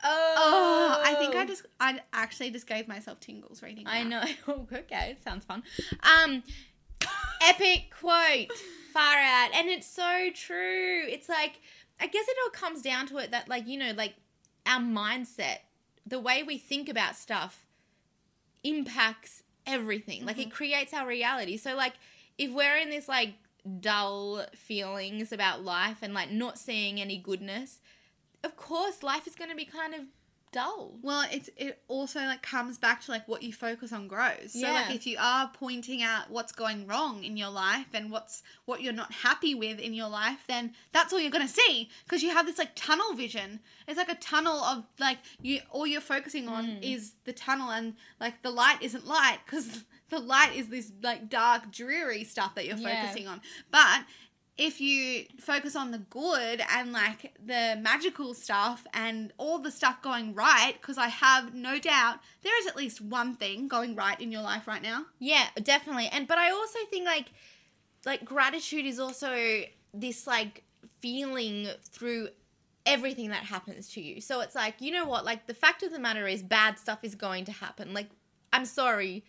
oh, 0.03 0.35
Oh, 0.37 1.01
I 1.05 1.15
think 1.15 1.37
I 1.37 1.45
just, 1.47 1.65
I 1.79 2.01
actually 2.13 2.51
just 2.51 2.67
gave 2.67 2.89
myself 2.89 3.21
tingles 3.21 3.63
reading. 3.63 3.87
I 3.87 4.03
that. 4.03 4.09
know. 4.09 4.23
Oh, 4.49 4.67
okay, 4.77 5.17
sounds 5.25 5.45
fun. 5.45 5.63
Um, 6.03 6.43
epic 7.43 7.93
quote, 7.99 8.51
far 8.93 9.17
out, 9.19 9.51
and 9.55 9.69
it's 9.69 9.87
so 9.87 10.31
true. 10.35 11.03
It's 11.07 11.29
like 11.29 11.61
I 12.01 12.07
guess 12.09 12.25
it 12.27 12.37
all 12.45 12.51
comes 12.51 12.83
down 12.83 13.07
to 13.09 13.19
it 13.19 13.31
that 13.31 13.49
like 13.49 13.67
you 13.69 13.79
know 13.79 13.93
like 13.97 14.15
our 14.67 14.81
mindset, 14.81 15.59
the 16.07 16.19
way 16.21 16.43
we 16.43 16.59
think 16.59 16.89
about 16.89 17.17
stuff, 17.17 17.65
impacts 18.65 19.43
everything. 19.67 20.25
Like 20.25 20.39
it 20.39 20.43
mm-hmm. 20.43 20.51
creates 20.51 20.95
our 20.95 21.07
reality. 21.07 21.57
So 21.57 21.75
like 21.75 21.95
if 22.39 22.51
we're 22.51 22.77
in 22.77 22.91
this 22.91 23.09
like 23.09 23.35
dull 23.81 24.45
feelings 24.55 25.33
about 25.33 25.65
life 25.65 25.99
and 26.03 26.15
like 26.15 26.31
not 26.31 26.59
seeing 26.59 27.01
any 27.01 27.19
goodness, 27.19 27.81
of 28.45 28.57
course 28.57 29.03
life 29.03 29.27
is 29.27 29.35
going 29.35 29.51
to 29.51 29.57
be 29.57 29.65
kind 29.65 29.95
of 29.95 30.03
dull. 30.53 30.93
Well, 31.03 31.27
it's 31.33 31.51
it 31.57 31.83
also 31.89 32.21
like 32.21 32.43
comes 32.43 32.79
back 32.79 33.03
to 33.03 33.11
like 33.11 33.27
what 33.27 33.43
you 33.43 33.53
focus 33.53 33.93
on 33.93 34.07
grows. 34.07 34.53
So 34.53 34.61
like 34.61 34.95
if 34.95 35.07
you 35.07 35.17
are 35.19 35.51
pointing 35.53 36.03
out 36.03 36.31
what's 36.31 36.53
going 36.53 36.87
wrong 36.87 37.25
in 37.25 37.37
your 37.37 37.51
life 37.51 37.87
and 37.95 38.11
what's 38.11 38.43
what 38.67 38.83
you're 38.83 38.93
not 38.93 39.13
happy 39.13 39.55
with 39.55 39.79
in 39.79 39.95
your 39.95 40.09
life, 40.09 40.45
then 40.47 40.75
that's 40.93 41.13
all 41.13 41.21
you're 41.21 41.31
gonna 41.31 41.49
see 41.49 41.89
because 42.05 42.23
you 42.23 42.31
have 42.31 42.47
this 42.47 42.59
like 42.59 42.75
tunnel 42.75 43.15
vision. 43.15 43.61
It's 43.89 43.99
like 43.99 44.11
a 44.11 44.15
tunnel 44.17 44.59
of 44.59 44.85
like 45.01 45.19
you 45.41 45.61
all 45.71 45.87
you're 45.87 46.01
focusing 46.01 46.49
on 46.49 46.65
hmm. 46.65 46.83
is 46.83 47.15
the 47.25 47.33
tunnel 47.33 47.71
and 47.71 47.95
like 48.21 48.43
the 48.43 48.51
light 48.51 48.79
isn't 48.83 49.07
light 49.07 49.39
because 49.45 49.85
the 50.11 50.19
light 50.21 50.55
is 50.55 50.69
this 50.69 50.93
like 51.03 51.29
dark 51.29 51.73
dreary 51.73 52.25
stuff 52.25 52.55
that 52.55 52.67
you're 52.67 52.77
Yeah. 52.77 53.03
focusing 53.03 53.27
on. 53.27 53.41
But 53.71 54.05
if 54.59 54.81
you 54.81 55.25
focus 55.41 55.75
on 55.75 55.91
the 55.91 55.99
good 55.99 56.63
and 56.71 56.93
like 56.93 57.35
the 57.45 57.79
magical 57.81 58.35
stuff 58.35 58.87
and 58.93 59.33
all 59.39 59.59
the 59.59 59.71
stuff 59.71 60.03
going 60.03 60.35
right, 60.35 60.75
because 60.81 60.99
I 60.99 61.09
have 61.09 61.55
no 61.55 61.79
doubt 61.79 62.19
there 62.43 62.59
is 62.61 62.67
at 62.67 62.77
least 62.77 63.01
one 63.01 63.35
thing 63.35 63.67
going 63.67 63.97
right 63.97 64.21
in 64.21 64.31
your 64.31 64.43
life 64.43 64.69
right 64.69 64.83
now. 64.83 65.07
Yeah, 65.19 65.47
definitely. 65.63 66.09
And 66.13 66.29
but 66.29 66.39
I 66.39 66.51
also 66.51 66.79
think 66.91 67.07
like 67.07 67.33
like 68.05 68.25
gratitude 68.25 68.85
is 68.85 68.99
also 68.99 69.63
this 69.95 70.27
like 70.27 70.65
feeling 71.01 71.69
through 71.85 72.29
everything 72.85 73.31
that 73.31 73.45
happens 73.45 73.89
to 73.95 74.01
you. 74.01 74.21
So 74.21 74.41
it's 74.41 74.55
like, 74.55 74.81
you 74.81 74.91
know 74.91 75.07
what? 75.07 75.25
Like 75.25 75.47
the 75.47 75.55
fact 75.55 75.83
of 75.83 75.93
the 75.93 75.99
matter 75.99 76.27
is 76.27 76.43
bad 76.43 76.79
stuff 76.79 76.99
is 77.03 77.15
going 77.15 77.45
to 77.47 77.53
happen. 77.53 77.95
Like 77.95 78.11
I'm 78.53 78.67
sorry 78.67 79.25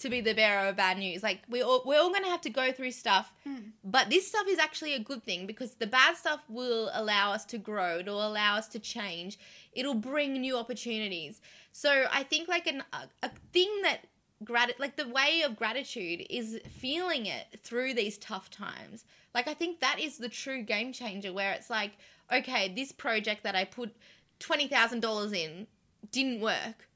to 0.00 0.10
be 0.10 0.20
the 0.20 0.34
bearer 0.34 0.68
of 0.68 0.76
bad 0.76 0.98
news. 0.98 1.22
Like 1.22 1.42
we 1.48 1.62
all 1.62 1.82
we're 1.84 2.00
all 2.00 2.10
going 2.10 2.24
to 2.24 2.30
have 2.30 2.40
to 2.42 2.50
go 2.50 2.72
through 2.72 2.90
stuff. 2.92 3.32
Hmm. 3.44 3.70
But 3.84 4.10
this 4.10 4.26
stuff 4.26 4.46
is 4.48 4.58
actually 4.58 4.94
a 4.94 4.98
good 4.98 5.22
thing 5.24 5.46
because 5.46 5.74
the 5.74 5.86
bad 5.86 6.16
stuff 6.16 6.44
will 6.48 6.90
allow 6.92 7.32
us 7.32 7.44
to 7.46 7.58
grow. 7.58 7.98
It'll 7.98 8.26
allow 8.26 8.56
us 8.56 8.68
to 8.68 8.78
change. 8.78 9.38
It'll 9.72 9.94
bring 9.94 10.32
new 10.34 10.56
opportunities. 10.56 11.40
So 11.72 12.06
I 12.12 12.22
think 12.22 12.48
like 12.48 12.66
an 12.66 12.82
a, 12.92 13.26
a 13.26 13.30
thing 13.52 13.70
that 13.82 14.00
grat 14.42 14.72
like 14.78 14.96
the 14.96 15.08
way 15.08 15.42
of 15.42 15.56
gratitude 15.56 16.26
is 16.30 16.60
feeling 16.68 17.26
it 17.26 17.60
through 17.62 17.94
these 17.94 18.18
tough 18.18 18.50
times. 18.50 19.04
Like 19.34 19.48
I 19.48 19.54
think 19.54 19.80
that 19.80 20.00
is 20.00 20.18
the 20.18 20.28
true 20.28 20.62
game 20.62 20.92
changer 20.92 21.32
where 21.32 21.52
it's 21.52 21.70
like, 21.70 21.92
okay, 22.32 22.72
this 22.74 22.92
project 22.92 23.42
that 23.44 23.54
I 23.54 23.64
put 23.64 23.94
twenty 24.38 24.66
thousand 24.66 25.00
dollars 25.00 25.32
in 25.32 25.66
didn't 26.10 26.40
work. 26.40 26.88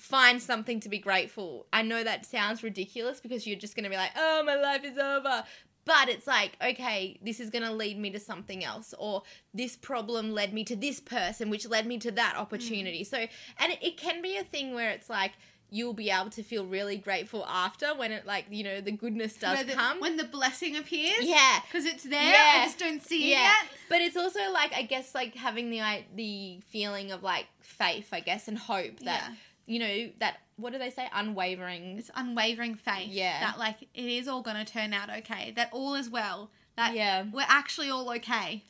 Find 0.00 0.40
something 0.40 0.80
to 0.80 0.88
be 0.88 0.98
grateful. 0.98 1.66
I 1.72 1.82
know 1.82 2.02
that 2.02 2.24
sounds 2.24 2.62
ridiculous 2.62 3.20
because 3.20 3.46
you're 3.46 3.58
just 3.58 3.76
gonna 3.76 3.90
be 3.90 3.96
like, 3.96 4.12
oh, 4.16 4.42
my 4.44 4.54
life 4.56 4.82
is 4.84 4.96
over. 4.98 5.44
But 5.84 6.08
it's 6.08 6.26
like, 6.26 6.52
okay, 6.62 7.18
this 7.22 7.40
is 7.40 7.48
going 7.48 7.64
to 7.64 7.72
lead 7.72 7.98
me 7.98 8.10
to 8.10 8.20
something 8.20 8.62
else, 8.62 8.92
or 8.98 9.22
this 9.54 9.76
problem 9.76 10.30
led 10.32 10.52
me 10.52 10.62
to 10.64 10.76
this 10.76 11.00
person, 11.00 11.48
which 11.48 11.66
led 11.66 11.86
me 11.86 11.96
to 11.98 12.10
that 12.12 12.36
opportunity. 12.36 13.00
Mm. 13.02 13.06
So, 13.06 13.16
and 13.58 13.72
it, 13.72 13.78
it 13.82 13.96
can 13.96 14.20
be 14.20 14.36
a 14.36 14.44
thing 14.44 14.74
where 14.74 14.90
it's 14.90 15.08
like 15.08 15.32
you'll 15.70 15.94
be 15.94 16.10
able 16.10 16.28
to 16.30 16.42
feel 16.42 16.66
really 16.66 16.96
grateful 16.98 17.46
after 17.46 17.94
when 17.96 18.12
it, 18.12 18.26
like, 18.26 18.44
you 18.50 18.62
know, 18.62 18.82
the 18.82 18.92
goodness 18.92 19.34
does 19.36 19.56
Where 19.56 19.64
the- 19.64 19.72
come. 19.72 20.00
when 20.00 20.16
the 20.18 20.24
blessing 20.24 20.76
appears. 20.76 21.22
yeah. 21.22 21.60
Because 21.66 21.86
it's 21.86 22.04
there. 22.04 22.22
Yeah. 22.30 22.60
I 22.60 22.64
just 22.66 22.78
don't 22.78 23.02
see 23.02 23.30
Yeah, 23.30 23.38
it 23.38 23.42
yet. 23.44 23.66
but 23.88 24.00
it's 24.02 24.18
also 24.18 24.52
like 24.52 24.74
I 24.74 24.82
guess 24.82 25.14
like 25.14 25.34
having 25.34 25.70
the 25.70 25.80
the 26.14 26.60
feeling 26.68 27.10
of 27.10 27.22
like 27.22 27.46
faith, 27.62 28.10
I 28.12 28.20
guess, 28.20 28.48
and 28.48 28.58
hope 28.58 28.98
that 29.00 29.24
Yeah. 29.30 29.34
You 29.70 29.78
know 29.78 30.10
that 30.18 30.38
what 30.56 30.72
do 30.72 30.78
they 30.78 30.90
say, 30.90 31.08
unwavering. 31.14 31.98
It's 31.98 32.10
unwavering 32.14 32.74
faith. 32.74 33.08
Yeah. 33.08 33.40
That 33.40 33.58
like 33.58 33.82
it 33.82 34.04
is 34.04 34.28
all 34.28 34.42
going 34.42 34.56
to 34.62 34.70
turn 34.70 34.92
out 34.92 35.08
okay. 35.18 35.52
That 35.56 35.70
all 35.72 35.94
is 35.94 36.10
well. 36.10 36.50
That 36.76 36.94
Yeah. 36.94 37.24
we're 37.32 37.44
actually 37.48 37.88
all 37.90 38.10
okay. 38.16 38.64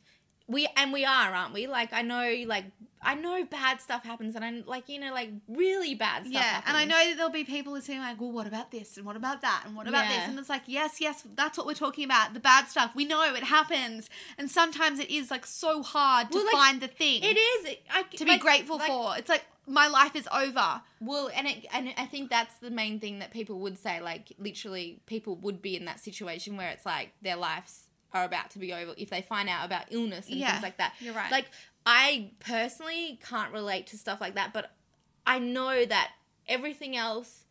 We 0.51 0.67
and 0.75 0.91
we 0.93 1.05
are, 1.05 1.33
aren't 1.33 1.53
we? 1.53 1.67
Like 1.67 1.93
I 1.93 2.01
know, 2.01 2.43
like 2.45 2.65
I 3.03 3.15
know 3.15 3.43
bad 3.45 3.81
stuff 3.81 4.03
happens, 4.03 4.35
and 4.35 4.43
I'm 4.45 4.63
like 4.67 4.87
you 4.89 4.99
know 4.99 5.11
like 5.11 5.29
really 5.47 5.95
bad 5.95 6.23
stuff. 6.23 6.33
Yeah, 6.33 6.41
happens. 6.41 6.65
and 6.67 6.77
I 6.77 6.85
know 6.85 7.09
that 7.09 7.15
there'll 7.17 7.31
be 7.31 7.43
people 7.43 7.73
who 7.73 7.81
say 7.81 7.97
like, 7.97 8.19
"Well, 8.19 8.31
what 8.31 8.47
about 8.47 8.69
this 8.71 8.97
and 8.97 9.05
what 9.05 9.15
about 9.15 9.41
that 9.41 9.63
and 9.65 9.75
what 9.75 9.87
about 9.87 10.05
Yeah. 10.05 10.19
this?" 10.19 10.29
And 10.29 10.37
it's 10.39 10.49
like, 10.49 10.63
yes, 10.67 10.99
yes, 10.99 11.23
that's 11.35 11.57
what 11.57 11.65
we're 11.65 11.73
talking 11.73 12.03
about. 12.05 12.33
The 12.33 12.39
bad 12.39 12.67
stuff. 12.67 12.93
We 12.95 13.05
know 13.05 13.23
it 13.33 13.43
happens, 13.43 14.09
and 14.37 14.51
sometimes 14.51 14.99
it 14.99 15.09
is 15.09 15.31
like 15.31 15.45
so 15.45 15.81
hard 15.81 16.31
to 16.31 16.37
Well, 16.37 16.45
like, 16.45 16.53
find 16.53 16.81
the 16.81 16.87
thing 16.87 17.23
it 17.23 17.37
is 17.37 17.75
I, 17.89 18.03
to 18.03 18.25
be 18.25 18.31
like- 18.31 18.41
grateful 18.41 18.77
like, 18.77 18.87
for. 18.87 19.17
It's 19.17 19.29
like 19.29 19.45
my 19.67 19.87
life 19.87 20.15
is 20.15 20.27
over. 20.33 20.81
Well, 20.99 21.29
and 21.33 21.47
it, 21.47 21.65
and 21.73 21.93
I 21.97 22.05
think 22.05 22.29
that's 22.29 22.55
the 22.55 22.71
main 22.71 22.99
thing 22.99 23.19
that 23.19 23.31
people 23.31 23.59
would 23.59 23.77
say. 23.77 24.01
Like, 24.01 24.33
literally, 24.37 24.99
people 25.05 25.35
would 25.37 25.61
be 25.61 25.75
in 25.75 25.85
that 25.85 25.99
situation 25.99 26.57
where 26.57 26.69
it's 26.69 26.85
like 26.85 27.13
their 27.21 27.35
lives 27.37 27.87
are 28.13 28.23
about 28.25 28.49
to 28.51 28.59
be 28.59 28.73
over 28.73 28.93
if 28.97 29.09
they 29.09 29.21
find 29.21 29.47
out 29.49 29.65
about 29.65 29.85
illness 29.89 30.27
and 30.27 30.37
Yeah, 30.37 30.51
things 30.51 30.63
like 30.63 30.77
that. 30.77 30.93
you're 30.99 31.13
right. 31.13 31.31
Like, 31.31 31.45
I 31.85 32.31
personally 32.39 33.19
can't 33.27 33.51
relate 33.53 33.87
to 33.87 33.97
stuff 33.97 34.19
like 34.21 34.35
that, 34.35 34.53
but 34.53 34.71
I 35.25 35.39
know 35.39 35.85
that 35.85 36.11
everything 36.47 36.95
else, 36.95 37.45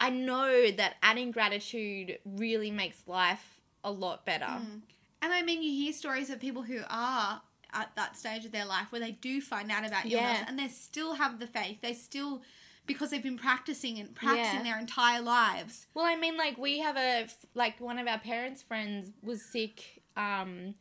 I 0.00 0.10
know 0.10 0.70
that 0.70 0.96
adding 1.02 1.30
gratitude 1.30 2.18
really 2.24 2.70
makes 2.70 3.06
life 3.06 3.60
a 3.84 3.90
lot 3.90 4.24
better. 4.24 4.44
Mm. 4.46 4.82
And 5.22 5.32
I 5.32 5.42
mean, 5.42 5.62
you 5.62 5.70
hear 5.70 5.92
stories 5.92 6.30
of 6.30 6.40
people 6.40 6.62
who 6.62 6.80
are 6.88 7.40
at 7.72 7.90
that 7.96 8.16
stage 8.16 8.44
of 8.44 8.52
their 8.52 8.64
life 8.64 8.90
where 8.90 9.00
they 9.00 9.12
do 9.12 9.40
find 9.40 9.70
out 9.70 9.86
about 9.86 10.04
illness 10.06 10.38
Yeah. 10.40 10.44
and 10.48 10.58
they 10.58 10.68
still 10.68 11.14
have 11.14 11.38
the 11.38 11.46
faith. 11.46 11.80
They 11.82 11.92
still, 11.94 12.42
because 12.86 13.10
they've 13.10 13.22
been 13.22 13.38
practicing 13.38 13.98
and 13.98 14.14
practicing 14.14 14.58
Yeah. 14.58 14.62
their 14.72 14.78
entire 14.78 15.20
lives. 15.20 15.86
Well, 15.94 16.04
I 16.04 16.16
mean, 16.16 16.36
like 16.36 16.56
we 16.58 16.78
have 16.80 16.96
a 16.96 17.28
like 17.54 17.80
one 17.80 17.98
of 17.98 18.06
our 18.06 18.18
parents' 18.18 18.62
friends 18.62 19.10
was 19.22 19.42
sick, 19.44 20.02
um, 20.16 20.74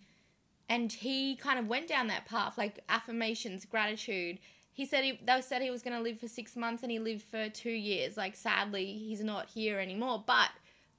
and 0.70 0.92
he 0.92 1.36
kind 1.36 1.60
of 1.60 1.68
went 1.68 1.88
down 1.88 2.08
that 2.08 2.26
path, 2.26 2.58
like 2.58 2.80
affirmations, 2.90 3.66
gratitude. 3.66 4.40
He 4.72 4.86
said 4.86 5.04
he 5.04 5.20
they 5.24 5.42
said 5.42 5.62
he 5.62 5.70
was 5.72 5.82
going 5.82 5.96
to 5.96 6.02
live 6.04 6.20
for 6.20 6.28
six 6.28 6.56
months, 6.56 6.84
and 6.84 6.92
he 6.92 7.00
lived 7.00 7.24
for 7.24 7.50
two 7.50 7.72
years. 7.72 8.18
Like, 8.18 8.36
sadly, 8.36 8.86
he's 8.98 9.24
not 9.24 9.48
here 9.50 9.80
anymore. 9.80 10.24
But 10.26 10.50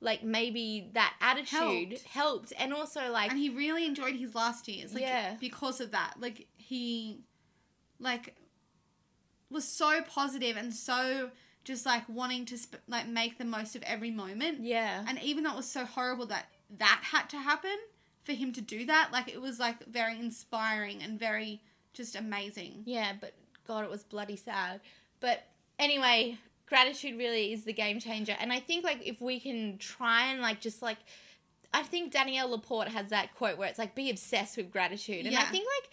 like 0.00 0.22
maybe 0.22 0.90
that 0.94 1.14
attitude 1.20 1.88
Helped. 1.92 2.02
helped, 2.04 2.52
and 2.58 2.72
also 2.74 3.10
like 3.10 3.30
and 3.30 3.38
he 3.38 3.48
really 3.48 3.86
enjoyed 3.86 4.14
his 4.16 4.34
last 4.34 4.68
years 4.68 4.92
like 4.92 5.02
Yeah. 5.02 5.36
because 5.40 5.80
of 5.80 5.92
that 5.92 6.14
like 6.20 6.46
he 6.58 7.20
like 7.98 8.36
was 9.50 9.66
so 9.66 10.02
positive 10.02 10.56
and 10.56 10.74
so 10.74 11.30
just 11.64 11.84
like 11.84 12.08
wanting 12.08 12.44
to 12.46 12.56
sp- 12.58 12.82
like 12.88 13.08
make 13.08 13.38
the 13.38 13.44
most 13.44 13.74
of 13.74 13.82
every 13.82 14.10
moment 14.10 14.60
yeah, 14.60 15.04
and 15.08 15.20
even 15.22 15.44
though 15.44 15.52
it 15.52 15.56
was 15.56 15.70
so 15.70 15.84
horrible 15.84 16.26
that 16.26 16.46
that 16.78 17.00
had 17.10 17.28
to 17.30 17.36
happen 17.38 17.76
for 18.24 18.32
him 18.32 18.52
to 18.52 18.60
do 18.60 18.86
that 18.86 19.10
like 19.12 19.28
it 19.28 19.40
was 19.40 19.58
like 19.58 19.84
very 19.86 20.18
inspiring 20.18 21.02
and 21.02 21.18
very 21.18 21.60
just 21.92 22.14
amazing 22.14 22.82
Yeah, 22.84 23.12
but 23.20 23.32
God, 23.66 23.84
it 23.84 23.90
was 23.90 24.04
bloody 24.04 24.36
sad. 24.36 24.80
But 25.20 25.44
anyway, 25.78 26.38
gratitude 26.66 27.18
really 27.18 27.52
is 27.52 27.64
the 27.64 27.72
game 27.72 27.98
changer. 28.00 28.36
And 28.38 28.52
I 28.52 28.60
think 28.60 28.84
like 28.84 29.06
if 29.06 29.20
we 29.20 29.40
can 29.40 29.78
try 29.78 30.26
and 30.26 30.40
like 30.40 30.60
just 30.60 30.82
like 30.82 30.98
I 31.74 31.82
think 31.82 32.12
Danielle 32.12 32.50
Laporte 32.50 32.88
has 32.88 33.10
that 33.10 33.34
quote 33.34 33.58
where 33.58 33.68
it's 33.68 33.78
like 33.78 33.94
be 33.94 34.10
obsessed 34.10 34.56
with 34.56 34.70
gratitude. 34.70 35.26
And 35.26 35.34
I 35.36 35.44
think 35.44 35.66
like 35.80 35.90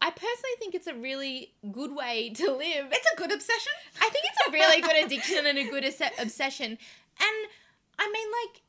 I 0.00 0.10
personally 0.10 0.56
think 0.58 0.74
it's 0.74 0.86
a 0.86 0.94
really 0.94 1.52
good 1.72 1.94
way 1.94 2.30
to 2.34 2.52
live. 2.52 2.86
It's 2.90 3.12
a 3.12 3.16
good 3.16 3.32
obsession. 3.32 3.72
I 4.00 4.08
think 4.10 4.24
it's 4.26 4.48
a 4.48 4.52
really 4.52 4.80
good 4.80 5.04
addiction 5.04 5.46
and 5.46 5.58
a 5.58 5.68
good 5.68 5.84
obs- 5.84 6.20
obsession. 6.20 6.70
And 6.72 7.48
I 7.98 8.10
mean, 8.10 8.28
like, 8.42 8.62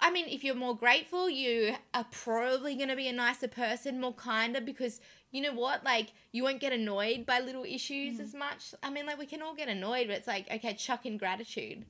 I 0.00 0.10
mean, 0.10 0.26
if 0.28 0.44
you're 0.44 0.54
more 0.54 0.76
grateful, 0.76 1.30
you 1.30 1.74
are 1.94 2.06
probably 2.10 2.74
going 2.74 2.90
to 2.90 2.96
be 2.96 3.08
a 3.08 3.12
nicer 3.12 3.48
person, 3.48 4.00
more 4.00 4.12
kinder, 4.12 4.60
because 4.60 5.00
you 5.30 5.40
know 5.40 5.54
what? 5.54 5.84
Like, 5.84 6.12
you 6.32 6.42
won't 6.42 6.60
get 6.60 6.72
annoyed 6.72 7.24
by 7.24 7.40
little 7.40 7.64
issues 7.64 8.18
mm. 8.18 8.20
as 8.20 8.34
much. 8.34 8.74
I 8.82 8.90
mean, 8.90 9.06
like, 9.06 9.18
we 9.18 9.26
can 9.26 9.42
all 9.42 9.54
get 9.54 9.68
annoyed, 9.68 10.08
but 10.08 10.16
it's 10.16 10.26
like, 10.26 10.50
okay, 10.52 10.74
chuck 10.74 11.06
in 11.06 11.16
gratitude. 11.16 11.84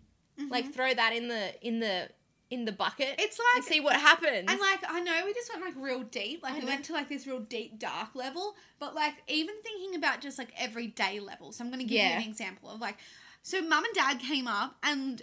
Like, 0.50 0.64
mm-hmm. 0.64 0.72
throw 0.72 0.94
that 0.94 1.14
in 1.14 1.28
the 1.28 1.66
in 1.66 1.80
the 1.80 2.08
in 2.50 2.64
the 2.64 2.72
bucket. 2.72 3.14
It's 3.18 3.38
and 3.38 3.64
like 3.64 3.68
see 3.72 3.80
what 3.80 3.96
happens. 3.96 4.46
And 4.48 4.60
like 4.60 4.80
I 4.88 5.00
know 5.00 5.22
we 5.24 5.34
just 5.34 5.50
went 5.52 5.64
like 5.64 5.74
real 5.76 6.02
deep, 6.02 6.42
like 6.42 6.52
I 6.52 6.56
we 6.56 6.60
know. 6.62 6.66
went 6.68 6.84
to 6.86 6.92
like 6.92 7.08
this 7.08 7.26
real 7.26 7.40
deep 7.40 7.78
dark 7.78 8.14
level, 8.14 8.54
but 8.78 8.94
like 8.94 9.14
even 9.28 9.54
thinking 9.62 9.94
about 9.96 10.20
just 10.20 10.38
like 10.38 10.48
everyday 10.58 11.20
level. 11.20 11.52
So 11.52 11.64
I'm 11.64 11.70
gonna 11.70 11.84
give 11.84 11.92
Yeah. 11.98 12.18
you 12.18 12.24
an 12.24 12.28
example 12.30 12.70
of 12.70 12.80
like 12.80 12.96
so 13.42 13.60
mum 13.62 13.84
and 13.84 13.94
dad 13.94 14.18
came 14.20 14.46
up 14.46 14.76
and 14.82 15.22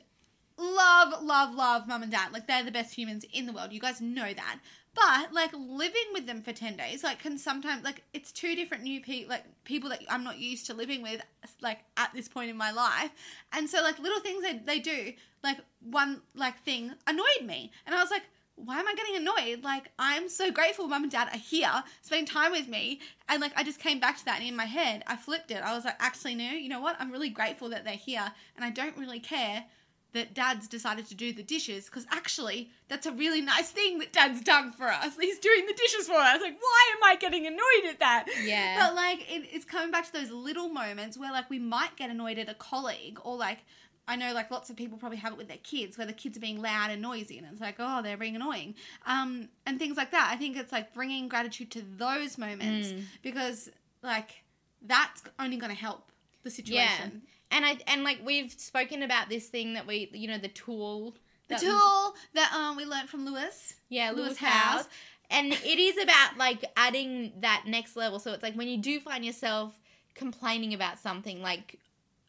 love, 0.57 1.23
love, 1.23 1.55
love 1.55 1.87
mum 1.87 2.03
and 2.03 2.11
dad. 2.11 2.31
Like 2.33 2.47
they're 2.47 2.63
the 2.63 2.71
best 2.71 2.93
humans 2.95 3.25
in 3.33 3.45
the 3.45 3.53
world. 3.53 3.71
You 3.73 3.79
guys 3.79 4.01
know 4.01 4.33
that. 4.33 4.59
But 4.95 5.33
like 5.33 5.51
living 5.53 6.13
with 6.13 6.27
them 6.27 6.41
for 6.43 6.53
ten 6.53 6.77
days, 6.77 7.03
like 7.03 7.19
can 7.19 7.37
sometimes 7.37 7.83
like 7.83 8.03
it's 8.13 8.31
two 8.31 8.55
different 8.55 8.83
new 8.83 9.01
people, 9.01 9.29
like 9.29 9.43
people 9.63 9.89
that 9.89 10.03
I'm 10.09 10.23
not 10.23 10.37
used 10.37 10.67
to 10.67 10.73
living 10.73 11.01
with, 11.01 11.21
like 11.61 11.79
at 11.97 12.11
this 12.13 12.27
point 12.27 12.51
in 12.51 12.57
my 12.57 12.71
life, 12.71 13.11
and 13.51 13.67
so 13.67 13.81
like 13.81 13.97
little 13.97 14.19
things 14.19 14.43
they 14.43 14.59
they 14.59 14.79
do, 14.79 15.13
like 15.43 15.57
one 15.81 16.21
like 16.35 16.61
thing 16.63 16.91
annoyed 17.07 17.43
me, 17.43 17.71
and 17.87 17.95
I 17.95 18.01
was 18.01 18.11
like, 18.11 18.23
why 18.55 18.79
am 18.79 18.87
I 18.87 18.93
getting 18.93 19.15
annoyed? 19.15 19.63
Like 19.63 19.89
I'm 19.97 20.29
so 20.29 20.51
grateful 20.51 20.87
mum 20.87 21.03
and 21.03 21.11
dad 21.11 21.27
are 21.33 21.39
here, 21.39 21.83
spending 22.03 22.27
time 22.27 22.51
with 22.51 22.67
me, 22.67 22.99
and 23.27 23.41
like 23.41 23.53
I 23.57 23.63
just 23.63 23.79
came 23.79 23.99
back 23.99 24.17
to 24.19 24.25
that, 24.25 24.39
and 24.39 24.47
in 24.47 24.55
my 24.55 24.65
head 24.65 25.03
I 25.07 25.15
flipped 25.15 25.49
it. 25.49 25.63
I 25.63 25.73
was 25.75 25.85
like, 25.85 25.97
actually 25.99 26.35
no, 26.35 26.51
you 26.51 26.69
know 26.69 26.81
what? 26.81 26.97
I'm 26.99 27.11
really 27.11 27.29
grateful 27.29 27.69
that 27.69 27.83
they're 27.83 27.93
here, 27.93 28.31
and 28.55 28.63
I 28.63 28.69
don't 28.69 28.95
really 28.97 29.19
care 29.19 29.65
that 30.13 30.33
dad's 30.33 30.67
decided 30.67 31.05
to 31.07 31.15
do 31.15 31.33
the 31.33 31.43
dishes 31.43 31.85
because 31.85 32.05
actually 32.11 32.69
that's 32.87 33.05
a 33.05 33.11
really 33.11 33.41
nice 33.41 33.71
thing 33.71 33.99
that 33.99 34.13
dad's 34.13 34.41
done 34.41 34.71
for 34.71 34.87
us. 34.87 35.15
He's 35.19 35.39
doing 35.39 35.65
the 35.65 35.73
dishes 35.73 36.07
for 36.07 36.13
us. 36.15 36.39
Like, 36.41 36.57
why 36.59 36.91
am 36.95 37.03
I 37.03 37.15
getting 37.15 37.45
annoyed 37.47 37.89
at 37.89 37.99
that? 37.99 38.25
Yeah. 38.43 38.77
But 38.79 38.95
like, 38.95 39.19
it, 39.21 39.47
it's 39.51 39.65
coming 39.65 39.91
back 39.91 40.05
to 40.05 40.13
those 40.13 40.29
little 40.31 40.69
moments 40.69 41.17
where 41.17 41.31
like 41.31 41.49
we 41.49 41.59
might 41.59 41.95
get 41.95 42.09
annoyed 42.09 42.37
at 42.37 42.49
a 42.49 42.53
colleague 42.55 43.19
or 43.23 43.35
like. 43.37 43.59
I 44.05 44.17
know, 44.17 44.33
like 44.33 44.51
lots 44.51 44.69
of 44.69 44.75
people 44.75 44.97
probably 44.97 45.19
have 45.19 45.31
it 45.31 45.37
with 45.37 45.47
their 45.47 45.55
kids, 45.63 45.97
where 45.97 46.05
the 46.05 46.11
kids 46.11 46.35
are 46.35 46.41
being 46.41 46.61
loud 46.61 46.91
and 46.91 47.01
noisy, 47.01 47.37
and 47.37 47.47
it's 47.49 47.61
like, 47.61 47.75
oh, 47.79 48.01
they're 48.01 48.17
being 48.17 48.35
annoying, 48.35 48.75
um, 49.05 49.47
and 49.65 49.79
things 49.79 49.95
like 49.95 50.11
that. 50.11 50.29
I 50.29 50.35
think 50.35 50.57
it's 50.57 50.73
like 50.73 50.93
bringing 50.93 51.29
gratitude 51.29 51.71
to 51.71 51.81
those 51.97 52.37
moments 52.37 52.89
Mm. 52.89 53.03
because, 53.21 53.69
like, 54.01 54.43
that's 54.81 55.23
only 55.39 55.55
going 55.55 55.69
to 55.73 55.77
help 55.79 56.11
the 56.43 56.49
situation. 56.51 57.21
And 57.53 57.65
I 57.65 57.77
and 57.87 58.03
like 58.03 58.19
we've 58.25 58.51
spoken 58.51 59.03
about 59.03 59.29
this 59.29 59.47
thing 59.47 59.73
that 59.73 59.87
we, 59.87 60.09
you 60.13 60.27
know, 60.27 60.37
the 60.37 60.49
tool. 60.49 61.15
The 61.47 61.55
that- 61.55 61.61
tool 61.61 62.15
that 62.33 62.53
um 62.53 62.75
we 62.75 62.85
learned 62.85 63.09
from 63.09 63.25
Lewis. 63.25 63.75
Yeah, 63.89 64.11
Lewis 64.11 64.27
Lewis 64.29 64.37
Howes. 64.39 64.51
House. 64.51 64.89
And 65.29 65.53
it 65.53 65.79
is 65.79 66.01
about 66.01 66.37
like 66.37 66.65
adding 66.75 67.33
that 67.39 67.63
next 67.65 67.95
level. 67.95 68.19
So 68.19 68.33
it's 68.33 68.43
like 68.43 68.55
when 68.55 68.67
you 68.67 68.77
do 68.77 68.99
find 68.99 69.23
yourself 69.23 69.79
complaining 70.15 70.73
about 70.73 70.99
something 70.99 71.41
like, 71.41 71.79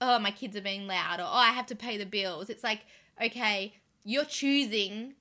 oh, 0.01 0.19
my 0.19 0.31
kids 0.31 0.57
are 0.57 0.63
being 0.63 0.87
loud 0.87 1.21
or 1.21 1.25
oh, 1.25 1.27
I 1.27 1.51
have 1.51 1.67
to 1.67 1.77
pay 1.77 1.97
the 1.97 2.07
bills. 2.07 2.49
It's 2.49 2.65
like, 2.65 2.81
okay, 3.23 3.75
you're 4.05 4.25
choosing 4.25 5.15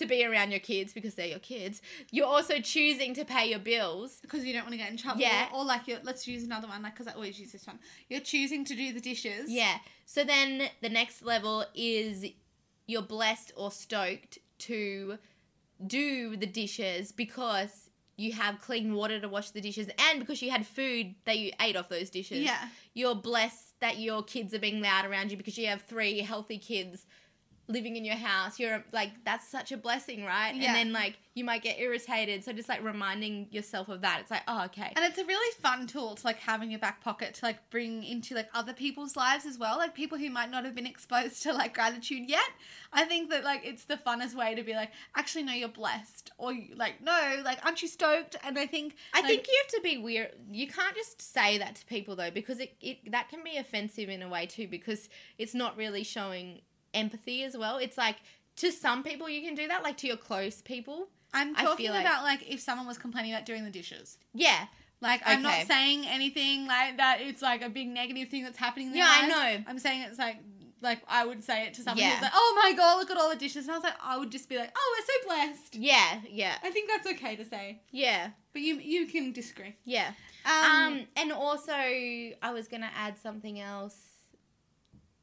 to 0.00 0.06
be 0.06 0.24
around 0.24 0.50
your 0.50 0.60
kids 0.60 0.92
because 0.92 1.14
they're 1.14 1.26
your 1.26 1.38
kids. 1.38 1.80
You're 2.10 2.26
also 2.26 2.58
choosing 2.60 3.14
to 3.14 3.24
pay 3.24 3.48
your 3.48 3.60
bills. 3.60 4.18
because 4.20 4.44
you 4.44 4.52
don't 4.52 4.62
want 4.62 4.72
to 4.72 4.78
get 4.78 4.90
in 4.90 4.96
trouble. 4.96 5.20
Yeah. 5.20 5.48
Or, 5.54 5.64
like, 5.64 5.86
you're, 5.86 6.00
let's 6.02 6.26
use 6.26 6.42
another 6.42 6.68
one, 6.68 6.82
like, 6.82 6.94
because 6.94 7.06
I 7.06 7.12
always 7.12 7.38
use 7.38 7.52
this 7.52 7.66
one. 7.66 7.78
You're 8.08 8.20
choosing 8.20 8.64
to 8.64 8.74
do 8.74 8.92
the 8.92 9.00
dishes. 9.00 9.48
Yeah. 9.48 9.78
So 10.06 10.24
then 10.24 10.68
the 10.82 10.88
next 10.88 11.22
level 11.22 11.64
is 11.74 12.26
you're 12.86 13.02
blessed 13.02 13.52
or 13.56 13.70
stoked 13.70 14.38
to 14.58 15.18
do 15.86 16.36
the 16.36 16.46
dishes 16.46 17.12
because 17.12 17.88
you 18.16 18.32
have 18.32 18.60
clean 18.60 18.92
water 18.92 19.18
to 19.18 19.28
wash 19.28 19.50
the 19.50 19.62
dishes 19.62 19.88
and 20.10 20.20
because 20.20 20.42
you 20.42 20.50
had 20.50 20.66
food 20.66 21.14
that 21.24 21.38
you 21.38 21.52
ate 21.60 21.76
off 21.76 21.88
those 21.88 22.10
dishes. 22.10 22.40
Yeah. 22.40 22.68
You're 22.92 23.14
blessed 23.14 23.80
that 23.80 23.98
your 23.98 24.22
kids 24.22 24.52
are 24.52 24.58
being 24.58 24.82
loud 24.82 25.06
around 25.06 25.30
you 25.30 25.38
because 25.38 25.56
you 25.56 25.68
have 25.68 25.82
three 25.82 26.20
healthy 26.20 26.58
kids 26.58 27.06
living 27.70 27.96
in 27.96 28.04
your 28.04 28.16
house. 28.16 28.58
You're 28.58 28.84
like 28.92 29.10
that's 29.24 29.48
such 29.48 29.72
a 29.72 29.76
blessing, 29.76 30.24
right? 30.24 30.54
Yeah. 30.54 30.66
And 30.68 30.76
then 30.76 30.92
like 30.92 31.18
you 31.34 31.44
might 31.44 31.62
get 31.62 31.78
irritated. 31.78 32.44
So 32.44 32.52
just 32.52 32.68
like 32.68 32.82
reminding 32.82 33.46
yourself 33.50 33.88
of 33.88 34.00
that. 34.02 34.20
It's 34.20 34.30
like, 34.30 34.42
oh 34.48 34.64
okay. 34.66 34.92
And 34.96 35.04
it's 35.04 35.18
a 35.18 35.24
really 35.24 35.54
fun 35.60 35.86
tool 35.86 36.16
to 36.16 36.26
like 36.26 36.38
have 36.40 36.62
in 36.62 36.70
your 36.70 36.80
back 36.80 37.02
pocket 37.02 37.34
to 37.34 37.44
like 37.44 37.70
bring 37.70 38.02
into 38.02 38.34
like 38.34 38.48
other 38.52 38.72
people's 38.72 39.16
lives 39.16 39.46
as 39.46 39.58
well, 39.58 39.78
like 39.78 39.94
people 39.94 40.18
who 40.18 40.28
might 40.30 40.50
not 40.50 40.64
have 40.64 40.74
been 40.74 40.86
exposed 40.86 41.42
to 41.44 41.52
like 41.52 41.74
gratitude 41.74 42.28
yet. 42.28 42.50
I 42.92 43.04
think 43.04 43.30
that 43.30 43.44
like 43.44 43.62
it's 43.64 43.84
the 43.84 43.96
funnest 43.96 44.34
way 44.34 44.54
to 44.54 44.62
be 44.62 44.74
like, 44.74 44.90
actually, 45.14 45.44
no, 45.44 45.52
you're 45.52 45.68
blessed, 45.68 46.32
or 46.38 46.52
like, 46.76 47.00
no, 47.00 47.40
like, 47.44 47.64
aren't 47.64 47.82
you 47.82 47.88
stoked? 47.88 48.36
And 48.44 48.58
I 48.58 48.66
think 48.66 48.96
I 49.14 49.20
like, 49.20 49.28
think 49.28 49.46
you 49.46 49.62
have 49.62 49.74
to 49.76 49.80
be 49.82 49.98
weird. 49.98 50.32
You 50.50 50.66
can't 50.66 50.96
just 50.96 51.22
say 51.22 51.58
that 51.58 51.76
to 51.76 51.86
people 51.86 52.16
though, 52.16 52.30
because 52.30 52.58
it, 52.58 52.74
it 52.80 53.12
that 53.12 53.28
can 53.28 53.44
be 53.44 53.56
offensive 53.56 54.08
in 54.08 54.22
a 54.22 54.28
way 54.28 54.46
too, 54.46 54.66
because 54.66 55.08
it's 55.38 55.54
not 55.54 55.76
really 55.76 56.02
showing 56.02 56.60
empathy 56.94 57.42
as 57.44 57.56
well. 57.56 57.78
It's 57.78 57.96
like 57.98 58.16
to 58.56 58.70
some 58.72 59.02
people 59.02 59.28
you 59.28 59.42
can 59.42 59.54
do 59.54 59.68
that, 59.68 59.82
like 59.82 59.96
to 59.98 60.06
your 60.06 60.16
close 60.16 60.60
people. 60.62 61.08
I'm 61.32 61.54
I 61.56 61.62
talking 61.62 61.86
feel 61.86 61.94
like- 61.94 62.04
about 62.04 62.24
like 62.24 62.48
if 62.50 62.60
someone 62.60 62.86
was 62.86 62.98
complaining 62.98 63.32
about 63.32 63.46
doing 63.46 63.64
the 63.64 63.70
dishes. 63.70 64.18
Yeah, 64.34 64.66
Like 65.00 65.22
I'm 65.24 65.44
Okay. 65.46 65.58
not 65.60 65.66
saying 65.66 66.06
anything 66.06 66.66
like 66.66 66.98
that. 66.98 67.20
It's 67.22 67.40
like 67.40 67.62
a 67.62 67.70
big 67.70 67.88
negative 67.88 68.28
thing 68.28 68.42
that's 68.44 68.58
happening. 68.58 68.88
In 68.88 68.92
their 68.92 69.04
Yeah, 69.04 69.10
I 69.10 69.20
lives. 69.28 69.30
know. 69.64 69.64
I'm 69.70 69.78
saying 69.78 70.02
it's 70.02 70.18
like 70.18 70.36
like 70.82 71.02
I 71.08 71.26
would 71.26 71.44
say 71.44 71.66
it 71.66 71.74
to 71.74 71.82
someone 71.82 71.98
Yeah. 72.04 72.12
who's 72.14 72.22
like, 72.22 72.32
"Oh 72.34 72.60
my 72.62 72.72
god, 72.72 72.98
look 72.98 73.10
at 73.10 73.16
all 73.18 73.28
the 73.30 73.36
dishes," 73.36 73.64
and 73.66 73.72
I 73.72 73.74
was 73.76 73.84
like, 73.84 73.96
I 74.02 74.16
would 74.18 74.30
just 74.32 74.48
be 74.48 74.56
like, 74.58 74.72
"Oh, 74.74 74.96
we're 74.98 75.06
so 75.06 75.26
blessed." 75.28 75.76
yeah, 75.76 76.20
yeah, 76.28 76.56
I 76.62 76.70
think 76.70 76.88
that's 76.90 77.06
okay 77.06 77.36
to 77.36 77.44
say, 77.44 77.80
yeah, 77.90 78.30
but 78.54 78.62
you 78.62 78.76
you 78.76 79.06
can 79.06 79.32
disagree. 79.32 79.76
yeah. 79.84 80.12
Um, 80.46 80.52
Um, 80.54 81.06
and 81.16 81.32
also 81.32 81.72
I 81.74 82.50
was 82.52 82.66
gonna 82.66 82.90
add 82.96 83.18
something 83.18 83.60
else. 83.60 83.96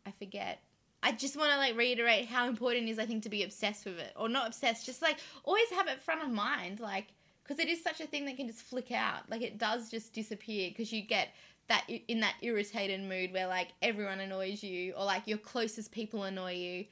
I 0.05 0.11
forget. 0.11 0.61
I 1.07 1.13
just 1.13 1.37
want 1.37 1.53
to 1.53 1.57
like 1.57 1.77
reiterate 1.77 2.25
how 2.25 2.49
important 2.49 2.89
it 2.89 2.91
is 2.91 2.99
I 2.99 3.05
think 3.05 3.23
to 3.23 3.29
be 3.29 3.43
obsessed 3.43 3.85
with 3.85 3.97
it, 3.97 4.11
or 4.17 4.27
not 4.27 4.45
obsessed, 4.45 4.85
just 4.85 5.01
like 5.01 5.17
always 5.45 5.69
have 5.71 5.87
it 5.87 6.01
front 6.01 6.21
of 6.21 6.29
mind, 6.29 6.81
like 6.81 7.07
because 7.43 7.63
it 7.63 7.69
is 7.69 7.81
such 7.81 8.01
a 8.01 8.05
thing 8.05 8.25
that 8.25 8.35
can 8.35 8.45
just 8.45 8.59
flick 8.59 8.91
out. 8.91 9.21
Like 9.29 9.41
it 9.41 9.57
does 9.57 9.89
just 9.89 10.11
disappear 10.11 10.69
because 10.69 10.91
you 10.91 11.01
get 11.01 11.29
that 11.69 11.85
in 12.09 12.19
that 12.19 12.35
irritated 12.41 12.99
mood 13.01 13.31
where 13.31 13.47
like 13.47 13.69
everyone 13.81 14.19
annoys 14.19 14.61
you, 14.61 14.91
or 14.97 15.05
like 15.05 15.25
your 15.27 15.37
closest 15.37 15.93
people 15.93 16.23
annoy 16.23 16.55
you, 16.55 16.85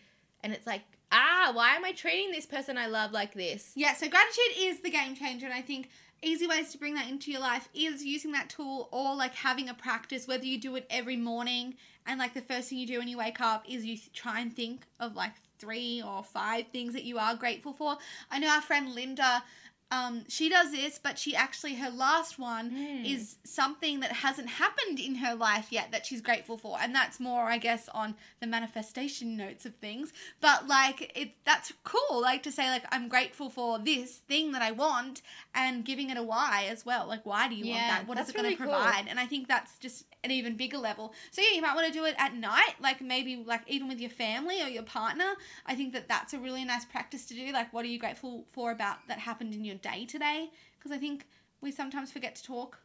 and 0.44 0.54
it's 0.54 0.66
like 0.66 0.84
ah, 1.12 1.52
why 1.54 1.76
am 1.76 1.84
I 1.84 1.92
treating 1.92 2.32
this 2.32 2.46
person 2.46 2.78
I 2.78 2.88
love 2.88 3.12
like 3.12 3.34
this? 3.34 3.74
yeah, 3.76 3.96
so 3.96 4.08
gratitude 4.08 4.58
is 4.58 4.80
the 4.80 4.92
game 4.92 5.16
changer, 5.18 5.46
and 5.46 5.54
I 5.54 5.62
think 5.62 5.90
easy 6.24 6.48
ways 6.48 6.72
to 6.72 6.78
bring 6.78 6.94
that 6.96 7.10
into 7.10 7.32
your 7.32 7.42
life 7.42 7.68
is 7.74 8.04
using 8.04 8.32
that 8.32 8.50
tool 8.50 8.88
or 8.94 9.14
like 9.14 9.36
having 9.36 9.68
a 9.68 9.74
practice 9.74 10.26
whether 10.26 10.46
you 10.46 10.60
do 10.60 10.76
it 10.76 10.86
every 10.90 11.18
morning 11.18 11.76
and 12.06 12.20
like 12.20 12.34
the 12.34 12.42
first 12.42 12.70
thing 12.70 12.78
you 12.78 12.88
do 12.88 13.00
when 13.00 13.08
you 13.08 13.18
wake 13.18 13.42
up 13.42 13.66
is 13.68 13.86
you 13.86 13.98
try 14.14 14.40
and 14.40 14.56
think 14.56 14.86
of 15.00 15.16
like 15.16 15.34
three 15.58 16.04
or 16.06 16.24
five 16.24 16.68
things 16.68 16.94
that 16.94 17.04
you 17.04 17.18
are 17.18 17.36
grateful 17.36 17.74
for. 17.74 17.98
I 18.30 18.40
know 18.40 18.50
our 18.50 18.62
friend 18.62 18.94
linda 18.94 19.44
um, 19.92 20.24
she 20.28 20.50
does 20.50 20.72
this 20.72 21.00
but 21.02 21.18
she 21.20 21.36
actually 21.36 21.76
her 21.76 21.90
last 21.90 22.40
one 22.40 22.72
Mm. 22.72 23.06
is 23.06 23.36
something 23.44 24.00
that 24.00 24.12
hasn't 24.12 24.50
happened 24.50 25.00
in 25.00 25.16
her 25.16 25.36
life 25.36 25.68
yet 25.72 25.92
that 25.92 26.06
she's 26.06 26.22
grateful 26.22 26.58
for 26.58 26.78
and 26.82 26.94
that's 26.96 27.20
more 27.20 27.44
i 27.46 27.58
guess 27.58 27.88
on 27.94 28.16
the 28.42 28.48
manifestation 28.48 29.38
notes 29.38 29.66
of 29.66 29.76
things. 29.76 30.12
But 30.42 30.68
like 30.68 31.12
it 31.16 31.32
that's 31.46 31.72
cool 31.84 32.22
like 32.22 32.44
to 32.44 32.52
say 32.52 32.70
like 32.70 32.84
i'm 32.92 33.08
grateful 33.08 33.50
for 33.50 33.80
this 33.80 34.18
thing 34.18 34.52
that 34.54 34.62
i 34.62 34.72
want 34.72 35.22
and 35.54 35.86
giving 35.86 36.10
it 36.10 36.18
a 36.18 36.24
why 36.24 36.68
as 36.70 36.86
well. 36.86 37.08
Like 37.08 37.26
why 37.26 37.48
do 37.48 37.56
you 37.56 37.66
want 37.72 37.80
that? 37.88 38.08
What 38.08 38.18
is 38.20 38.30
it 38.30 38.34
going 38.36 38.44
really 38.44 38.56
to 38.58 38.64
cool. 38.64 38.72
provide? 38.74 39.06
And 39.08 39.20
i 39.20 39.26
think 39.26 39.48
that's 39.48 39.78
just 39.78 40.06
an 40.24 40.32
even 40.32 40.56
bigger 40.58 40.78
level. 40.78 41.14
So 41.32 41.42
yeah 41.42 41.56
you 41.56 41.62
might 41.62 41.76
want 41.76 41.88
to 41.88 41.94
do 41.94 42.06
it 42.06 42.16
at 42.18 42.36
night 42.36 42.76
like 42.82 43.02
maybe 43.02 43.44
like 43.46 43.62
even 43.68 43.88
with 43.88 44.00
your 44.00 44.10
family 44.10 44.62
or 44.62 44.68
your 44.68 44.84
partner. 44.84 45.34
I 45.66 45.76
think 45.76 45.94
that 45.94 46.08
that's 46.08 46.34
a 46.34 46.40
really 46.40 46.66
nice 46.66 46.86
practice 46.86 47.26
to 47.28 47.34
do. 47.34 47.52
Like 47.54 47.72
what 47.74 47.86
are 47.86 47.90
you 47.90 48.00
grateful 48.00 48.46
for 48.52 48.72
about 48.72 48.98
that 49.08 49.20
happened 49.20 49.54
in 49.54 49.64
your 49.64 49.75
day 49.76 50.06
today 50.06 50.50
because 50.78 50.92
i 50.92 50.98
think 50.98 51.26
we 51.62 51.72
sometimes 51.72 52.12
forget 52.12 52.36
to 52.36 52.44
talk 52.44 52.80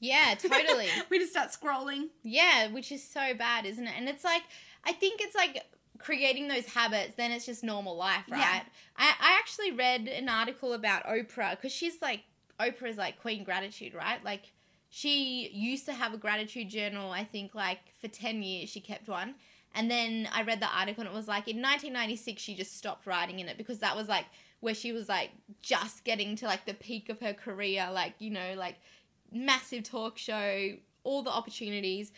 Yeah, 0.00 0.34
totally. 0.38 0.88
we 1.10 1.18
just 1.18 1.32
start 1.32 1.50
scrolling 1.50 2.08
Yeah, 2.22 2.68
which 2.72 2.90
is 2.92 3.02
so 3.02 3.34
bad, 3.34 3.66
isn't 3.66 3.86
it? 3.86 3.94
And 3.98 4.08
it's 4.08 4.24
like, 4.24 4.42
I 4.84 4.92
think 4.92 5.20
it's 5.20 5.34
like 5.34 5.64
creating 5.98 6.48
those 6.48 6.66
habits, 6.66 7.14
then 7.16 7.30
it's 7.32 7.46
just 7.46 7.64
normal 7.64 7.96
life, 7.96 8.24
right? 8.30 8.38
Yeah. 8.38 8.62
I, 8.96 9.14
I 9.20 9.38
actually 9.38 9.72
read 9.72 10.08
an 10.08 10.28
article 10.28 10.72
about 10.74 11.04
Oprah 11.06 11.52
because 11.52 11.72
she's 11.72 12.00
like, 12.02 12.20
Oprah 12.60 12.88
is 12.88 12.96
like 12.96 13.20
Queen 13.20 13.44
Gratitude, 13.44 13.94
right? 13.94 14.22
Like, 14.24 14.52
she 14.88 15.48
used 15.52 15.84
to 15.86 15.92
have 15.92 16.14
a 16.14 16.18
gratitude 16.18 16.68
journal, 16.70 17.10
I 17.10 17.24
think, 17.24 17.54
like 17.54 17.80
for 18.00 18.08
10 18.08 18.42
years, 18.42 18.70
she 18.70 18.80
kept 18.80 19.08
one. 19.08 19.34
And 19.74 19.90
then 19.90 20.28
I 20.32 20.42
read 20.42 20.60
the 20.60 20.68
article 20.68 21.02
and 21.02 21.10
it 21.10 21.14
was 21.14 21.28
like 21.28 21.48
in 21.48 21.56
1996, 21.56 22.40
she 22.40 22.54
just 22.54 22.76
stopped 22.76 23.06
writing 23.06 23.40
in 23.40 23.48
it 23.48 23.58
because 23.58 23.80
that 23.80 23.94
was 23.96 24.08
like 24.08 24.24
where 24.60 24.74
she 24.74 24.92
was 24.92 25.08
like 25.08 25.30
just 25.62 26.04
getting 26.04 26.36
to 26.36 26.46
like 26.46 26.64
the 26.64 26.74
peak 26.74 27.08
of 27.08 27.20
her 27.20 27.32
career, 27.32 27.88
like, 27.92 28.14
you 28.18 28.30
know, 28.30 28.54
like 28.56 28.76
massive 29.32 29.82
talk 29.82 30.18
show, 30.18 30.72
all 31.04 31.22
the 31.22 31.30
opportunities, 31.30 32.12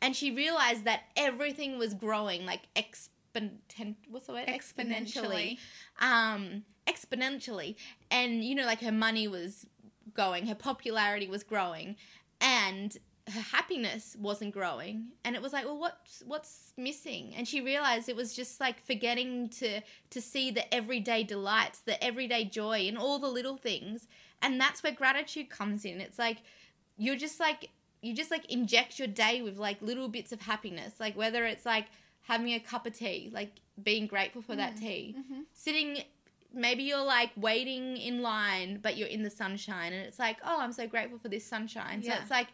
and 0.00 0.16
she 0.16 0.32
realized 0.32 0.84
that 0.84 1.02
everything 1.16 1.78
was 1.78 1.94
growing 1.94 2.44
like 2.44 2.62
exponent. 2.74 3.96
What's 4.08 4.26
the 4.26 4.32
word? 4.32 4.48
Exponentially. 4.48 5.58
Um, 6.00 6.64
exponentially, 6.86 7.76
and 8.10 8.44
you 8.44 8.54
know, 8.54 8.66
like 8.66 8.80
her 8.80 8.92
money 8.92 9.28
was 9.28 9.66
going, 10.14 10.46
her 10.46 10.54
popularity 10.54 11.28
was 11.28 11.42
growing, 11.44 11.96
and 12.40 12.98
her 13.28 13.40
happiness 13.40 14.16
wasn't 14.18 14.52
growing. 14.52 15.08
And 15.24 15.36
it 15.36 15.42
was 15.42 15.52
like 15.52 15.64
well 15.64 15.78
what's 15.78 16.22
what's 16.26 16.72
missing? 16.76 17.34
And 17.36 17.46
she 17.46 17.60
realized 17.60 18.08
it 18.08 18.16
was 18.16 18.34
just 18.34 18.60
like 18.60 18.84
forgetting 18.84 19.48
to 19.50 19.80
to 20.10 20.20
see 20.20 20.50
the 20.50 20.72
everyday 20.74 21.22
delights 21.22 21.80
the 21.80 22.02
everyday 22.02 22.44
joy 22.44 22.86
and 22.88 22.98
all 22.98 23.18
the 23.18 23.28
little 23.28 23.56
things. 23.56 24.08
And 24.40 24.60
that's 24.60 24.82
where 24.82 24.92
gratitude 24.92 25.50
comes 25.50 25.84
in. 25.84 26.00
It's 26.00 26.18
like 26.18 26.38
you're 26.96 27.16
just 27.16 27.38
like 27.38 27.70
you 28.00 28.12
just 28.14 28.32
like 28.32 28.44
inject 28.50 28.98
your 28.98 29.08
day 29.08 29.40
with 29.42 29.56
like 29.56 29.80
little 29.80 30.08
bits 30.08 30.32
of 30.32 30.40
happiness. 30.42 30.94
Like 30.98 31.16
whether 31.16 31.44
it's 31.44 31.64
like 31.64 31.86
having 32.22 32.52
a 32.52 32.60
cup 32.60 32.86
of 32.86 32.92
tea 32.96 33.30
like 33.32 33.60
being 33.82 34.06
grateful 34.06 34.42
for 34.42 34.56
that 34.56 34.74
mm, 34.76 34.80
tea. 34.80 35.16
Mm-hmm. 35.18 35.40
sitting 35.54 35.98
maybe 36.54 36.82
you're 36.82 37.02
like 37.02 37.30
waiting 37.36 37.96
in 37.96 38.20
line 38.20 38.78
but 38.82 38.96
you're 38.96 39.08
in 39.08 39.22
the 39.22 39.30
sunshine. 39.30 39.92
And 39.92 40.04
it's 40.06 40.18
like 40.18 40.38
oh 40.44 40.58
i'm 40.60 40.72
so 40.72 40.86
grateful 40.86 41.18
for 41.18 41.28
this 41.28 41.44
sunshine. 41.44 42.02
So 42.02 42.08
Yeah. 42.08 42.20
it's 42.20 42.30
like 42.30 42.48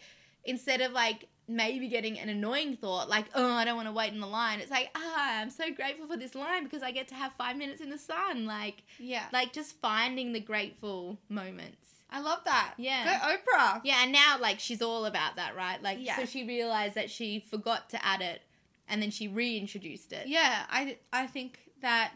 instead 0.49 0.81
of 0.81 0.93
like 0.93 1.27
maybe 1.51 1.89
getting 1.89 2.19
an 2.19 2.29
annoying 2.29 2.77
thought 2.77 3.09
like 3.09 3.25
oh 3.35 3.53
i 3.53 3.65
don't 3.65 3.77
want 3.77 3.89
to 3.89 3.93
wait 3.93 4.13
in 4.13 4.21
the 4.21 4.27
line 4.27 4.61
it's 4.61 4.71
like 4.71 4.91
ah 4.95 5.41
i'm 5.41 5.49
so 5.49 5.65
grateful 5.73 6.07
for 6.07 6.17
this 6.17 6.35
line 6.35 6.63
because 6.65 6.83
i 6.83 6.91
get 6.91 7.09
to 7.09 7.15
have 7.15 7.33
five 7.35 7.57
minutes 7.57 7.81
in 7.81 7.89
the 7.89 7.97
sun 7.97 8.45
like 8.45 8.83
Yeah. 8.99 9.25
like 9.33 9.53
just 9.55 9.81
finding 9.81 10.33
the 10.33 10.41
grateful 10.41 11.19
moments 11.29 11.77
I 12.11 12.21
love 12.21 12.39
that. 12.47 12.73
Yeah. 12.79 13.05
Go 13.05 13.35
Oprah. 13.35 13.81
yeah 13.85 14.03
and 14.03 14.13
now 14.13 14.37
like 14.41 14.61
she's 14.61 14.81
all 14.83 15.05
about 15.05 15.37
that 15.37 15.55
right 15.57 15.83
like 15.83 15.99
Yeah. 16.01 16.17
so 16.17 16.25
she 16.25 16.47
realized 16.47 16.95
that 16.95 17.11
she 17.11 17.41
forgot 17.51 17.91
to 17.91 18.03
add 18.05 18.23
it 18.23 18.41
and 18.89 19.03
then 19.03 19.11
she 19.11 19.29
reintroduced 19.29 20.13
it 20.15 20.27
Yeah, 20.27 20.65
I, 20.71 20.97
I 21.13 21.27
think 21.27 21.59
that 21.83 22.13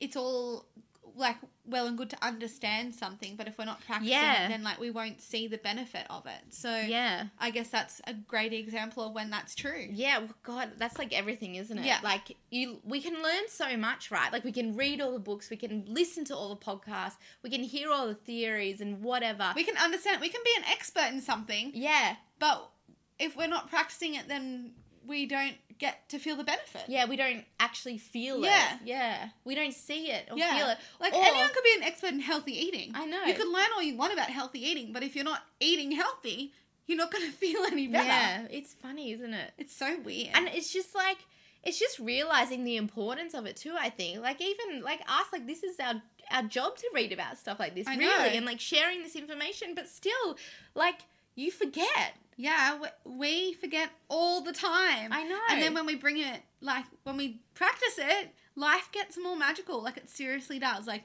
it's 0.00 0.16
all 0.16 0.66
like 1.14 1.36
well 1.64 1.86
and 1.86 1.96
good 1.98 2.10
to 2.10 2.16
understand 2.24 2.94
something, 2.94 3.36
but 3.36 3.48
if 3.48 3.58
we're 3.58 3.64
not 3.64 3.84
practicing 3.84 4.12
Yeah. 4.12 4.46
it, 4.46 4.48
then 4.50 4.62
like 4.62 4.78
we 4.80 4.90
won't 4.90 5.20
see 5.20 5.48
the 5.48 5.58
benefit 5.58 6.06
of 6.10 6.26
it. 6.26 6.40
So 6.50 6.74
yeah 6.76 7.26
I 7.38 7.50
guess 7.50 7.68
that's 7.68 8.00
a 8.06 8.14
great 8.14 8.52
example 8.52 9.06
of 9.06 9.12
when 9.14 9.30
that's 9.30 9.54
true. 9.54 9.86
Yeah, 9.90 10.18
well, 10.18 10.28
God, 10.42 10.72
that's 10.78 10.98
like 10.98 11.12
everything, 11.12 11.56
isn't 11.56 11.78
it? 11.78 11.84
Yeah. 11.84 11.98
Like 12.02 12.36
you, 12.50 12.78
we 12.84 13.00
can 13.00 13.14
learn 13.22 13.48
so 13.48 13.76
much, 13.76 14.10
right? 14.10 14.32
Like 14.32 14.44
we 14.44 14.52
can 14.52 14.76
read 14.76 15.00
all 15.00 15.12
the 15.12 15.18
books, 15.18 15.50
we 15.50 15.56
can 15.56 15.84
listen 15.86 16.24
to 16.26 16.36
all 16.36 16.48
the 16.54 16.56
podcasts, 16.64 17.16
we 17.42 17.50
can 17.50 17.62
hear 17.62 17.90
all 17.90 18.06
the 18.06 18.14
theories 18.14 18.80
and 18.80 19.02
whatever. 19.02 19.52
We 19.54 19.64
can 19.64 19.76
understand. 19.76 20.20
We 20.20 20.28
can 20.28 20.42
be 20.44 20.52
an 20.58 20.64
expert 20.70 21.08
in 21.12 21.20
something, 21.20 21.72
yeah, 21.74 22.16
but 22.38 22.70
if 23.18 23.36
we're 23.36 23.46
not 23.48 23.68
practicing 23.70 24.14
it, 24.14 24.28
then 24.28 24.72
we 25.06 25.26
don't 25.26 25.56
get 25.78 26.08
to 26.10 26.18
feel 26.18 26.36
the 26.36 26.44
benefit. 26.44 26.84
yeah, 26.88 27.06
we 27.06 27.16
don't 27.16 27.44
actually 27.60 27.98
feel 27.98 28.42
Yeah. 28.44 28.74
it. 28.76 28.80
Yeah, 28.84 29.28
we 29.44 29.54
don't 29.54 29.74
see 29.74 30.10
it 30.10 30.28
or 30.30 30.38
Yeah. 30.38 30.56
feel 30.56 30.68
it. 30.68 30.78
Like 31.00 31.12
Or- 31.14 31.24
anyone 31.24 31.48
could 31.52 31.64
be 31.64 31.74
an 31.76 31.82
expert 31.82 32.08
in 32.12 32.20
healthy 32.20 32.52
eating. 32.58 32.92
I 32.94 33.04
know. 33.06 33.24
You 33.24 33.34
could 33.34 33.48
learn 33.48 33.68
all 33.74 33.82
you 33.82 33.96
want 33.96 34.12
about 34.12 34.30
healthy 34.30 34.64
eating, 34.66 34.92
but 34.92 35.02
if 35.02 35.14
you're 35.14 35.24
not 35.24 35.44
eating 35.60 35.92
healthy, 35.92 36.52
you're 36.86 36.98
not 36.98 37.10
going 37.10 37.24
to 37.30 37.32
feel 37.36 37.64
any 37.64 37.86
better. 37.88 38.06
Yeah, 38.06 38.46
it's 38.50 38.74
funny, 38.74 39.12
isn't 39.12 39.34
it? 39.34 39.52
It's 39.58 39.74
so 39.76 39.98
weird. 40.00 40.30
And 40.34 40.48
it's 40.48 40.72
just 40.72 40.94
like 40.94 41.18
it's 41.62 41.80
just 41.80 41.98
realizing 41.98 42.62
the 42.62 42.76
importance 42.76 43.34
of 43.34 43.44
it 43.44 43.56
too. 43.56 43.74
I 43.76 43.90
think, 43.90 44.20
like 44.20 44.40
even 44.40 44.82
like 44.82 45.00
us, 45.08 45.26
like 45.32 45.46
this 45.46 45.62
is 45.64 45.80
our 45.80 46.00
our 46.30 46.42
job 46.44 46.76
to 46.76 46.88
read 46.94 47.12
about 47.12 47.38
stuff 47.38 47.58
like 47.60 47.74
this, 47.74 47.86
I 47.88 47.96
really, 47.96 48.06
know. 48.06 48.24
and 48.36 48.46
like 48.46 48.60
sharing 48.60 49.02
this 49.02 49.16
information. 49.16 49.74
But 49.74 49.88
still, 49.88 50.36
like 50.74 51.00
you 51.34 51.50
forget. 51.50 52.14
Yeah, 52.36 52.78
we, 53.04 53.54
forget 53.54 53.90
all 54.08 54.42
the 54.42 54.52
time. 54.52 55.12
I 55.12 55.22
know. 55.24 55.38
And 55.50 55.62
then 55.62 55.74
when 55.74 55.86
we 55.86 55.94
bring 55.96 56.18
it, 56.18 56.40
like 56.60 56.84
when 57.04 57.16
we 57.16 57.40
practice 57.54 57.98
it, 57.98 58.30
life 58.54 58.90
gets 58.92 59.16
more 59.18 59.36
magical. 59.36 59.82
Like 59.82 59.96
it 59.96 60.08
seriously 60.08 60.58
does. 60.58 60.86
Like 60.86 61.04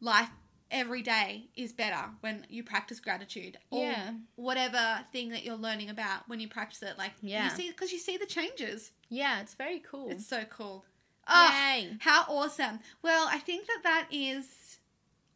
life 0.00 0.30
every 0.70 1.02
day 1.02 1.48
is 1.54 1.72
better 1.72 2.02
when 2.20 2.46
you 2.48 2.64
practice 2.64 3.00
gratitude. 3.00 3.58
Or 3.70 3.84
Yeah. 3.84 4.12
Whatever 4.36 5.04
thing 5.12 5.28
that 5.30 5.44
you're 5.44 5.56
learning 5.56 5.90
about 5.90 6.26
when 6.28 6.40
you 6.40 6.48
practice 6.48 6.82
it, 6.82 6.96
like 6.96 7.12
Yeah. 7.20 7.44
you 7.44 7.50
see 7.50 7.70
because 7.70 7.92
you 7.92 7.98
see 7.98 8.16
the 8.16 8.26
changes. 8.26 8.92
Yeah, 9.10 9.40
it's 9.42 9.54
very 9.54 9.80
cool. 9.80 10.08
It's 10.10 10.26
so 10.26 10.44
cool. 10.44 10.84
Oh, 11.28 11.50
Yay. 11.76 11.96
how 12.00 12.24
awesome! 12.28 12.80
Well, 13.02 13.28
I 13.30 13.38
think 13.38 13.66
that 13.68 13.80
that 13.84 14.08
is 14.10 14.78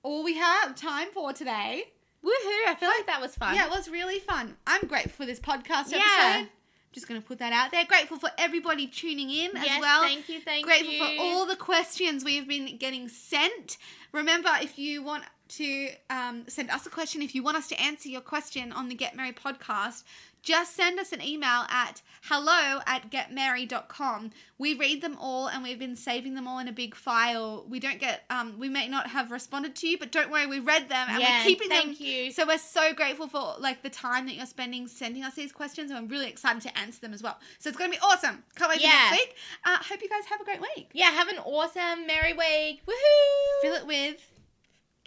all 0.03 0.25
we 0.25 0.35
have 0.37 0.75
time 0.75 1.09
for 1.13 1.33
today. 1.33 1.93
Woohoo! 2.25 2.67
I 2.69 2.77
feel 2.79 2.89
like 2.89 3.07
that 3.07 3.21
was 3.21 3.35
fun. 3.37 3.55
Yeah, 3.55 3.67
it 3.67 3.71
was 3.71 3.89
really 3.89 4.19
fun. 4.19 4.57
I'm 4.67 4.87
grateful 4.87 5.13
for 5.13 5.27
this 5.27 5.41
podcast 5.41 5.93
episode. 5.93 5.97
Yeah. 5.99 6.45
Just 6.93 7.09
going 7.09 7.21
to 7.21 7.27
put 7.27 7.39
that 7.41 7.53
out 7.53 7.73
there. 7.73 7.85
Grateful 7.85 8.17
for 8.17 8.31
everybody 8.39 8.87
tuning 8.87 9.29
in 9.29 9.51
Yes, 9.55 9.69
as 9.77 9.81
well. 9.81 10.03
thank 10.03 10.29
you, 10.31 10.41
thank 10.41 10.65
Grateful 10.65 10.93
you. 10.95 10.99
for 11.17 11.23
all 11.23 11.45
the 11.47 11.55
questions 11.57 12.25
we've 12.25 12.49
been 12.49 12.79
getting 12.79 13.09
sent. 13.09 13.77
Remember, 14.13 14.49
if 14.63 14.79
you 14.79 15.03
want 15.03 15.25
to 15.49 15.91
um, 16.09 16.45
send 16.49 16.71
us 16.71 16.87
a 16.87 16.91
question, 16.91 17.21
if 17.21 17.35
you 17.35 17.43
want 17.43 17.57
us 17.59 17.69
to 17.69 17.81
answer 17.81 18.09
your 18.09 18.23
question 18.23 18.73
on 18.73 18.89
the 18.89 18.95
Get 18.95 19.15
Merry 19.15 19.33
podcast, 19.33 20.05
just 20.47 20.77
send 20.77 21.01
us 21.01 21.11
an 21.13 21.21
email 21.21 21.65
at 21.69 22.03
hello 22.23 22.79
at 22.87 23.11
getmerry.com. 23.11 24.31
We 24.59 24.75
read 24.75 25.03
them 25.03 25.17
all 25.21 25.49
and 25.49 25.65
we've 25.65 25.79
been 25.79 25.97
saving 25.97 26.35
them 26.37 26.47
all 26.47 26.61
in 26.61 26.69
a 26.69 26.73
big 26.73 26.95
file. 26.95 27.65
We 27.69 27.81
don't 27.81 27.99
get, 27.99 28.23
um, 28.31 28.57
we 28.57 28.69
may 28.69 28.87
not 28.87 29.09
have 29.09 29.33
responded 29.33 29.75
to 29.77 29.89
you, 29.89 29.99
but 29.99 30.13
don't 30.13 30.31
worry, 30.31 30.47
we 30.47 30.61
read 30.61 30.89
them 30.89 31.09
and 31.11 31.21
Yeah, 31.21 31.41
we're 31.41 31.45
keeping 31.45 31.69
them. 31.69 31.83
thank 31.83 32.01
you. 32.01 32.31
So 32.31 32.47
we're 32.47 32.59
so 32.59 32.95
grateful 32.95 33.27
for 33.27 33.57
like 33.59 33.83
the 33.83 33.91
time 33.91 34.27
that 34.27 34.35
you're 34.37 34.47
spending 34.47 34.87
sending 34.87 35.25
us 35.25 35.35
these 35.35 35.51
questions 35.51 35.91
and 35.91 35.99
I'm 35.99 36.07
really 36.07 36.29
excited 36.29 36.63
to 36.63 36.79
answer 36.79 37.01
them 37.01 37.13
as 37.13 37.25
well. 37.25 37.39
So 37.59 37.69
it's 37.69 37.77
going 37.77 37.91
to 37.91 37.97
be 37.99 38.03
awesome. 38.05 38.45
Can't 38.55 38.71
wait 38.71 38.81
Yeah. 38.81 38.91
for 39.09 39.15
next 39.17 39.21
week. 39.27 39.37
Uh, 39.65 39.79
hope 39.83 40.01
you 40.01 40.09
guys 40.09 40.27
have 40.31 40.41
a 40.41 40.45
great 40.45 40.61
week. 40.61 40.91
Yeah, 40.95 41.11
have 41.11 41.27
an 41.29 41.39
awesome 41.39 42.07
Merry 42.07 42.35
Week. 42.35 42.83
Woohoo! 42.87 43.63
Fill 43.63 43.75
it 43.75 43.87
with 43.89 44.31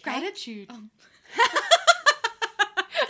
gratitude. 0.02 0.70
Oh. 0.70 0.82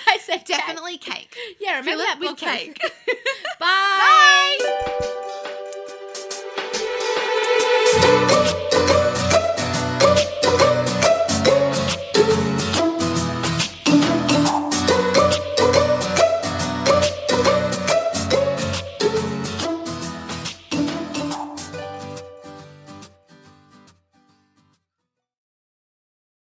I 0.07 0.18
said 0.18 0.44
definitely 0.44 0.98
cake. 0.98 1.30
cake. 1.30 1.57
Yeah, 1.61 1.78
remember 1.78 2.05
that 2.05 2.18
with 2.20 2.36
cake. 2.36 2.78
cake. 2.78 2.92
Bye. 3.61 4.59
Bye. 8.42 8.57